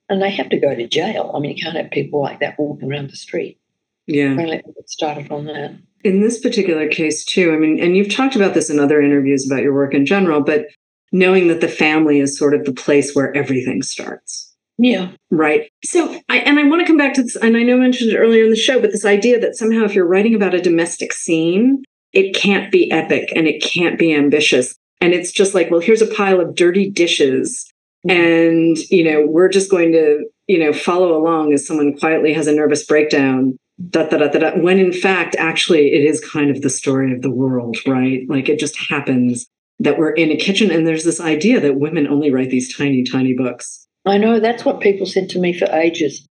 and 0.10 0.22
they 0.22 0.32
have 0.32 0.50
to 0.50 0.60
go 0.60 0.76
to 0.76 0.88
jail. 0.88 1.32
I 1.36 1.40
mean, 1.40 1.56
you 1.56 1.64
can't 1.64 1.78
have 1.78 1.92
people 1.92 2.22
like 2.22 2.40
that 2.40 2.58
walking 2.58 2.92
around 2.92 3.10
the 3.10 3.16
street. 3.16 3.60
Yeah. 4.08 4.34
Don't 4.34 4.48
let 4.48 4.66
get 4.66 4.90
started 4.90 5.32
on 5.32 5.46
that. 5.46 5.78
In 6.04 6.22
this 6.22 6.40
particular 6.40 6.88
case, 6.88 7.24
too, 7.24 7.54
I 7.54 7.58
mean, 7.58 7.80
and 7.80 7.96
you've 7.96 8.14
talked 8.14 8.36
about 8.36 8.54
this 8.54 8.70
in 8.70 8.80
other 8.80 9.02
interviews 9.02 9.46
about 9.46 9.62
your 9.62 9.74
work 9.74 9.94
in 9.94 10.06
general, 10.06 10.42
but 10.42 10.68
knowing 11.12 11.48
that 11.50 11.62
the 11.62 11.68
family 11.68 12.20
is 12.20 12.38
sort 12.38 12.54
of 12.54 12.66
the 12.66 12.74
place 12.74 13.14
where 13.14 13.36
everything 13.36 13.84
starts. 13.84 14.49
Yeah. 14.82 15.12
Right. 15.30 15.70
So, 15.84 16.20
I, 16.30 16.38
and 16.38 16.58
I 16.58 16.64
want 16.64 16.82
to 16.82 16.88
come 16.88 16.98
back 16.98 17.14
to 17.16 17.24
this, 17.24 17.36
and 17.36 17.58
I 17.58 17.64
know 17.64 17.76
I 17.76 17.80
mentioned 17.80 18.12
it 18.12 18.18
earlier 18.18 18.46
in 18.46 18.50
the 18.50 18.56
show, 18.56 18.80
but 18.80 18.92
this 18.92 19.06
idea 19.06 19.40
that 19.40 19.56
somehow 19.56 19.84
if 19.84 19.94
you're 19.94 20.08
writing 20.08 20.34
about 20.34 20.54
a 20.54 20.62
domestic 20.62 21.12
scene, 21.12 21.84
it 22.14 22.34
can't 22.34 22.72
be 22.72 22.92
epic 22.92 23.32
and 23.36 23.46
it 23.46 23.62
can't 23.62 24.00
be 24.00 24.16
ambitious. 24.16 24.76
And 25.02 25.14
it's 25.14 25.32
just 25.32 25.54
like, 25.54 25.70
well, 25.70 25.82
here's 25.82 26.02
a 26.02 26.08
pile 26.08 26.40
of 26.40 26.56
dirty 26.56 26.90
dishes 26.90 27.72
mm-hmm. 28.08 28.20
and 28.20 28.78
you 28.90 29.04
know 29.04 29.26
we're 29.26 29.50
just 29.50 29.70
going 29.70 29.92
to 29.92 30.26
you 30.48 30.60
know 30.60 30.74
follow 30.74 31.16
along 31.16 31.54
as 31.54 31.66
someone 31.66 31.98
quietly 31.98 32.34
has 32.34 32.48
a 32.48 32.54
nervous 32.54 32.86
breakdown 32.86 33.58
da, 33.90 34.04
da, 34.04 34.18
da, 34.18 34.28
da, 34.28 34.40
da, 34.40 34.52
when 34.60 34.80
in 34.80 34.92
fact 34.92 35.36
actually 35.38 35.88
it 35.90 36.04
is 36.04 36.20
kind 36.22 36.50
of 36.50 36.62
the 36.62 36.70
story 36.70 37.14
of 37.14 37.22
the 37.22 37.32
world 37.32 37.78
right 37.88 38.22
like 38.30 38.50
it 38.50 38.60
just 38.60 38.78
happens 38.90 39.48
that 39.80 39.98
we're 39.98 40.12
in 40.12 40.32
a 40.32 40.38
kitchen 40.38 40.72
and 40.72 40.86
there's 40.86 41.06
this 41.06 41.22
idea 41.22 41.60
that 41.60 41.80
women 41.80 42.08
only 42.08 42.32
write 42.32 42.50
these 42.50 42.76
tiny 42.76 43.04
tiny 43.04 43.34
books 43.34 43.88
i 44.10 44.18
know 44.18 44.40
that's 44.40 44.66
what 44.66 44.82
people 44.82 45.06
said 45.06 45.30
to 45.30 45.40
me 45.40 45.54
for 45.54 45.66
ages 45.74 46.28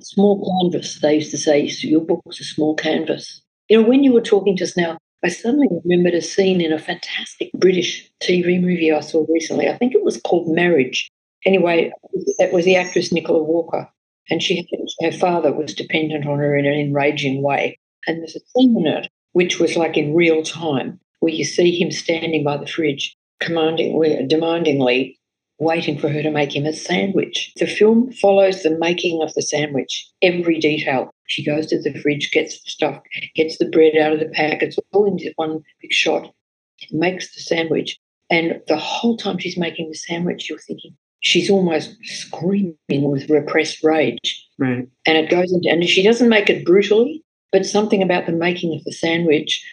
small 0.00 0.44
canvas 0.62 1.00
they 1.00 1.14
used 1.16 1.30
to 1.30 1.38
say 1.38 1.60
your 1.80 2.00
book's 2.00 2.40
a 2.40 2.44
small 2.44 2.74
canvas 2.74 3.42
you 3.68 3.80
know 3.80 3.88
when 3.88 4.02
you 4.04 4.12
were 4.12 4.20
talking 4.20 4.56
just 4.56 4.76
now 4.76 4.98
I 5.22 5.28
suddenly 5.28 5.66
remembered 5.84 6.14
a 6.14 6.22
scene 6.22 6.60
in 6.60 6.72
a 6.72 6.78
fantastic 6.78 7.50
British 7.52 8.08
TV 8.22 8.60
movie 8.60 8.92
I 8.92 9.00
saw 9.00 9.26
recently. 9.28 9.68
I 9.68 9.76
think 9.76 9.94
it 9.94 10.04
was 10.04 10.20
called 10.20 10.48
Marriage. 10.48 11.10
Anyway, 11.44 11.92
it 12.38 12.52
was 12.52 12.64
the 12.64 12.76
actress 12.76 13.12
Nicola 13.12 13.42
Walker, 13.42 13.88
and 14.30 14.42
she 14.42 14.68
her 15.02 15.12
father 15.12 15.52
was 15.52 15.74
dependent 15.74 16.26
on 16.26 16.38
her 16.38 16.56
in 16.56 16.66
an 16.66 16.74
enraging 16.74 17.42
way. 17.42 17.78
And 18.06 18.18
there's 18.18 18.36
a 18.36 18.40
scene 18.40 18.76
in 18.78 18.86
it 18.86 19.08
which 19.32 19.58
was 19.58 19.76
like 19.76 19.96
in 19.96 20.14
real 20.14 20.42
time, 20.42 21.00
where 21.20 21.32
you 21.32 21.44
see 21.44 21.80
him 21.80 21.90
standing 21.90 22.44
by 22.44 22.56
the 22.56 22.66
fridge, 22.66 23.16
commanding, 23.40 23.98
demandingly 24.28 25.17
waiting 25.58 25.98
for 25.98 26.08
her 26.08 26.22
to 26.22 26.30
make 26.30 26.54
him 26.54 26.66
a 26.66 26.72
sandwich. 26.72 27.52
The 27.56 27.66
film 27.66 28.12
follows 28.12 28.62
the 28.62 28.78
making 28.78 29.22
of 29.22 29.34
the 29.34 29.42
sandwich, 29.42 30.08
every 30.22 30.58
detail. 30.58 31.10
She 31.26 31.44
goes 31.44 31.66
to 31.66 31.80
the 31.80 31.98
fridge, 32.00 32.30
gets 32.30 32.62
the 32.62 32.70
stuff, 32.70 33.02
gets 33.34 33.58
the 33.58 33.68
bread 33.68 33.96
out 33.96 34.12
of 34.12 34.20
the 34.20 34.28
pack. 34.28 34.62
It's 34.62 34.78
all 34.92 35.06
in 35.06 35.18
one 35.36 35.62
big 35.82 35.92
shot. 35.92 36.32
Makes 36.90 37.34
the 37.34 37.40
sandwich. 37.40 37.98
And 38.30 38.60
the 38.68 38.76
whole 38.76 39.16
time 39.16 39.38
she's 39.38 39.58
making 39.58 39.88
the 39.88 39.96
sandwich, 39.96 40.48
you're 40.48 40.58
thinking, 40.58 40.96
she's 41.20 41.50
almost 41.50 41.96
screaming 42.04 42.76
with 42.88 43.30
repressed 43.30 43.82
rage. 43.82 44.46
Right. 44.58 44.86
And 45.06 45.18
it 45.18 45.30
goes 45.30 45.52
into, 45.52 45.68
and 45.68 45.84
she 45.84 46.02
doesn't 46.02 46.28
make 46.28 46.50
it 46.50 46.64
brutally, 46.64 47.22
but 47.52 47.66
something 47.66 48.02
about 48.02 48.26
the 48.26 48.32
making 48.32 48.74
of 48.74 48.84
the 48.84 48.92
sandwich, 48.92 49.64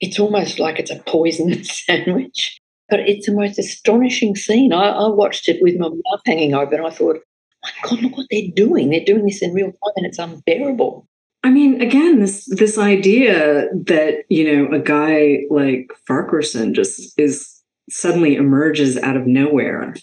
it's 0.00 0.18
almost 0.18 0.58
like 0.58 0.78
it's 0.78 0.90
a 0.90 1.02
poisonous 1.06 1.70
sandwich. 1.86 2.58
But 2.88 3.00
it's 3.00 3.26
the 3.26 3.34
most 3.34 3.58
astonishing 3.58 4.36
scene. 4.36 4.72
I, 4.72 4.88
I 4.90 5.08
watched 5.08 5.48
it 5.48 5.60
with 5.60 5.76
my 5.76 5.88
mouth 5.88 6.20
hanging 6.24 6.54
open. 6.54 6.80
I 6.84 6.90
thought, 6.90 7.18
my 7.62 7.70
God, 7.82 8.02
look 8.02 8.16
what 8.16 8.26
they're 8.30 8.50
doing. 8.54 8.90
They're 8.90 9.04
doing 9.04 9.26
this 9.26 9.42
in 9.42 9.52
real 9.52 9.66
time 9.66 9.92
and 9.96 10.06
it's 10.06 10.18
unbearable. 10.18 11.06
I 11.42 11.50
mean, 11.50 11.80
again, 11.80 12.18
this 12.18 12.44
this 12.46 12.76
idea 12.76 13.68
that, 13.72 14.24
you 14.28 14.52
know, 14.52 14.76
a 14.76 14.80
guy 14.80 15.44
like 15.48 15.92
Farquharson 16.06 16.74
just 16.74 17.18
is 17.18 17.62
suddenly 17.88 18.34
emerges 18.34 18.96
out 18.98 19.16
of 19.16 19.26
nowhere. 19.26 19.94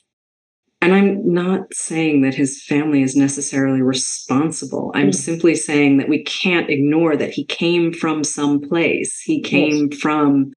And 0.82 0.94
I'm 0.94 1.34
not 1.34 1.74
saying 1.74 2.22
that 2.22 2.36
his 2.36 2.62
family 2.64 3.02
is 3.04 3.16
necessarily 3.16 3.82
responsible. 3.82 4.92
I'm 4.94 5.12
mm. 5.12 5.16
simply 5.16 5.56
saying 5.56 5.98
that 5.98 6.10
we 6.10 6.24
can't 6.24 6.70
ignore 6.70 7.16
that 7.16 7.32
he 7.32 7.46
came 7.46 7.94
from 7.94 8.24
some 8.24 8.60
place. 8.60 9.20
He 9.22 9.42
came 9.42 9.90
yes. 9.92 10.00
from 10.02 10.54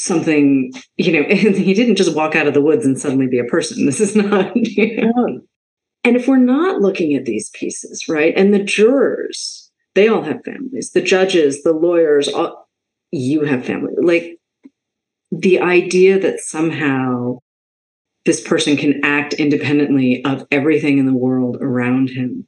something, 0.00 0.72
you 0.96 1.12
know, 1.12 1.22
he 1.34 1.74
didn't 1.74 1.96
just 1.96 2.14
walk 2.14 2.34
out 2.34 2.46
of 2.46 2.54
the 2.54 2.62
woods 2.62 2.84
and 2.86 2.98
suddenly 2.98 3.26
be 3.26 3.38
a 3.38 3.44
person. 3.44 3.86
This 3.86 4.00
is 4.00 4.16
not, 4.16 4.52
you 4.56 4.96
know. 5.02 5.12
No. 5.16 5.40
And 6.02 6.16
if 6.16 6.26
we're 6.26 6.38
not 6.38 6.80
looking 6.80 7.14
at 7.14 7.26
these 7.26 7.50
pieces, 7.50 8.08
right? 8.08 8.32
And 8.34 8.54
the 8.54 8.62
jurors, 8.64 9.70
they 9.94 10.08
all 10.08 10.22
have 10.22 10.42
families. 10.44 10.92
The 10.92 11.02
judges, 11.02 11.62
the 11.62 11.72
lawyers, 11.74 12.26
all, 12.28 12.68
you 13.12 13.42
have 13.42 13.66
family. 13.66 13.92
Like 14.00 14.38
the 15.30 15.60
idea 15.60 16.18
that 16.18 16.40
somehow 16.40 17.38
this 18.24 18.40
person 18.40 18.76
can 18.76 19.00
act 19.04 19.34
independently 19.34 20.24
of 20.24 20.46
everything 20.50 20.98
in 20.98 21.06
the 21.06 21.14
world 21.14 21.58
around 21.60 22.10
him. 22.10 22.46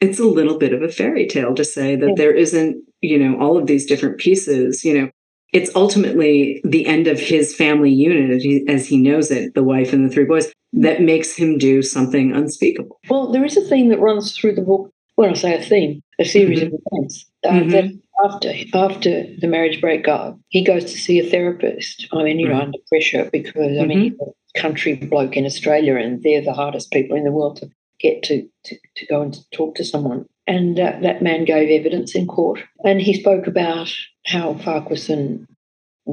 It's 0.00 0.18
a 0.20 0.24
little 0.24 0.58
bit 0.58 0.72
of 0.72 0.82
a 0.82 0.88
fairy 0.88 1.26
tale 1.26 1.54
to 1.54 1.64
say 1.64 1.96
that 1.96 2.06
Yeah. 2.08 2.14
there 2.16 2.34
isn't, 2.34 2.82
you 3.00 3.18
know, 3.18 3.38
all 3.40 3.56
of 3.56 3.66
these 3.66 3.86
different 3.86 4.18
pieces, 4.18 4.84
you 4.84 4.94
know. 5.00 5.10
It's 5.52 5.74
ultimately 5.74 6.60
the 6.64 6.86
end 6.86 7.06
of 7.06 7.18
his 7.18 7.54
family 7.54 7.90
unit 7.90 8.30
as 8.30 8.42
he- 8.42 8.64
as 8.68 8.86
he 8.86 8.98
knows 8.98 9.30
it, 9.30 9.54
the 9.54 9.62
wife 9.62 9.92
and 9.92 10.04
the 10.08 10.12
three 10.12 10.24
boys, 10.24 10.52
that 10.74 11.00
makes 11.02 11.34
him 11.36 11.56
do 11.58 11.80
something 11.82 12.32
unspeakable. 12.32 12.98
Well, 13.08 13.32
there 13.32 13.44
is 13.44 13.56
a 13.56 13.62
theme 13.62 13.88
that 13.88 14.00
runs 14.00 14.36
through 14.36 14.54
the 14.56 14.62
book. 14.62 14.90
When 15.16 15.30
I 15.30 15.32
say 15.32 15.54
a 15.54 15.60
theme, 15.62 16.00
a 16.20 16.24
series 16.24 16.62
of 16.62 16.72
events. 16.92 17.24
Uh, 17.44 17.50
Mhm. 17.52 17.70
that 17.70 17.84
after 18.24 18.52
after 18.74 19.24
the 19.40 19.46
marriage 19.48 19.80
breakup, 19.80 20.38
he 20.48 20.62
goes 20.62 20.84
to 20.84 20.98
see 20.98 21.18
a 21.18 21.24
therapist. 21.24 22.06
I 22.12 22.22
mean, 22.24 22.38
you 22.38 22.46
know, 22.48 22.54
Right. 22.54 22.64
under 22.64 22.78
pressure 22.88 23.28
because 23.32 23.78
I 23.78 23.86
mean, 23.86 24.00
he's 24.02 24.12
a 24.20 24.60
country 24.60 24.94
bloke 24.94 25.36
in 25.36 25.44
Australia, 25.46 25.96
and 25.96 26.22
they're 26.22 26.42
the 26.42 26.52
hardest 26.52 26.92
people 26.92 27.16
in 27.16 27.24
the 27.24 27.32
world 27.32 27.56
to 27.56 27.68
get 28.00 28.22
to 28.24 28.42
to, 28.64 28.76
to 28.96 29.06
go 29.06 29.22
and 29.22 29.36
talk 29.52 29.74
to 29.76 29.84
someone. 29.84 30.26
And 30.46 30.78
uh, 30.80 30.96
that 31.02 31.20
man 31.22 31.44
gave 31.44 31.68
evidence 31.70 32.14
in 32.14 32.26
court, 32.26 32.60
and 32.84 33.00
he 33.00 33.12
spoke 33.14 33.46
about 33.46 33.92
how 34.28 34.54
Farquharson 34.54 35.46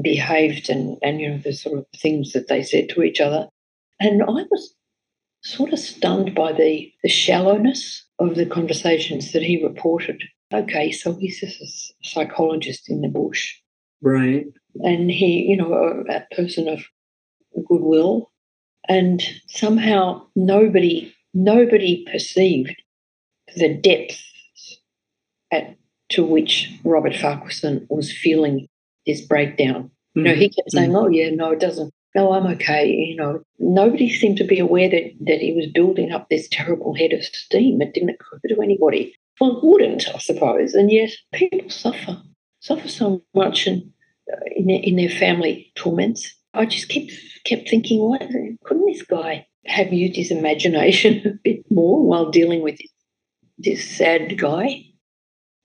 behaved 0.02 0.68
and 0.68 0.96
and 1.02 1.20
you 1.20 1.30
know 1.30 1.38
the 1.38 1.52
sort 1.52 1.78
of 1.78 1.86
things 2.00 2.32
that 2.32 2.48
they 2.48 2.62
said 2.62 2.88
to 2.90 3.02
each 3.02 3.20
other. 3.20 3.48
And 4.00 4.22
I 4.22 4.44
was 4.50 4.74
sort 5.42 5.72
of 5.72 5.78
stunned 5.78 6.34
by 6.34 6.52
the, 6.52 6.92
the 7.02 7.08
shallowness 7.08 8.04
of 8.18 8.34
the 8.34 8.46
conversations 8.46 9.32
that 9.32 9.42
he 9.42 9.62
reported. 9.64 10.22
Okay, 10.52 10.90
so 10.92 11.14
he's 11.14 11.40
just 11.40 11.60
a 11.60 12.06
psychologist 12.06 12.90
in 12.90 13.00
the 13.00 13.08
bush, 13.08 13.54
Right. 14.02 14.46
and 14.76 15.10
he, 15.10 15.46
you 15.48 15.56
know, 15.56 15.72
a, 15.72 16.00
a 16.12 16.26
person 16.34 16.68
of 16.68 16.80
goodwill, 17.68 18.30
and 18.88 19.22
somehow 19.48 20.26
nobody, 20.36 21.12
nobody 21.34 22.06
perceived 22.10 22.76
the 23.56 23.74
depth 23.74 24.22
at 25.50 25.76
to 26.10 26.24
which 26.24 26.70
Robert 26.84 27.14
Farquharson 27.14 27.86
was 27.90 28.12
feeling 28.12 28.68
this 29.06 29.20
breakdown. 29.20 29.90
You 30.14 30.22
know, 30.22 30.34
he 30.34 30.48
kept 30.48 30.70
saying, 30.70 30.96
"Oh 30.96 31.08
yeah, 31.08 31.30
no, 31.30 31.52
it 31.52 31.60
doesn't. 31.60 31.92
No, 32.14 32.32
I'm 32.32 32.46
okay." 32.54 32.88
You 32.88 33.16
know, 33.16 33.42
nobody 33.58 34.08
seemed 34.10 34.38
to 34.38 34.44
be 34.44 34.58
aware 34.58 34.88
that 34.88 35.12
that 35.20 35.40
he 35.40 35.52
was 35.52 35.66
building 35.66 36.10
up 36.10 36.28
this 36.28 36.48
terrible 36.50 36.94
head 36.94 37.12
of 37.12 37.22
steam. 37.22 37.82
It 37.82 37.92
didn't 37.92 38.10
occur 38.10 38.40
to 38.48 38.62
anybody. 38.62 39.14
Well, 39.40 39.58
it 39.58 39.64
wouldn't, 39.64 40.08
I 40.14 40.18
suppose. 40.18 40.72
And 40.72 40.90
yet, 40.90 41.10
people 41.34 41.68
suffer, 41.68 42.22
suffer 42.60 42.88
so 42.88 43.22
much, 43.34 43.66
and 43.66 43.82
uh, 44.32 44.36
in 44.56 44.66
their, 44.66 44.80
in 44.82 44.96
their 44.96 45.10
family 45.10 45.70
torments. 45.74 46.34
I 46.54 46.64
just 46.64 46.88
kept 46.88 47.12
kept 47.44 47.68
thinking, 47.68 48.00
what 48.00 48.26
couldn't 48.64 48.86
this 48.86 49.02
guy 49.02 49.46
have 49.66 49.92
used 49.92 50.16
his 50.16 50.30
imagination 50.30 51.22
a 51.26 51.30
bit 51.44 51.70
more 51.70 52.02
while 52.02 52.30
dealing 52.30 52.62
with 52.62 52.78
this 53.58 53.84
sad 53.84 54.38
guy? 54.38 54.84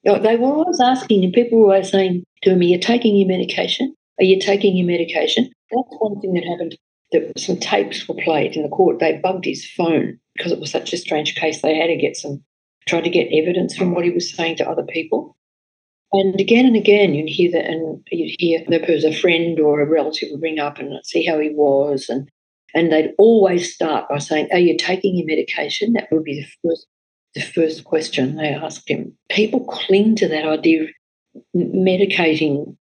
They 0.03 0.35
were 0.35 0.53
always 0.53 0.79
asking 0.79 1.23
and 1.23 1.33
People 1.33 1.59
were 1.59 1.73
always 1.73 1.91
saying 1.91 2.23
to 2.43 2.51
him, 2.51 2.59
"Are 2.59 2.63
you 2.63 2.79
taking 2.79 3.15
your 3.15 3.27
medication?" 3.27 3.95
Are 4.19 4.25
you 4.25 4.39
taking 4.39 4.77
your 4.77 4.85
medication? 4.85 5.49
That's 5.71 5.97
one 5.99 6.19
thing 6.21 6.33
that 6.33 6.43
happened. 6.43 6.77
That 7.11 7.39
some 7.39 7.57
tapes 7.57 8.07
were 8.07 8.15
played 8.15 8.55
in 8.55 8.61
the 8.61 8.69
court. 8.69 8.99
They 8.99 9.17
bugged 9.17 9.45
his 9.45 9.65
phone 9.65 10.19
because 10.35 10.51
it 10.51 10.59
was 10.59 10.69
such 10.69 10.93
a 10.93 10.97
strange 10.97 11.33
case. 11.35 11.61
They 11.61 11.75
had 11.75 11.87
to 11.87 11.95
get 11.95 12.15
some, 12.15 12.43
try 12.87 13.01
to 13.01 13.09
get 13.09 13.33
evidence 13.33 13.75
from 13.75 13.93
what 13.93 14.05
he 14.05 14.11
was 14.11 14.31
saying 14.31 14.57
to 14.57 14.69
other 14.69 14.83
people. 14.83 15.35
And 16.13 16.39
again 16.39 16.65
and 16.65 16.75
again, 16.75 17.15
you'd 17.15 17.29
hear 17.29 17.51
that, 17.51 17.65
and 17.65 18.03
you'd 18.11 18.35
hear 18.37 18.59
that 18.67 18.85
there 18.85 18.95
was 18.95 19.05
a 19.05 19.13
friend 19.13 19.59
or 19.59 19.81
a 19.81 19.89
relative 19.89 20.29
would 20.31 20.41
ring 20.41 20.59
up 20.59 20.77
and 20.77 20.99
see 21.03 21.23
how 21.23 21.39
he 21.39 21.49
was, 21.49 22.07
and 22.09 22.29
and 22.75 22.91
they'd 22.91 23.13
always 23.17 23.73
start 23.73 24.07
by 24.09 24.19
saying, 24.19 24.49
"Are 24.51 24.59
you 24.59 24.77
taking 24.77 25.15
your 25.15 25.25
medication?" 25.25 25.93
That 25.93 26.11
would 26.11 26.23
be 26.23 26.35
the 26.41 26.69
first, 26.69 26.85
the 27.35 27.41
first 27.41 27.83
question 27.83 28.35
they 28.35 28.49
asked 28.49 28.89
him. 28.89 29.13
People 29.29 29.65
cling 29.65 30.15
to 30.17 30.27
that 30.27 30.45
idea 30.45 30.83
of 30.83 30.89
medicating 31.55 32.75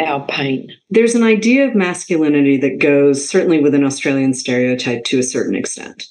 our 0.00 0.24
pain. 0.26 0.70
There's 0.90 1.14
an 1.14 1.24
idea 1.24 1.66
of 1.66 1.74
masculinity 1.74 2.56
that 2.58 2.78
goes 2.78 3.28
certainly 3.28 3.60
with 3.60 3.74
an 3.74 3.84
Australian 3.84 4.32
stereotype 4.32 5.04
to 5.04 5.18
a 5.18 5.22
certain 5.24 5.56
extent. 5.56 6.06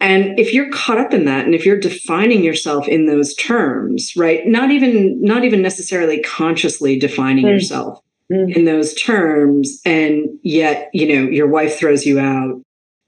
And 0.00 0.38
if 0.38 0.54
you're 0.54 0.70
caught 0.70 0.98
up 0.98 1.12
in 1.12 1.24
that 1.24 1.44
and 1.44 1.54
if 1.54 1.66
you're 1.66 1.78
defining 1.78 2.42
yourself 2.44 2.86
in 2.86 3.06
those 3.06 3.34
terms, 3.34 4.12
right? 4.16 4.46
Not 4.46 4.70
even 4.70 5.20
not 5.20 5.44
even 5.44 5.60
necessarily 5.60 6.22
consciously 6.22 6.98
defining 6.98 7.44
Mm. 7.44 7.50
yourself 7.50 8.00
in 8.30 8.64
those 8.64 8.94
terms 8.94 9.80
and 9.84 10.28
yet, 10.42 10.90
you 10.92 11.08
know, 11.08 11.30
your 11.30 11.48
wife 11.48 11.78
throws 11.78 12.04
you 12.06 12.18
out 12.18 12.60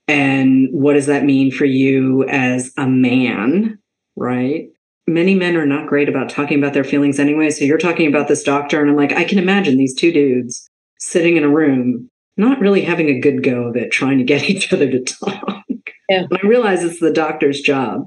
and 0.08 0.68
what 0.72 0.94
does 0.94 1.06
that 1.06 1.24
mean 1.24 1.50
for 1.52 1.64
you 1.66 2.24
as 2.24 2.72
a 2.76 2.86
man, 2.88 3.78
right? 4.20 4.68
Many 5.08 5.34
men 5.34 5.56
are 5.56 5.66
not 5.66 5.88
great 5.88 6.08
about 6.08 6.28
talking 6.28 6.58
about 6.58 6.74
their 6.74 6.84
feelings 6.84 7.18
anyway. 7.18 7.50
So 7.50 7.64
you're 7.64 7.78
talking 7.78 8.06
about 8.06 8.28
this 8.28 8.44
doctor, 8.44 8.80
and 8.80 8.88
I'm 8.90 8.96
like, 8.96 9.12
I 9.12 9.24
can 9.24 9.38
imagine 9.38 9.76
these 9.76 9.94
two 9.94 10.12
dudes 10.12 10.68
sitting 11.00 11.36
in 11.36 11.42
a 11.42 11.48
room, 11.48 12.08
not 12.36 12.60
really 12.60 12.82
having 12.82 13.08
a 13.08 13.18
good 13.18 13.42
go 13.42 13.64
of 13.64 13.76
it, 13.76 13.90
trying 13.90 14.18
to 14.18 14.24
get 14.24 14.42
each 14.50 14.72
other 14.72 14.88
to 14.88 15.00
talk. 15.02 15.64
Yeah. 16.08 16.26
And 16.30 16.38
I 16.42 16.46
realize 16.46 16.84
it's 16.84 17.00
the 17.00 17.12
doctor's 17.12 17.60
job. 17.60 18.06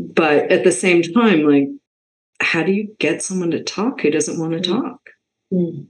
But 0.00 0.50
at 0.50 0.64
the 0.64 0.72
same 0.72 1.02
time, 1.02 1.42
like, 1.44 1.68
how 2.40 2.64
do 2.64 2.72
you 2.72 2.94
get 2.98 3.22
someone 3.22 3.52
to 3.52 3.62
talk 3.62 4.00
who 4.00 4.10
doesn't 4.10 4.40
want 4.40 4.52
to 4.52 4.58
Mm. 4.70 4.80
talk? 4.82 5.00
Mm. 5.52 5.86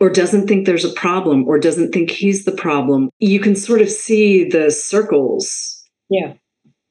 or 0.00 0.10
doesn't 0.10 0.46
think 0.46 0.64
there's 0.64 0.84
a 0.84 0.92
problem 0.92 1.44
or 1.48 1.58
doesn't 1.58 1.90
think 1.92 2.10
he's 2.10 2.44
the 2.44 2.52
problem 2.52 3.10
you 3.18 3.40
can 3.40 3.56
sort 3.56 3.80
of 3.80 3.88
see 3.90 4.44
the 4.44 4.70
circles 4.70 5.82
Yeah. 6.08 6.34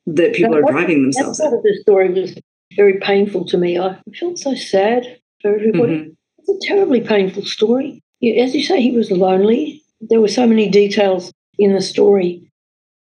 That 0.07 0.33
people 0.33 0.51
Now, 0.51 0.57
are 0.57 0.61
that- 0.61 0.71
driving 0.71 0.97
That 1.03 1.15
themselves 1.15 1.39
part 1.39 1.51
in 1.53 1.57
of 1.57 1.63
the 1.63 1.77
story 1.81 2.09
was 2.09 2.35
very 2.75 2.99
painful 2.99 3.45
to 3.45 3.57
me. 3.57 3.77
I 3.77 3.97
felt 4.19 4.39
so 4.39 4.55
sad 4.55 5.19
for 5.41 5.53
everybody. 5.53 5.93
Mhm. 5.93 6.15
It's 6.39 6.49
a 6.65 6.67
terribly 6.67 7.01
painful 7.01 7.43
story. 7.43 8.01
As 8.23 8.55
you 8.55 8.63
say, 8.63 8.81
he 8.81 8.91
was 8.91 9.11
lonely. 9.11 9.81
There 10.01 10.21
were 10.21 10.27
so 10.27 10.47
many 10.47 10.69
details 10.69 11.31
in 11.59 11.73
the 11.73 11.81
story 11.81 12.41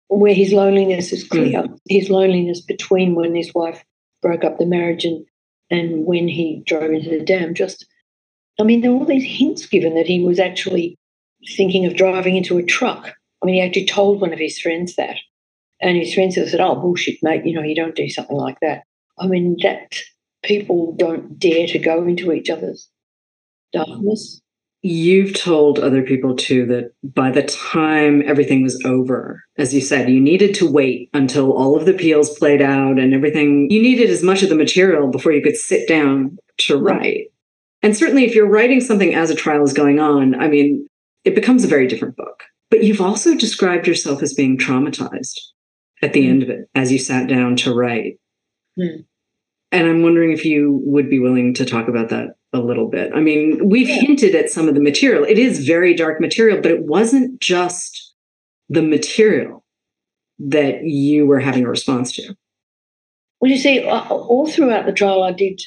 where 0.08 0.34
his 0.34 0.54
loneliness 0.54 1.12
is 1.12 1.24
clear. 1.24 1.66
His 1.90 2.10
loneliness 2.10 2.62
between 2.62 3.16
when 3.16 3.36
his 3.36 3.54
wife 3.54 3.84
broke 4.22 4.44
up 4.44 4.58
the 4.58 4.66
marriage 4.66 5.04
and, 5.06 5.26
and 5.70 6.06
when 6.06 6.28
he 6.28 6.62
drove 6.66 6.92
into 6.92 7.10
the 7.10 7.20
dam. 7.24 7.54
Just, 7.54 7.86
I 8.60 8.64
mean, 8.64 8.82
there 8.82 8.92
were 8.92 9.00
all 9.00 9.06
these 9.06 9.26
hints 9.40 9.66
given 9.66 9.96
that 9.96 10.08
he 10.08 10.24
was 10.24 10.40
actually 10.40 10.96
thinking 11.58 11.86
of 11.86 11.96
driving 11.96 12.36
into 12.38 12.58
a 12.58 12.64
truck. 12.64 13.14
I 13.42 13.46
mean, 13.46 13.56
he 13.56 13.62
actually 13.62 13.86
told 13.86 14.22
one 14.22 14.32
of 14.34 14.40
his 14.40 14.60
friends 14.60 14.96
that. 14.96 15.18
And 15.84 15.98
his 15.98 16.14
friends 16.14 16.36
said, 16.36 16.62
oh, 16.62 16.76
bullshit, 16.76 17.20
mate, 17.22 17.46
you 17.46 17.54
know, 17.54 17.62
you 17.62 17.76
don't 17.76 17.96
do 17.96 18.10
something 18.10 18.38
like 18.38 18.58
that. 18.62 18.84
I 19.20 19.28
mean, 19.28 19.58
that 19.62 20.02
people 20.44 20.96
don't 20.98 21.38
dare 21.38 21.68
to 21.68 21.78
go 21.78 22.04
into 22.06 22.32
each 22.32 22.50
other's 22.50 22.90
darkness. 23.74 24.40
you've 24.82 25.34
told 25.34 25.80
other 25.80 26.04
people 26.04 26.36
too 26.36 26.66
that 26.68 26.92
by 27.04 27.32
the 27.32 27.44
time 27.44 28.22
everything 28.28 28.62
was 28.62 28.80
over 28.86 29.42
as 29.58 29.74
you 29.74 29.82
said 29.82 30.10
you 30.10 30.22
needed 30.22 30.54
to 30.54 30.70
wait 30.70 31.10
until 31.14 31.54
all 31.54 31.76
of 31.76 31.86
the 31.86 31.96
appeals 31.96 32.38
played 32.38 32.62
out 32.62 33.00
and 33.00 33.14
everything 33.14 33.68
you 33.72 33.82
needed 33.82 34.10
as 34.10 34.22
much 34.22 34.44
of 34.44 34.50
the 34.50 34.56
material 34.56 35.08
before 35.08 35.32
you 35.32 35.42
could 35.42 35.56
sit 35.56 35.88
down 35.88 36.38
to 36.58 36.78
write 36.78 37.28
and 37.82 37.98
certainly 37.98 38.26
if 38.26 38.36
you're 38.36 38.50
writing 38.50 38.80
something 38.80 39.16
as 39.16 39.32
a 39.32 39.36
trial 39.36 39.64
is 39.64 39.74
going 39.74 40.00
on 40.00 40.36
i 40.40 40.48
mean 40.48 40.88
it 41.24 41.34
becomes 41.34 41.64
a 41.64 41.68
very 41.68 41.88
different 41.88 42.16
book 42.16 42.44
but 42.70 42.84
you've 42.84 43.02
also 43.02 43.34
described 43.34 43.88
yourself 43.88 44.22
as 44.22 44.34
being 44.34 44.58
traumatized 44.58 45.40
at 46.04 46.14
the 46.14 46.28
end 46.28 46.44
of 46.44 46.50
it 46.50 46.70
as 46.76 46.92
you 46.92 47.00
sat 47.00 47.28
down 47.28 47.56
to 47.58 47.74
write 47.74 48.20
Mm. 48.78 49.06
and 49.72 49.88
i'm 49.88 50.02
wondering 50.02 50.32
if 50.32 50.44
you 50.46 50.82
would 50.84 51.08
be 51.10 51.20
willing 51.20 51.54
to 51.54 51.64
talk 51.66 51.88
about 51.88 52.10
that 52.10 52.30
a 52.54 52.60
little 52.60 52.90
bit 52.90 53.12
i 53.14 53.20
mean 53.20 53.70
we've 53.70 53.88
Yeah. 53.88 54.00
hinted 54.00 54.34
at 54.36 54.50
some 54.50 54.68
of 54.68 54.74
the 54.74 54.82
material 54.82 55.24
it 55.24 55.38
is 55.38 55.66
very 55.68 55.94
dark 55.94 56.20
material 56.20 56.60
but 56.60 56.72
it 56.72 56.84
wasn't 56.84 57.40
just 57.40 58.16
the 58.70 58.82
material 58.82 59.64
that 60.40 60.84
you 60.86 61.28
were 61.28 61.40
having 61.40 61.66
a 61.66 61.70
response 61.70 62.12
to 62.14 62.36
Well, 63.40 63.52
you 63.52 63.58
see, 63.58 63.84
uh, 63.86 64.08
all 64.10 64.48
throughout 64.48 64.86
the 64.86 64.94
trial, 64.94 65.22
I 65.22 65.32
did, 65.34 65.62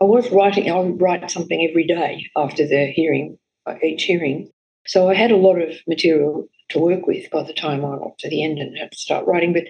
I 0.00 0.04
was 0.04 0.30
writing, 0.30 0.70
I 0.70 0.78
would 0.78 1.00
write 1.00 1.30
something 1.30 1.66
every 1.68 1.86
day 1.86 2.26
after 2.36 2.66
the 2.66 2.92
hearing, 2.92 3.38
uh, 3.66 3.74
each 3.82 4.04
hearing. 4.04 4.50
So 4.86 5.08
I 5.08 5.14
had 5.14 5.32
a 5.32 5.36
lot 5.36 5.60
of 5.60 5.70
material 5.88 6.46
to 6.70 6.78
work 6.78 7.06
with 7.06 7.30
by 7.30 7.42
the 7.42 7.54
time 7.54 7.84
I 7.84 7.96
got 7.96 8.18
to 8.18 8.28
the 8.28 8.44
end 8.44 8.58
and 8.58 8.76
had 8.78 8.92
to 8.92 8.98
start 8.98 9.26
writing. 9.26 9.52
But 9.54 9.64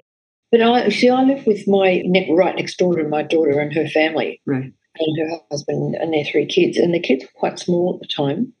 but 0.53 0.61
I 0.61 0.89
see, 0.89 1.09
I 1.09 1.23
live 1.23 1.45
with 1.45 1.67
my 1.67 2.03
right 2.29 2.55
next 2.55 2.77
door 2.77 2.95
to 2.95 3.03
my 3.09 3.23
daughter 3.23 3.59
and 3.59 3.73
her 3.73 3.89
family. 3.89 4.41
right 4.45 4.71
and 4.99 5.29
her 5.29 5.39
husband 5.51 5.95
and 5.95 6.13
their 6.13 6.25
three 6.25 6.45
kids. 6.45 6.77
And 6.77 6.93
the 6.93 6.99
kids 6.99 7.23
were 7.23 7.39
quite 7.39 7.59
small 7.59 7.95
at 7.95 8.01
the 8.01 8.13
time. 8.13 8.53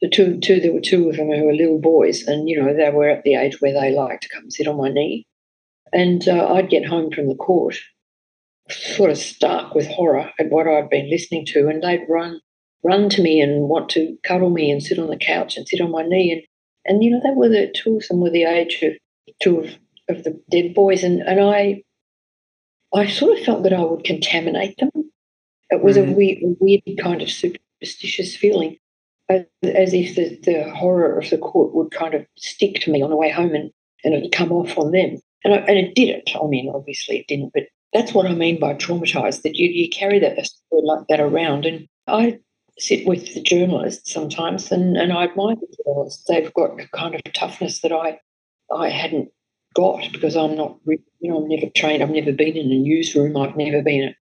the 0.00 0.08
two, 0.08 0.38
two, 0.38 0.60
there 0.60 0.72
were 0.72 0.80
two 0.80 1.08
of 1.08 1.16
them 1.16 1.28
who 1.28 1.44
were 1.44 1.52
little 1.52 1.80
boys, 1.80 2.22
and 2.22 2.48
you 2.48 2.60
know 2.60 2.72
they 2.72 2.90
were 2.90 3.08
at 3.08 3.24
the 3.24 3.34
age 3.34 3.60
where 3.60 3.72
they 3.72 3.90
liked 3.90 4.22
to 4.22 4.28
come 4.28 4.50
sit 4.50 4.68
on 4.68 4.76
my 4.76 4.88
knee. 4.88 5.26
And 5.92 6.26
uh, 6.28 6.52
I'd 6.52 6.70
get 6.70 6.86
home 6.86 7.10
from 7.10 7.28
the 7.28 7.34
court, 7.34 7.76
sort 8.70 9.10
of 9.10 9.18
stark 9.18 9.74
with 9.74 9.88
horror 9.88 10.30
at 10.38 10.50
what 10.50 10.68
I'd 10.68 10.90
been 10.90 11.10
listening 11.10 11.46
to, 11.46 11.68
and 11.68 11.82
they'd 11.82 12.06
run, 12.08 12.40
run 12.84 13.08
to 13.10 13.22
me 13.22 13.40
and 13.40 13.68
want 13.68 13.88
to 13.90 14.16
cuddle 14.22 14.50
me 14.50 14.70
and 14.70 14.82
sit 14.82 14.98
on 14.98 15.08
the 15.08 15.16
couch 15.16 15.56
and 15.56 15.66
sit 15.66 15.80
on 15.80 15.90
my 15.90 16.02
knee, 16.02 16.30
and 16.32 16.42
and 16.84 17.02
you 17.02 17.10
know 17.10 17.20
they 17.22 17.34
were 17.34 17.48
the 17.48 17.72
two 17.74 17.96
of 17.96 18.06
them 18.06 18.20
were 18.20 18.30
the 18.30 18.44
age 18.44 18.80
of 18.82 18.92
two 19.42 19.60
of, 19.60 19.70
of 20.08 20.24
the 20.24 20.40
dead 20.50 20.74
boys, 20.74 21.02
and 21.02 21.20
and 21.22 21.40
I, 21.40 21.82
I 22.94 23.06
sort 23.06 23.38
of 23.38 23.44
felt 23.44 23.62
that 23.64 23.72
I 23.72 23.82
would 23.82 24.04
contaminate 24.04 24.76
them. 24.78 24.90
It 25.70 25.82
was 25.82 25.98
right. 25.98 26.08
a 26.08 26.10
mm. 26.10 26.16
weird, 26.16 26.38
weird 26.60 26.82
kind 26.98 27.22
of 27.22 27.30
superstitious 27.30 28.36
feeling 28.36 28.78
as 29.28 29.92
if 29.92 30.14
the, 30.16 30.38
the 30.42 30.70
horror 30.70 31.18
of 31.18 31.28
the 31.30 31.38
court 31.38 31.74
would 31.74 31.90
kind 31.90 32.14
of 32.14 32.26
stick 32.38 32.76
to 32.76 32.90
me 32.90 33.02
on 33.02 33.10
the 33.10 33.16
way 33.16 33.30
home 33.30 33.54
and, 33.54 33.70
and 34.02 34.14
it'd 34.14 34.32
come 34.32 34.52
off 34.52 34.78
on 34.78 34.90
them. 34.92 35.18
And, 35.44 35.54
I, 35.54 35.58
and 35.58 35.78
it 35.78 35.94
didn't. 35.94 36.30
I 36.34 36.46
mean, 36.46 36.72
obviously 36.74 37.18
it 37.18 37.26
didn't, 37.28 37.52
but 37.52 37.64
that's 37.92 38.12
what 38.14 38.26
I 38.26 38.34
mean 38.34 38.58
by 38.58 38.74
traumatized, 38.74 39.42
that 39.42 39.56
you, 39.56 39.68
you 39.68 39.90
carry 39.90 40.18
that 40.20 40.34
story 40.46 40.82
like 40.82 41.06
that 41.08 41.20
around. 41.20 41.66
And 41.66 41.86
I 42.06 42.38
sit 42.78 43.06
with 43.06 43.34
the 43.34 43.42
journalists 43.42 44.12
sometimes 44.12 44.72
and, 44.72 44.96
and 44.96 45.12
I 45.12 45.24
admire 45.24 45.56
the 45.56 45.76
journalists. 45.84 46.24
They've 46.26 46.52
got 46.54 46.80
a 46.80 46.88
kind 46.96 47.14
of 47.14 47.20
toughness 47.34 47.80
that 47.82 47.92
I 47.92 48.20
I 48.74 48.90
hadn't 48.90 49.30
got 49.74 50.12
because 50.12 50.36
I'm 50.36 50.56
not, 50.56 50.78
you 50.86 50.98
know, 51.22 51.38
I'm 51.38 51.48
never 51.48 51.66
trained. 51.74 52.02
I've 52.02 52.10
never 52.10 52.32
been 52.32 52.56
in 52.56 52.70
a 52.70 52.78
newsroom. 52.78 53.36
I've 53.36 53.56
never 53.56 53.82
been 53.82 54.14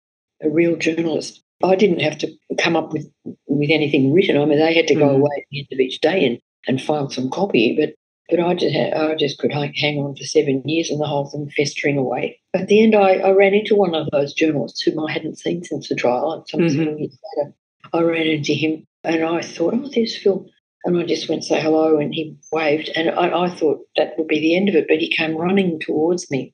a, 0.41 0.47
a 0.47 0.49
real 0.49 0.75
journalist. 0.75 1.41
I 1.63 1.75
didn't 1.75 2.01
have 2.01 2.17
to 2.19 2.31
come 2.59 2.75
up 2.75 2.91
with, 2.91 3.09
with 3.47 3.69
anything 3.71 4.13
written. 4.13 4.37
I 4.37 4.45
mean, 4.45 4.59
they 4.59 4.73
had 4.73 4.87
to 4.87 4.95
go 4.95 5.09
mm. 5.09 5.15
away 5.15 5.31
at 5.37 5.43
the 5.49 5.59
end 5.59 5.67
of 5.71 5.79
each 5.79 6.01
day 6.01 6.25
and, 6.25 6.39
and 6.67 6.81
file 6.81 7.09
some 7.09 7.29
copy, 7.29 7.75
but 7.79 7.95
but 8.29 8.39
I 8.39 8.55
just 8.55 8.73
had, 8.73 8.93
I 8.93 9.15
just 9.15 9.37
could 9.37 9.51
hang 9.53 9.99
on 9.99 10.15
for 10.15 10.23
seven 10.23 10.63
years 10.65 10.89
and 10.89 10.99
the 10.99 11.05
whole 11.05 11.29
thing 11.29 11.49
festering 11.55 11.97
away. 11.97 12.39
At 12.53 12.67
the 12.67 12.81
end, 12.81 12.95
I, 12.95 13.17
I 13.17 13.31
ran 13.31 13.53
into 13.53 13.75
one 13.75 13.93
of 13.93 14.07
those 14.11 14.33
journalists 14.33 14.81
whom 14.81 14.99
I 14.99 15.11
hadn't 15.11 15.37
seen 15.37 15.63
since 15.63 15.89
the 15.89 15.95
trial. 15.95 16.31
And 16.31 16.47
some 16.47 16.61
mm-hmm. 16.61 16.97
years 16.97 17.17
later, 17.37 17.53
I 17.93 18.01
ran 18.01 18.25
into 18.25 18.53
him 18.53 18.87
and 19.03 19.23
I 19.23 19.41
thought, 19.41 19.75
oh, 19.75 19.89
there's 19.93 20.17
Phil. 20.17 20.45
And 20.85 20.97
I 20.97 21.03
just 21.03 21.27
went 21.27 21.41
to 21.41 21.47
say 21.49 21.61
hello 21.61 21.97
and 21.99 22.13
he 22.13 22.37
waved. 22.51 22.89
And 22.95 23.09
I, 23.09 23.45
I 23.45 23.49
thought 23.49 23.79
that 23.97 24.13
would 24.17 24.27
be 24.27 24.39
the 24.39 24.55
end 24.55 24.69
of 24.69 24.75
it. 24.75 24.85
But 24.87 24.99
he 24.99 25.09
came 25.09 25.35
running 25.35 25.79
towards 25.79 26.31
me 26.31 26.53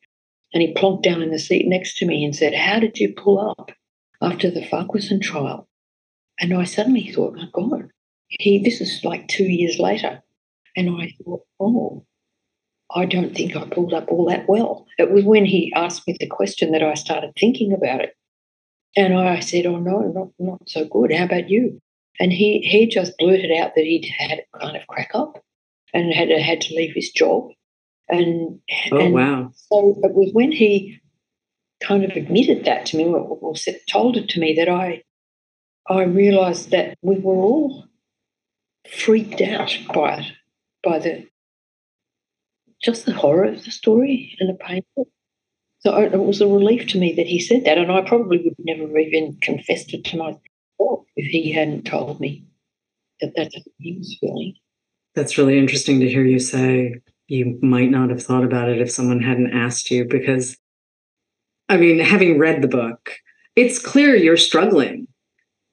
and 0.54 0.64
he 0.64 0.74
plonked 0.74 1.04
down 1.04 1.22
in 1.22 1.32
the 1.32 1.40
seat 1.40 1.68
next 1.68 1.98
to 1.98 2.06
me 2.06 2.24
and 2.26 2.36
said, 2.36 2.56
How 2.56 2.80
did 2.80 2.98
you 2.98 3.14
pull 3.14 3.40
up? 3.40 3.72
after 4.22 4.52
the 4.52 4.66
Farquharson 4.66 5.20
trial. 5.20 5.68
And 6.40 6.54
I 6.54 6.64
suddenly 6.64 7.12
thought, 7.12 7.36
my 7.36 7.48
God, 7.52 7.90
he 8.28 8.62
this 8.64 8.80
is 8.82 9.04
like 9.04 9.28
two 9.28 9.46
years 9.46 9.80
later. 9.80 10.22
And 10.76 10.90
I 11.02 11.14
thought, 11.24 11.42
oh, 11.60 12.06
I 12.94 13.06
don't 13.06 13.36
think 13.36 13.56
I 13.56 13.66
pulled 13.66 13.94
up 13.94 14.10
all 14.10 14.26
that 14.30 14.48
well. 14.48 14.86
It 14.98 15.12
was 15.12 15.24
when 15.24 15.46
he 15.46 15.74
asked 15.76 16.08
me 16.08 16.16
the 16.20 16.28
question 16.28 16.72
that 16.72 16.84
I 16.84 16.94
started 16.94 17.32
thinking 17.40 17.74
about 17.74 18.02
it. 18.02 18.16
And 18.96 19.18
I 19.18 19.40
said, 19.40 19.66
Oh 19.66 19.78
no, 19.78 20.00
not 20.02 20.30
not 20.38 20.70
so 20.70 20.86
good. 20.86 21.14
How 21.14 21.26
about 21.26 21.50
you? 21.50 21.82
And 22.20 22.32
he 22.32 22.60
he 22.60 22.88
just 22.88 23.18
blurted 23.18 23.52
out 23.52 23.74
that 23.76 23.86
he'd 23.86 24.10
had 24.18 24.40
a 24.54 24.60
kind 24.60 24.78
of 24.78 24.86
crack 24.88 25.12
up 25.14 25.44
and 25.94 26.14
had 26.14 26.30
had 26.30 26.62
to 26.62 26.76
leave 26.76 26.94
his 26.94 27.10
job. 27.10 27.50
And 28.10 28.60
oh 28.92 28.98
and 28.98 29.14
wow! 29.14 29.52
So 29.56 30.00
it 30.04 30.14
was 30.14 30.32
when 30.34 30.52
he 30.52 31.00
kind 31.82 32.04
of 32.04 32.12
admitted 32.12 32.66
that 32.66 32.86
to 32.88 32.98
me 32.98 33.06
or, 33.06 33.56
told 33.90 34.18
it 34.18 34.30
to 34.30 34.40
me 34.40 34.54
that 34.56 34.70
I 34.70 35.04
I 35.90 36.04
realised 36.04 36.72
that 36.72 36.98
we 37.02 37.18
were 37.18 37.36
all 37.36 37.86
freaked 38.90 39.42
out 39.42 39.78
by 39.94 40.20
it, 40.20 40.32
by 40.84 41.00
the 41.00 41.28
just 42.84 43.06
the 43.06 43.14
horror 43.14 43.46
of 43.46 43.64
the 43.64 43.72
story 43.72 44.36
and 44.40 44.50
the 44.50 44.54
pain. 44.54 44.84
So 45.80 45.98
it 45.98 46.16
was 46.18 46.42
a 46.42 46.48
relief 46.48 46.88
to 46.90 47.00
me 47.00 47.14
that 47.14 47.28
he 47.28 47.40
said 47.40 47.66
that, 47.66 47.78
and 47.78 47.92
I 47.92 48.02
probably 48.02 48.38
would 48.44 48.56
never 48.60 48.98
even 49.00 49.38
confessed 49.42 49.94
it 49.94 50.04
to 50.06 50.18
myself 50.82 51.06
if 51.16 51.30
he 51.30 51.52
hadn't 51.52 51.84
told 51.84 52.20
me 52.20 52.46
that 53.20 53.34
that's 53.36 53.56
what 53.56 53.66
he 53.80 53.98
was 53.98 54.18
feeling. 54.20 54.54
That's 55.16 55.38
really 55.38 55.58
interesting 55.58 56.00
to 56.00 56.10
hear 56.10 56.26
you 56.26 56.40
say. 56.40 56.96
You 57.28 57.60
might 57.62 57.92
not 57.92 58.10
have 58.10 58.24
thought 58.24 58.44
about 58.44 58.70
it 58.70 58.82
if 58.82 58.92
someone 58.92 59.22
hadn't 59.22 59.54
asked 59.54 59.92
you, 59.92 60.06
because 60.06 60.58
I 61.70 61.78
mean, 61.78 62.00
having 62.00 62.38
read 62.38 62.62
the 62.62 62.68
book, 62.68 63.12
it's 63.56 63.80
clear 63.80 64.16
you're 64.16 64.38
struggling. 64.38 65.08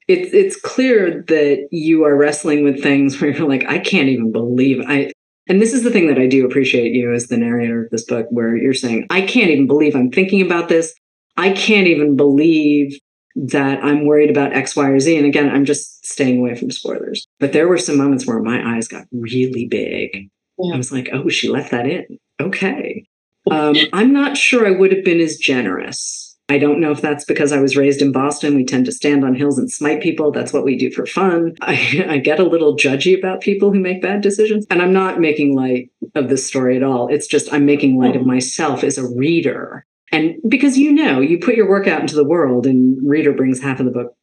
It's 0.07 0.33
it's 0.33 0.57
clear 0.61 1.25
that 1.29 1.69
you 1.71 2.05
are 2.05 2.17
wrestling 2.17 2.65
with 2.65 2.83
things 2.83 3.21
where 3.21 3.31
you're 3.31 3.49
like, 3.49 3.65
I 3.69 3.79
can't 3.79 4.09
even 4.09 4.33
believe 4.33 4.83
I. 4.87 5.13
And 5.49 5.63
this 5.63 5.73
is 5.73 5.83
the 5.83 5.91
thing 5.91 6.09
that 6.09 6.19
I 6.19 6.27
do 6.27 6.45
appreciate 6.45 6.93
you 6.93 7.13
as 7.13 7.29
the 7.29 7.39
narrator 7.39 7.85
of 7.85 7.91
this 7.91 8.05
book, 8.05 8.27
where 8.31 8.57
you're 8.57 8.75
saying, 8.75 9.07
I 9.11 9.23
can't 9.23 9.51
even 9.51 9.67
believe 9.67 9.97
I'm 9.97 10.11
thinking 10.11 10.43
about 10.43 10.69
this. 10.69 10.95
I 11.37 11.53
can't 11.53 11.87
even 11.87 12.17
believe 12.17 12.99
that 13.47 13.83
I'm 13.85 14.05
worried 14.05 14.31
about 14.31 14.53
X, 14.53 14.75
Y, 14.75 14.89
or 14.89 14.99
Z. 14.99 15.17
And 15.17 15.27
again, 15.27 15.49
I'm 15.49 15.65
just 15.65 16.05
staying 16.05 16.41
away 16.41 16.55
from 16.57 16.71
spoilers. 16.71 17.27
But 17.39 17.53
there 17.53 17.69
were 17.69 17.79
some 17.79 17.97
moments 17.97 18.27
where 18.27 18.41
my 18.43 18.77
eyes 18.77 18.89
got 18.89 19.07
really 19.13 19.67
big. 19.67 20.29
Yeah. 20.59 20.75
I 20.75 20.77
was 20.77 20.91
like, 20.91 21.09
oh, 21.13 21.29
she 21.29 21.49
left 21.49 21.71
that 21.71 21.87
in. 21.87 22.19
Okay. 22.41 23.05
Um, 23.51 23.77
I'm 23.93 24.13
not 24.13 24.37
sure 24.37 24.67
I 24.67 24.77
would 24.77 24.93
have 24.93 25.05
been 25.05 25.21
as 25.21 25.37
generous. 25.37 26.29
I 26.51 26.59
don't 26.59 26.81
know 26.81 26.91
if 26.91 27.03
that's 27.03 27.25
because 27.25 27.53
I 27.53 27.61
was 27.61 27.77
raised 27.77 28.01
in 28.01 28.11
Boston. 28.11 28.57
We 28.57 28.65
tend 28.65 28.87
to 28.87 28.93
stand 28.93 29.23
on 29.23 29.35
hills 29.35 29.59
and 29.59 29.71
smite 29.71 30.03
people. 30.03 30.33
That's 30.33 30.53
what 30.53 30.65
we 30.65 30.77
do 30.77 30.91
for 30.91 31.05
fun. 31.05 31.55
I, 31.61 32.07
I, 32.09 32.19
get 32.19 32.41
a 32.41 32.45
little 32.45 32.75
judgy 32.75 33.17
about 33.17 33.43
people 33.43 33.71
who 33.71 33.79
make 33.79 34.01
bad 34.01 34.23
decisions. 34.23 34.67
And 34.71 34.81
I'm 34.81 34.93
not 34.93 35.21
making 35.21 35.55
light 35.55 35.91
of 36.15 36.31
this 36.31 36.47
story 36.47 36.77
at 36.77 36.83
all. 36.83 37.09
It's 37.09 37.27
just 37.27 37.53
I'm 37.53 37.67
making 37.67 37.99
light 37.99 38.17
of 38.17 38.23
hmm. 38.23 38.29
myself 38.29 38.83
as 38.83 38.97
a 38.97 39.07
reader. 39.07 39.85
And 40.13 40.37
because 40.49 40.79
you 40.79 40.93
know, 40.93 41.21
you 41.21 41.39
put 41.39 41.55
your 41.55 41.69
work 41.69 41.87
out 41.87 42.01
into 42.01 42.17
the 42.17 42.25
world 42.25 42.67
and 42.67 42.99
reader 43.09 43.33
brings 43.33 43.61
half 43.61 43.81
of 43.81 43.87
the 43.87 43.93
book, 43.93 44.15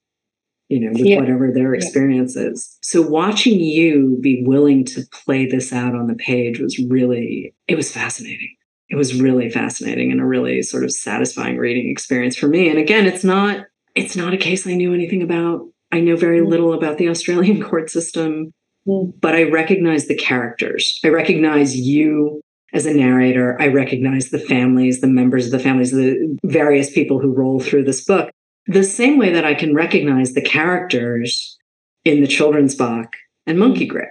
you 0.67 0.79
know, 0.79 0.91
with 0.91 1.05
yeah. 1.05 1.19
whatever 1.19 1.51
their 1.51 1.73
experience 1.73 2.35
yeah. 2.35 2.49
is. 2.49 2.77
So 2.81 3.01
watching 3.01 3.59
you 3.59 4.17
be 4.21 4.43
willing 4.45 4.83
to 4.85 5.03
play 5.11 5.45
this 5.45 5.71
out 5.71 5.95
on 5.95 6.07
the 6.07 6.15
page 6.15 6.59
was 6.59 6.79
really, 6.79 7.53
it 7.67 7.75
was 7.75 7.91
fascinating 7.91 8.55
it 8.89 8.95
was 8.95 9.19
really 9.19 9.49
fascinating 9.49 10.11
and 10.11 10.21
a 10.21 10.25
really 10.25 10.61
sort 10.61 10.83
of 10.83 10.91
satisfying 10.91 11.57
reading 11.57 11.89
experience 11.89 12.35
for 12.35 12.47
me. 12.47 12.69
And 12.69 12.77
again, 12.77 13.05
it's 13.05 13.23
not 13.23 13.65
it's 13.95 14.15
not 14.15 14.33
a 14.33 14.37
case 14.37 14.67
I 14.67 14.73
knew 14.73 14.93
anything 14.93 15.21
about. 15.21 15.67
I 15.91 16.01
know 16.01 16.15
very 16.15 16.41
mm. 16.41 16.47
little 16.47 16.73
about 16.73 16.97
the 16.97 17.09
Australian 17.09 17.63
court 17.69 17.89
system, 17.89 18.53
mm. 18.87 19.13
but 19.19 19.35
I 19.35 19.43
recognize 19.43 20.07
the 20.07 20.15
characters. 20.15 20.99
I 21.03 21.09
recognize 21.09 21.75
you 21.75 22.41
as 22.75 22.85
a 22.85 22.93
narrator. 22.93 23.59
I 23.59 23.69
recognize 23.69 24.29
the 24.29 24.37
families, 24.37 24.99
the 24.99 25.07
members 25.07 25.45
of 25.45 25.51
the 25.51 25.59
families, 25.59 25.91
the 25.91 26.37
various 26.43 26.91
people 26.91 27.19
who 27.19 27.33
roll 27.33 27.59
through 27.59 27.85
this 27.85 28.03
book. 28.03 28.29
The 28.67 28.83
same 28.83 29.17
way 29.17 29.31
that 29.31 29.45
I 29.45 29.53
can 29.53 29.73
recognize 29.73 30.33
the 30.33 30.41
characters 30.41 31.57
in 32.03 32.19
the 32.21 32.27
children's 32.27 32.75
Bach 32.75 33.15
and 33.47 33.57
Monkey 33.57 33.85
Grip. 33.85 34.09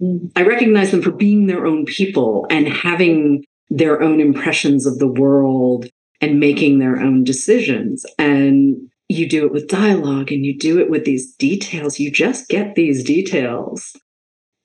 Mm. 0.00 0.30
I 0.36 0.42
recognize 0.42 0.90
them 0.90 1.00
for 1.00 1.10
being 1.10 1.46
their 1.46 1.66
own 1.66 1.86
people 1.86 2.46
and 2.50 2.68
having 2.68 3.44
their 3.70 4.02
own 4.02 4.20
impressions 4.20 4.84
of 4.84 4.98
the 4.98 5.08
world 5.08 5.86
and 6.20 6.38
making 6.38 6.78
their 6.78 7.00
own 7.00 7.24
decisions. 7.24 8.04
And 8.18 8.76
you 9.08 9.26
do 9.26 9.46
it 9.46 9.52
with 9.52 9.68
dialogue 9.68 10.30
and 10.30 10.44
you 10.44 10.58
do 10.58 10.78
it 10.78 10.90
with 10.90 11.04
these 11.04 11.34
details. 11.36 11.98
You 11.98 12.10
just 12.10 12.48
get 12.48 12.74
these 12.74 13.02
details 13.02 13.96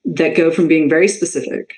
that 0.04 0.36
go 0.36 0.52
from 0.52 0.68
being 0.68 0.90
very 0.90 1.08
specific 1.08 1.76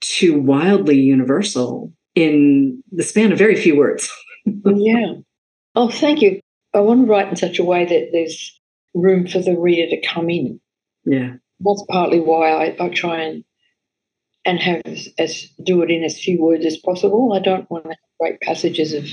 to 0.00 0.40
wildly 0.40 0.98
universal 0.98 1.92
in 2.14 2.82
the 2.92 3.02
span 3.02 3.32
of 3.32 3.38
very 3.38 3.56
few 3.56 3.76
words. 3.76 4.10
yeah. 4.46 5.14
Oh, 5.74 5.90
thank 5.90 6.22
you. 6.22 6.40
I 6.74 6.80
want 6.80 7.06
to 7.06 7.10
write 7.10 7.28
in 7.28 7.36
such 7.36 7.58
a 7.58 7.64
way 7.64 7.84
that 7.84 8.08
there's 8.12 8.60
room 8.94 9.26
for 9.26 9.40
the 9.40 9.58
reader 9.58 9.88
to 9.90 10.06
come 10.06 10.30
in. 10.30 10.60
Yeah. 11.04 11.34
That's 11.60 11.84
partly 11.88 12.20
why 12.20 12.50
I, 12.50 12.76
I 12.80 12.88
try 12.88 13.22
and 13.22 13.44
and 14.46 14.58
have 14.58 14.82
as 15.18 15.48
do 15.62 15.82
it 15.82 15.90
in 15.90 16.02
as 16.02 16.18
few 16.18 16.40
words 16.40 16.64
as 16.64 16.78
possible. 16.78 17.34
I 17.34 17.40
don't 17.40 17.70
want 17.70 17.84
to 17.84 17.90
have 17.90 17.98
great 18.18 18.40
passages 18.40 18.94
of 18.94 19.06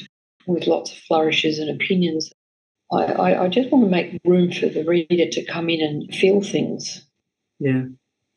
with 0.46 0.68
lots 0.68 0.92
of 0.92 0.98
flourishes 1.00 1.60
and 1.60 1.70
opinions. 1.70 2.32
I, 2.92 3.04
I, 3.04 3.44
I 3.44 3.48
just 3.50 3.70
want 3.70 3.84
to 3.84 3.92
make 3.92 4.22
room 4.24 4.52
for 4.52 4.68
the 4.68 4.86
reader 4.86 5.30
to 5.30 5.46
come 5.46 5.70
in 5.70 5.82
and 5.82 6.16
feel 6.16 6.42
things. 6.42 7.06
Yeah. 7.60 7.84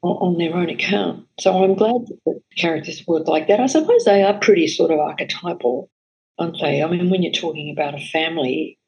On, 0.03 0.39
their 0.39 0.55
own 0.55 0.71
account. 0.71 1.27
So 1.39 1.63
I'm 1.63 1.75
glad 1.75 2.07
that 2.07 2.19
the 2.25 2.41
characters 2.57 3.05
work 3.07 3.29
like 3.29 3.49
that. 3.49 3.61
I 3.61 3.67
suppose 3.67 4.05
they 4.05 4.23
are 4.23 4.39
pretty 4.39 4.67
sort 4.67 4.91
of 4.91 4.99
archetypal, 4.99 5.91
aren't 6.39 6.59
they? 6.59 6.83
I 6.83 6.89
mean, 6.89 7.11
when 7.11 7.23
you're 7.23 7.33
talking 7.33 7.71
about 7.71 7.95
a 7.95 8.07
family, 8.07 8.79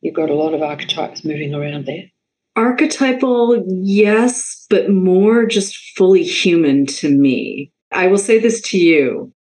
you've 0.00 0.16
got 0.16 0.28
a 0.28 0.34
lot 0.34 0.54
of 0.54 0.62
archetypes 0.62 1.24
moving 1.24 1.54
around 1.54 1.86
there. 1.86 2.10
Archetypal, 2.56 3.64
yes, 3.68 4.66
but 4.68 4.90
more 4.90 5.46
just 5.46 5.76
fully 5.96 6.24
human 6.24 6.86
to 6.86 7.16
me. 7.16 7.70
I 7.92 8.08
will 8.08 8.18
say 8.18 8.38
this 8.38 8.60
to 8.62 8.78
you. 8.78 9.32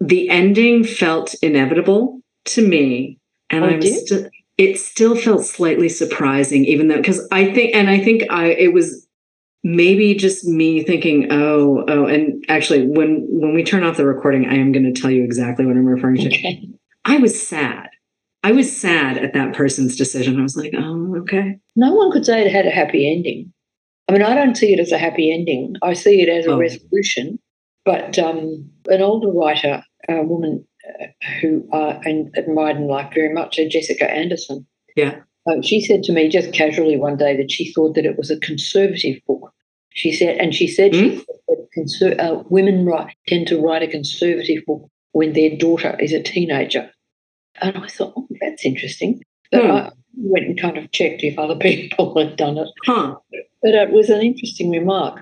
The 0.00 0.28
ending 0.28 0.82
felt 0.82 1.34
inevitable 1.42 2.20
to 2.46 2.66
me. 2.66 3.18
And 3.50 3.64
oh, 3.64 3.68
I'm 3.68 3.82
still 3.82 4.28
it 4.56 4.78
still 4.78 5.14
felt 5.14 5.44
slightly 5.44 5.88
surprising, 5.88 6.64
even 6.64 6.88
though 6.88 6.96
because 6.96 7.26
I 7.30 7.52
think 7.52 7.74
and 7.74 7.88
I 7.88 8.02
think 8.02 8.24
I 8.30 8.46
it 8.46 8.72
was 8.72 9.07
maybe 9.64 10.14
just 10.14 10.44
me 10.46 10.82
thinking, 10.84 11.28
oh, 11.30 11.84
oh, 11.88 12.06
and 12.06 12.44
actually 12.48 12.86
when 12.86 13.26
when 13.28 13.54
we 13.54 13.64
turn 13.64 13.84
off 13.84 13.96
the 13.96 14.06
recording, 14.06 14.46
I 14.46 14.54
am 14.56 14.72
going 14.72 14.92
to 14.92 15.00
tell 15.00 15.10
you 15.10 15.24
exactly 15.24 15.66
what 15.66 15.76
I'm 15.76 15.84
referring 15.86 16.16
to. 16.18 16.26
Okay. 16.28 16.68
I 17.04 17.16
was 17.18 17.40
sad. 17.46 17.88
I 18.44 18.52
was 18.52 18.74
sad 18.74 19.18
at 19.18 19.32
that 19.34 19.54
person's 19.54 19.96
decision. 19.96 20.38
I 20.38 20.42
was 20.42 20.56
like, 20.56 20.72
oh, 20.76 21.16
okay. 21.22 21.58
No 21.76 21.92
one 21.94 22.12
could 22.12 22.24
say 22.24 22.40
it 22.44 22.52
had 22.52 22.66
a 22.66 22.70
happy 22.70 23.10
ending. 23.10 23.52
I 24.08 24.12
mean, 24.12 24.22
I 24.22 24.34
don't 24.34 24.56
see 24.56 24.72
it 24.72 24.80
as 24.80 24.92
a 24.92 24.98
happy 24.98 25.32
ending. 25.32 25.74
I 25.82 25.92
see 25.92 26.22
it 26.22 26.28
as 26.28 26.46
a 26.46 26.52
Oh. 26.52 26.58
resolution. 26.58 27.38
But 27.84 28.18
um, 28.18 28.70
an 28.86 29.02
older 29.02 29.30
writer, 29.32 29.82
a 30.08 30.22
woman 30.22 30.64
uh, 31.00 31.06
who 31.40 31.66
I 31.72 32.00
admired 32.36 32.76
and 32.76 32.86
liked 32.86 33.14
very 33.14 33.32
much, 33.32 33.58
uh, 33.58 33.68
Jessica 33.68 34.10
Anderson, 34.10 34.66
Yeah. 34.96 35.16
Uh, 35.48 35.60
she 35.62 35.80
said 35.80 36.02
to 36.04 36.12
me 36.12 36.28
just 36.28 36.52
casually 36.52 36.96
one 36.96 37.16
day 37.16 37.36
that 37.36 37.50
she 37.50 37.72
thought 37.72 37.94
that 37.94 38.04
it 38.06 38.16
was 38.18 38.30
a 38.30 38.38
conservative 38.40 39.20
book. 39.26 39.52
She 39.90 40.12
said, 40.12 40.36
and 40.38 40.54
she 40.54 40.68
said 40.68 40.94
she 40.94 41.08
Hmm? 41.10 41.16
thought 41.18 41.40
that 41.48 41.66
conser- 41.76 42.20
uh, 42.20 42.42
women 42.50 42.84
write, 42.84 43.14
tend 43.26 43.46
to 43.48 43.60
write 43.60 43.82
a 43.82 43.88
conservative 43.88 44.62
book 44.66 44.88
when 45.12 45.32
their 45.32 45.56
daughter 45.56 45.96
is 46.00 46.12
a 46.12 46.22
teenager. 46.22 46.90
And 47.60 47.76
I 47.76 47.88
thought, 47.88 48.12
oh, 48.16 48.28
that's 48.40 48.64
interesting. 48.64 49.22
But 49.50 49.62
Hmm. 49.64 49.70
I 49.70 49.90
went 50.16 50.46
and 50.46 50.60
kind 50.60 50.76
of 50.78 50.90
checked 50.92 51.22
if 51.24 51.38
other 51.38 51.56
people 51.60 52.16
had 52.18 52.36
done 52.36 52.58
it. 52.58 52.68
Huh. 52.84 53.16
But 53.62 53.74
it 53.74 53.90
was 53.90 54.10
an 54.10 54.20
interesting 54.22 54.70
remark. 54.70 55.20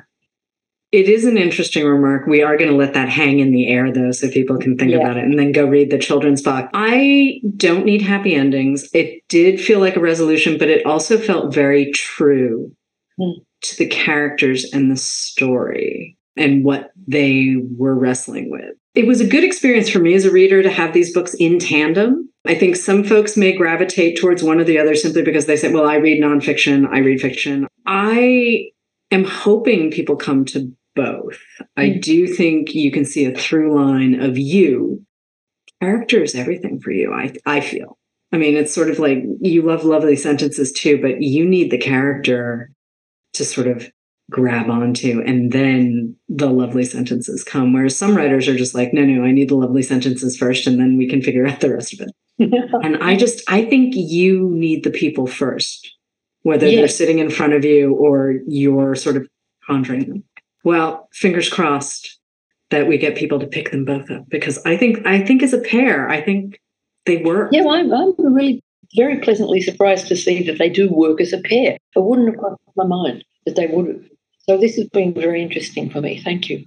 It 0.92 1.08
is 1.08 1.24
an 1.24 1.36
interesting 1.36 1.84
remark. 1.84 2.26
We 2.26 2.42
are 2.42 2.56
going 2.56 2.70
to 2.70 2.76
let 2.76 2.94
that 2.94 3.08
hang 3.08 3.40
in 3.40 3.50
the 3.50 3.66
air, 3.68 3.92
though, 3.92 4.12
so 4.12 4.28
people 4.30 4.56
can 4.56 4.76
think 4.78 4.92
Yeah. 4.92 4.98
about 4.98 5.16
it 5.16 5.24
and 5.24 5.38
then 5.38 5.52
go 5.52 5.66
read 5.66 5.90
the 5.90 5.98
children's 5.98 6.42
Bach. 6.42 6.70
I 6.74 7.40
don't 7.56 7.84
need 7.84 8.02
happy 8.02 8.34
endings. 8.34 8.88
It 8.94 9.22
did 9.28 9.60
feel 9.60 9.80
like 9.80 9.96
a 9.96 10.00
resolution, 10.00 10.58
but 10.58 10.68
it 10.68 10.86
also 10.86 11.18
felt 11.18 11.52
very 11.54 11.90
true 11.92 12.70
Hmm. 13.18 13.40
to 13.62 13.76
the 13.78 13.86
characters 13.86 14.70
and 14.72 14.90
the 14.90 14.96
story 14.96 16.16
and 16.36 16.62
what 16.64 16.90
they 17.08 17.56
were 17.76 17.94
wrestling 17.94 18.50
with. 18.50 18.74
It 18.94 19.06
was 19.06 19.20
a 19.20 19.26
good 19.26 19.42
experience 19.44 19.88
for 19.88 19.98
me 19.98 20.14
as 20.14 20.24
a 20.24 20.30
reader 20.30 20.62
to 20.62 20.70
have 20.70 20.92
these 20.92 21.12
books 21.12 21.34
in 21.34 21.58
tandem. 21.58 22.28
I 22.46 22.54
think 22.54 22.76
some 22.76 23.02
folks 23.04 23.36
may 23.36 23.52
gravitate 23.52 24.18
towards 24.18 24.42
one 24.42 24.60
or 24.60 24.64
the 24.64 24.78
other 24.78 24.94
simply 24.94 25.22
because 25.22 25.46
they 25.46 25.56
say, 25.56 25.72
well, 25.72 25.86
I 25.86 25.96
read 25.96 26.22
nonfiction, 26.22 26.86
I 26.88 26.98
read 26.98 27.20
fiction. 27.20 27.66
I 27.86 28.66
am 29.10 29.24
hoping 29.24 29.90
people 29.90 30.16
come 30.16 30.44
to 30.46 30.72
both. 30.94 31.38
I 31.76 31.90
Mm. 31.90 32.00
do 32.02 32.26
think 32.26 32.74
you 32.74 32.90
can 32.90 33.04
see 33.04 33.24
a 33.26 33.34
through 33.34 33.74
line 33.74 34.20
of 34.20 34.38
you. 34.38 35.04
Character 35.80 36.22
is 36.22 36.34
everything 36.34 36.80
for 36.80 36.90
you, 36.90 37.12
I 37.12 37.32
I 37.44 37.60
feel. 37.60 37.98
I 38.32 38.38
mean, 38.38 38.56
it's 38.56 38.74
sort 38.74 38.90
of 38.90 38.98
like 38.98 39.22
you 39.40 39.62
love 39.62 39.84
lovely 39.84 40.16
sentences 40.16 40.72
too, 40.72 40.98
but 41.00 41.22
you 41.22 41.44
need 41.46 41.70
the 41.70 41.78
character 41.78 42.70
to 43.34 43.44
sort 43.44 43.66
of 43.68 43.90
grab 44.30 44.68
onto 44.68 45.22
and 45.24 45.52
then 45.52 46.16
the 46.28 46.50
lovely 46.50 46.84
sentences 46.84 47.44
come. 47.44 47.72
Whereas 47.72 47.96
some 47.96 48.16
writers 48.16 48.48
are 48.48 48.56
just 48.56 48.74
like, 48.74 48.92
no, 48.92 49.04
no, 49.04 49.22
I 49.22 49.30
need 49.30 49.50
the 49.50 49.54
lovely 49.54 49.82
sentences 49.82 50.36
first 50.36 50.66
and 50.66 50.80
then 50.80 50.96
we 50.96 51.08
can 51.08 51.22
figure 51.22 51.46
out 51.46 51.60
the 51.60 51.72
rest 51.72 51.92
of 51.92 52.00
it. 52.00 52.12
And 52.82 52.96
I 52.96 53.14
just, 53.16 53.42
I 53.48 53.64
think 53.64 53.94
you 53.94 54.50
need 54.52 54.82
the 54.82 54.90
people 54.90 55.26
first, 55.26 55.95
whether 56.46 56.70
they're 56.70 56.86
sitting 56.86 57.18
in 57.18 57.28
front 57.28 57.54
of 57.54 57.64
you 57.64 57.92
or 57.96 58.34
you're 58.46 58.94
sort 58.94 59.16
of 59.16 59.26
conjuring 59.66 60.08
them. 60.08 60.22
Well, 60.62 61.08
fingers 61.12 61.48
crossed 61.48 62.20
that 62.70 62.86
we 62.86 62.98
get 62.98 63.16
people 63.16 63.40
to 63.40 63.48
pick 63.48 63.72
them 63.72 63.84
both 63.84 64.08
up 64.12 64.28
because 64.28 64.64
I 64.64 64.76
think, 64.76 65.04
I 65.04 65.20
think 65.20 65.42
as 65.42 65.52
a 65.52 65.58
pair, 65.58 66.08
I 66.08 66.20
think 66.20 66.60
they 67.04 67.16
work. 67.16 67.48
yeah, 67.50 67.64
I'm, 67.68 67.92
I'm 67.92 68.14
really 68.32 68.62
very 68.94 69.18
pleasantly 69.18 69.60
surprised 69.60 70.06
to 70.06 70.14
see 70.14 70.44
that 70.44 70.58
they 70.58 70.68
do 70.68 70.88
work 70.88 71.20
as 71.20 71.32
a 71.32 71.40
pair. 71.40 71.78
I 71.96 71.98
wouldn't 71.98 72.28
have 72.28 72.38
crossed 72.38 72.60
my 72.76 72.86
mind 72.86 73.24
that 73.44 73.56
they 73.56 73.66
would 73.66 73.88
have. 73.88 74.04
So 74.48 74.56
this 74.56 74.76
has 74.76 74.88
been 74.90 75.14
very 75.14 75.42
interesting 75.42 75.90
for 75.90 76.00
me. 76.00 76.20
Thank 76.22 76.48
you. 76.48 76.64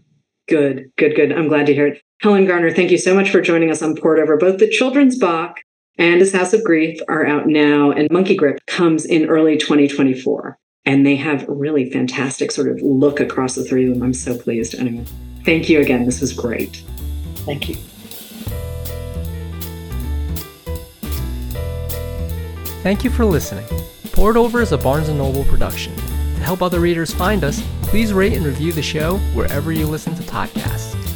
Good, 0.49 0.91
good, 0.97 1.15
good. 1.15 1.31
I'm 1.31 1.47
glad 1.47 1.67
to 1.67 1.73
hear 1.73 1.87
it. 1.87 2.01
Helen 2.19 2.45
Garner, 2.45 2.71
thank 2.71 2.91
you 2.91 2.97
so 2.97 3.15
much 3.15 3.29
for 3.29 3.39
joining 3.39 3.71
us 3.71 3.81
on 3.81 3.95
Poured 3.95 4.19
Over. 4.19 4.35
Both 4.35 4.59
the 4.59 4.67
children's 4.67 5.17
Bach 5.17 5.61
and 5.99 6.21
This 6.21 6.33
House 6.33 6.53
of 6.53 6.63
Grief 6.63 6.99
are 7.09 7.25
out 7.25 7.45
now, 7.45 7.91
and 7.91 8.09
Monkey 8.09 8.35
Grip 8.35 8.65
comes 8.65 9.05
in 9.05 9.27
early 9.27 9.57
2024. 9.57 10.57
And 10.85 11.05
they 11.05 11.17
have 11.17 11.47
a 11.47 11.51
really 11.51 11.91
fantastic 11.91 12.51
sort 12.51 12.69
of 12.69 12.81
look 12.81 13.19
across 13.19 13.55
the 13.55 13.65
three 13.65 13.85
of 13.87 13.93
them. 13.93 14.01
I'm 14.01 14.13
so 14.13 14.37
pleased. 14.37 14.73
Anyway, 14.75 15.03
thank 15.43 15.69
you 15.69 15.81
again. 15.81 16.05
This 16.05 16.21
was 16.21 16.31
great. 16.31 16.83
Thank 17.45 17.67
you. 17.67 17.75
Thank 22.81 23.03
you 23.03 23.09
for 23.09 23.25
listening. 23.25 23.65
Poured 24.13 24.37
Over 24.37 24.61
is 24.61 24.71
a 24.71 24.77
Barnes 24.77 25.09
& 25.09 25.09
Noble 25.09 25.43
production. 25.43 25.93
To 25.95 26.45
help 26.45 26.61
other 26.61 26.79
readers 26.79 27.13
find 27.13 27.43
us, 27.43 27.61
please 27.81 28.13
rate 28.13 28.33
and 28.33 28.45
review 28.45 28.71
the 28.71 28.81
show 28.81 29.17
wherever 29.33 29.73
you 29.73 29.85
listen 29.85 30.15
to 30.15 30.23
podcasts. 30.23 31.08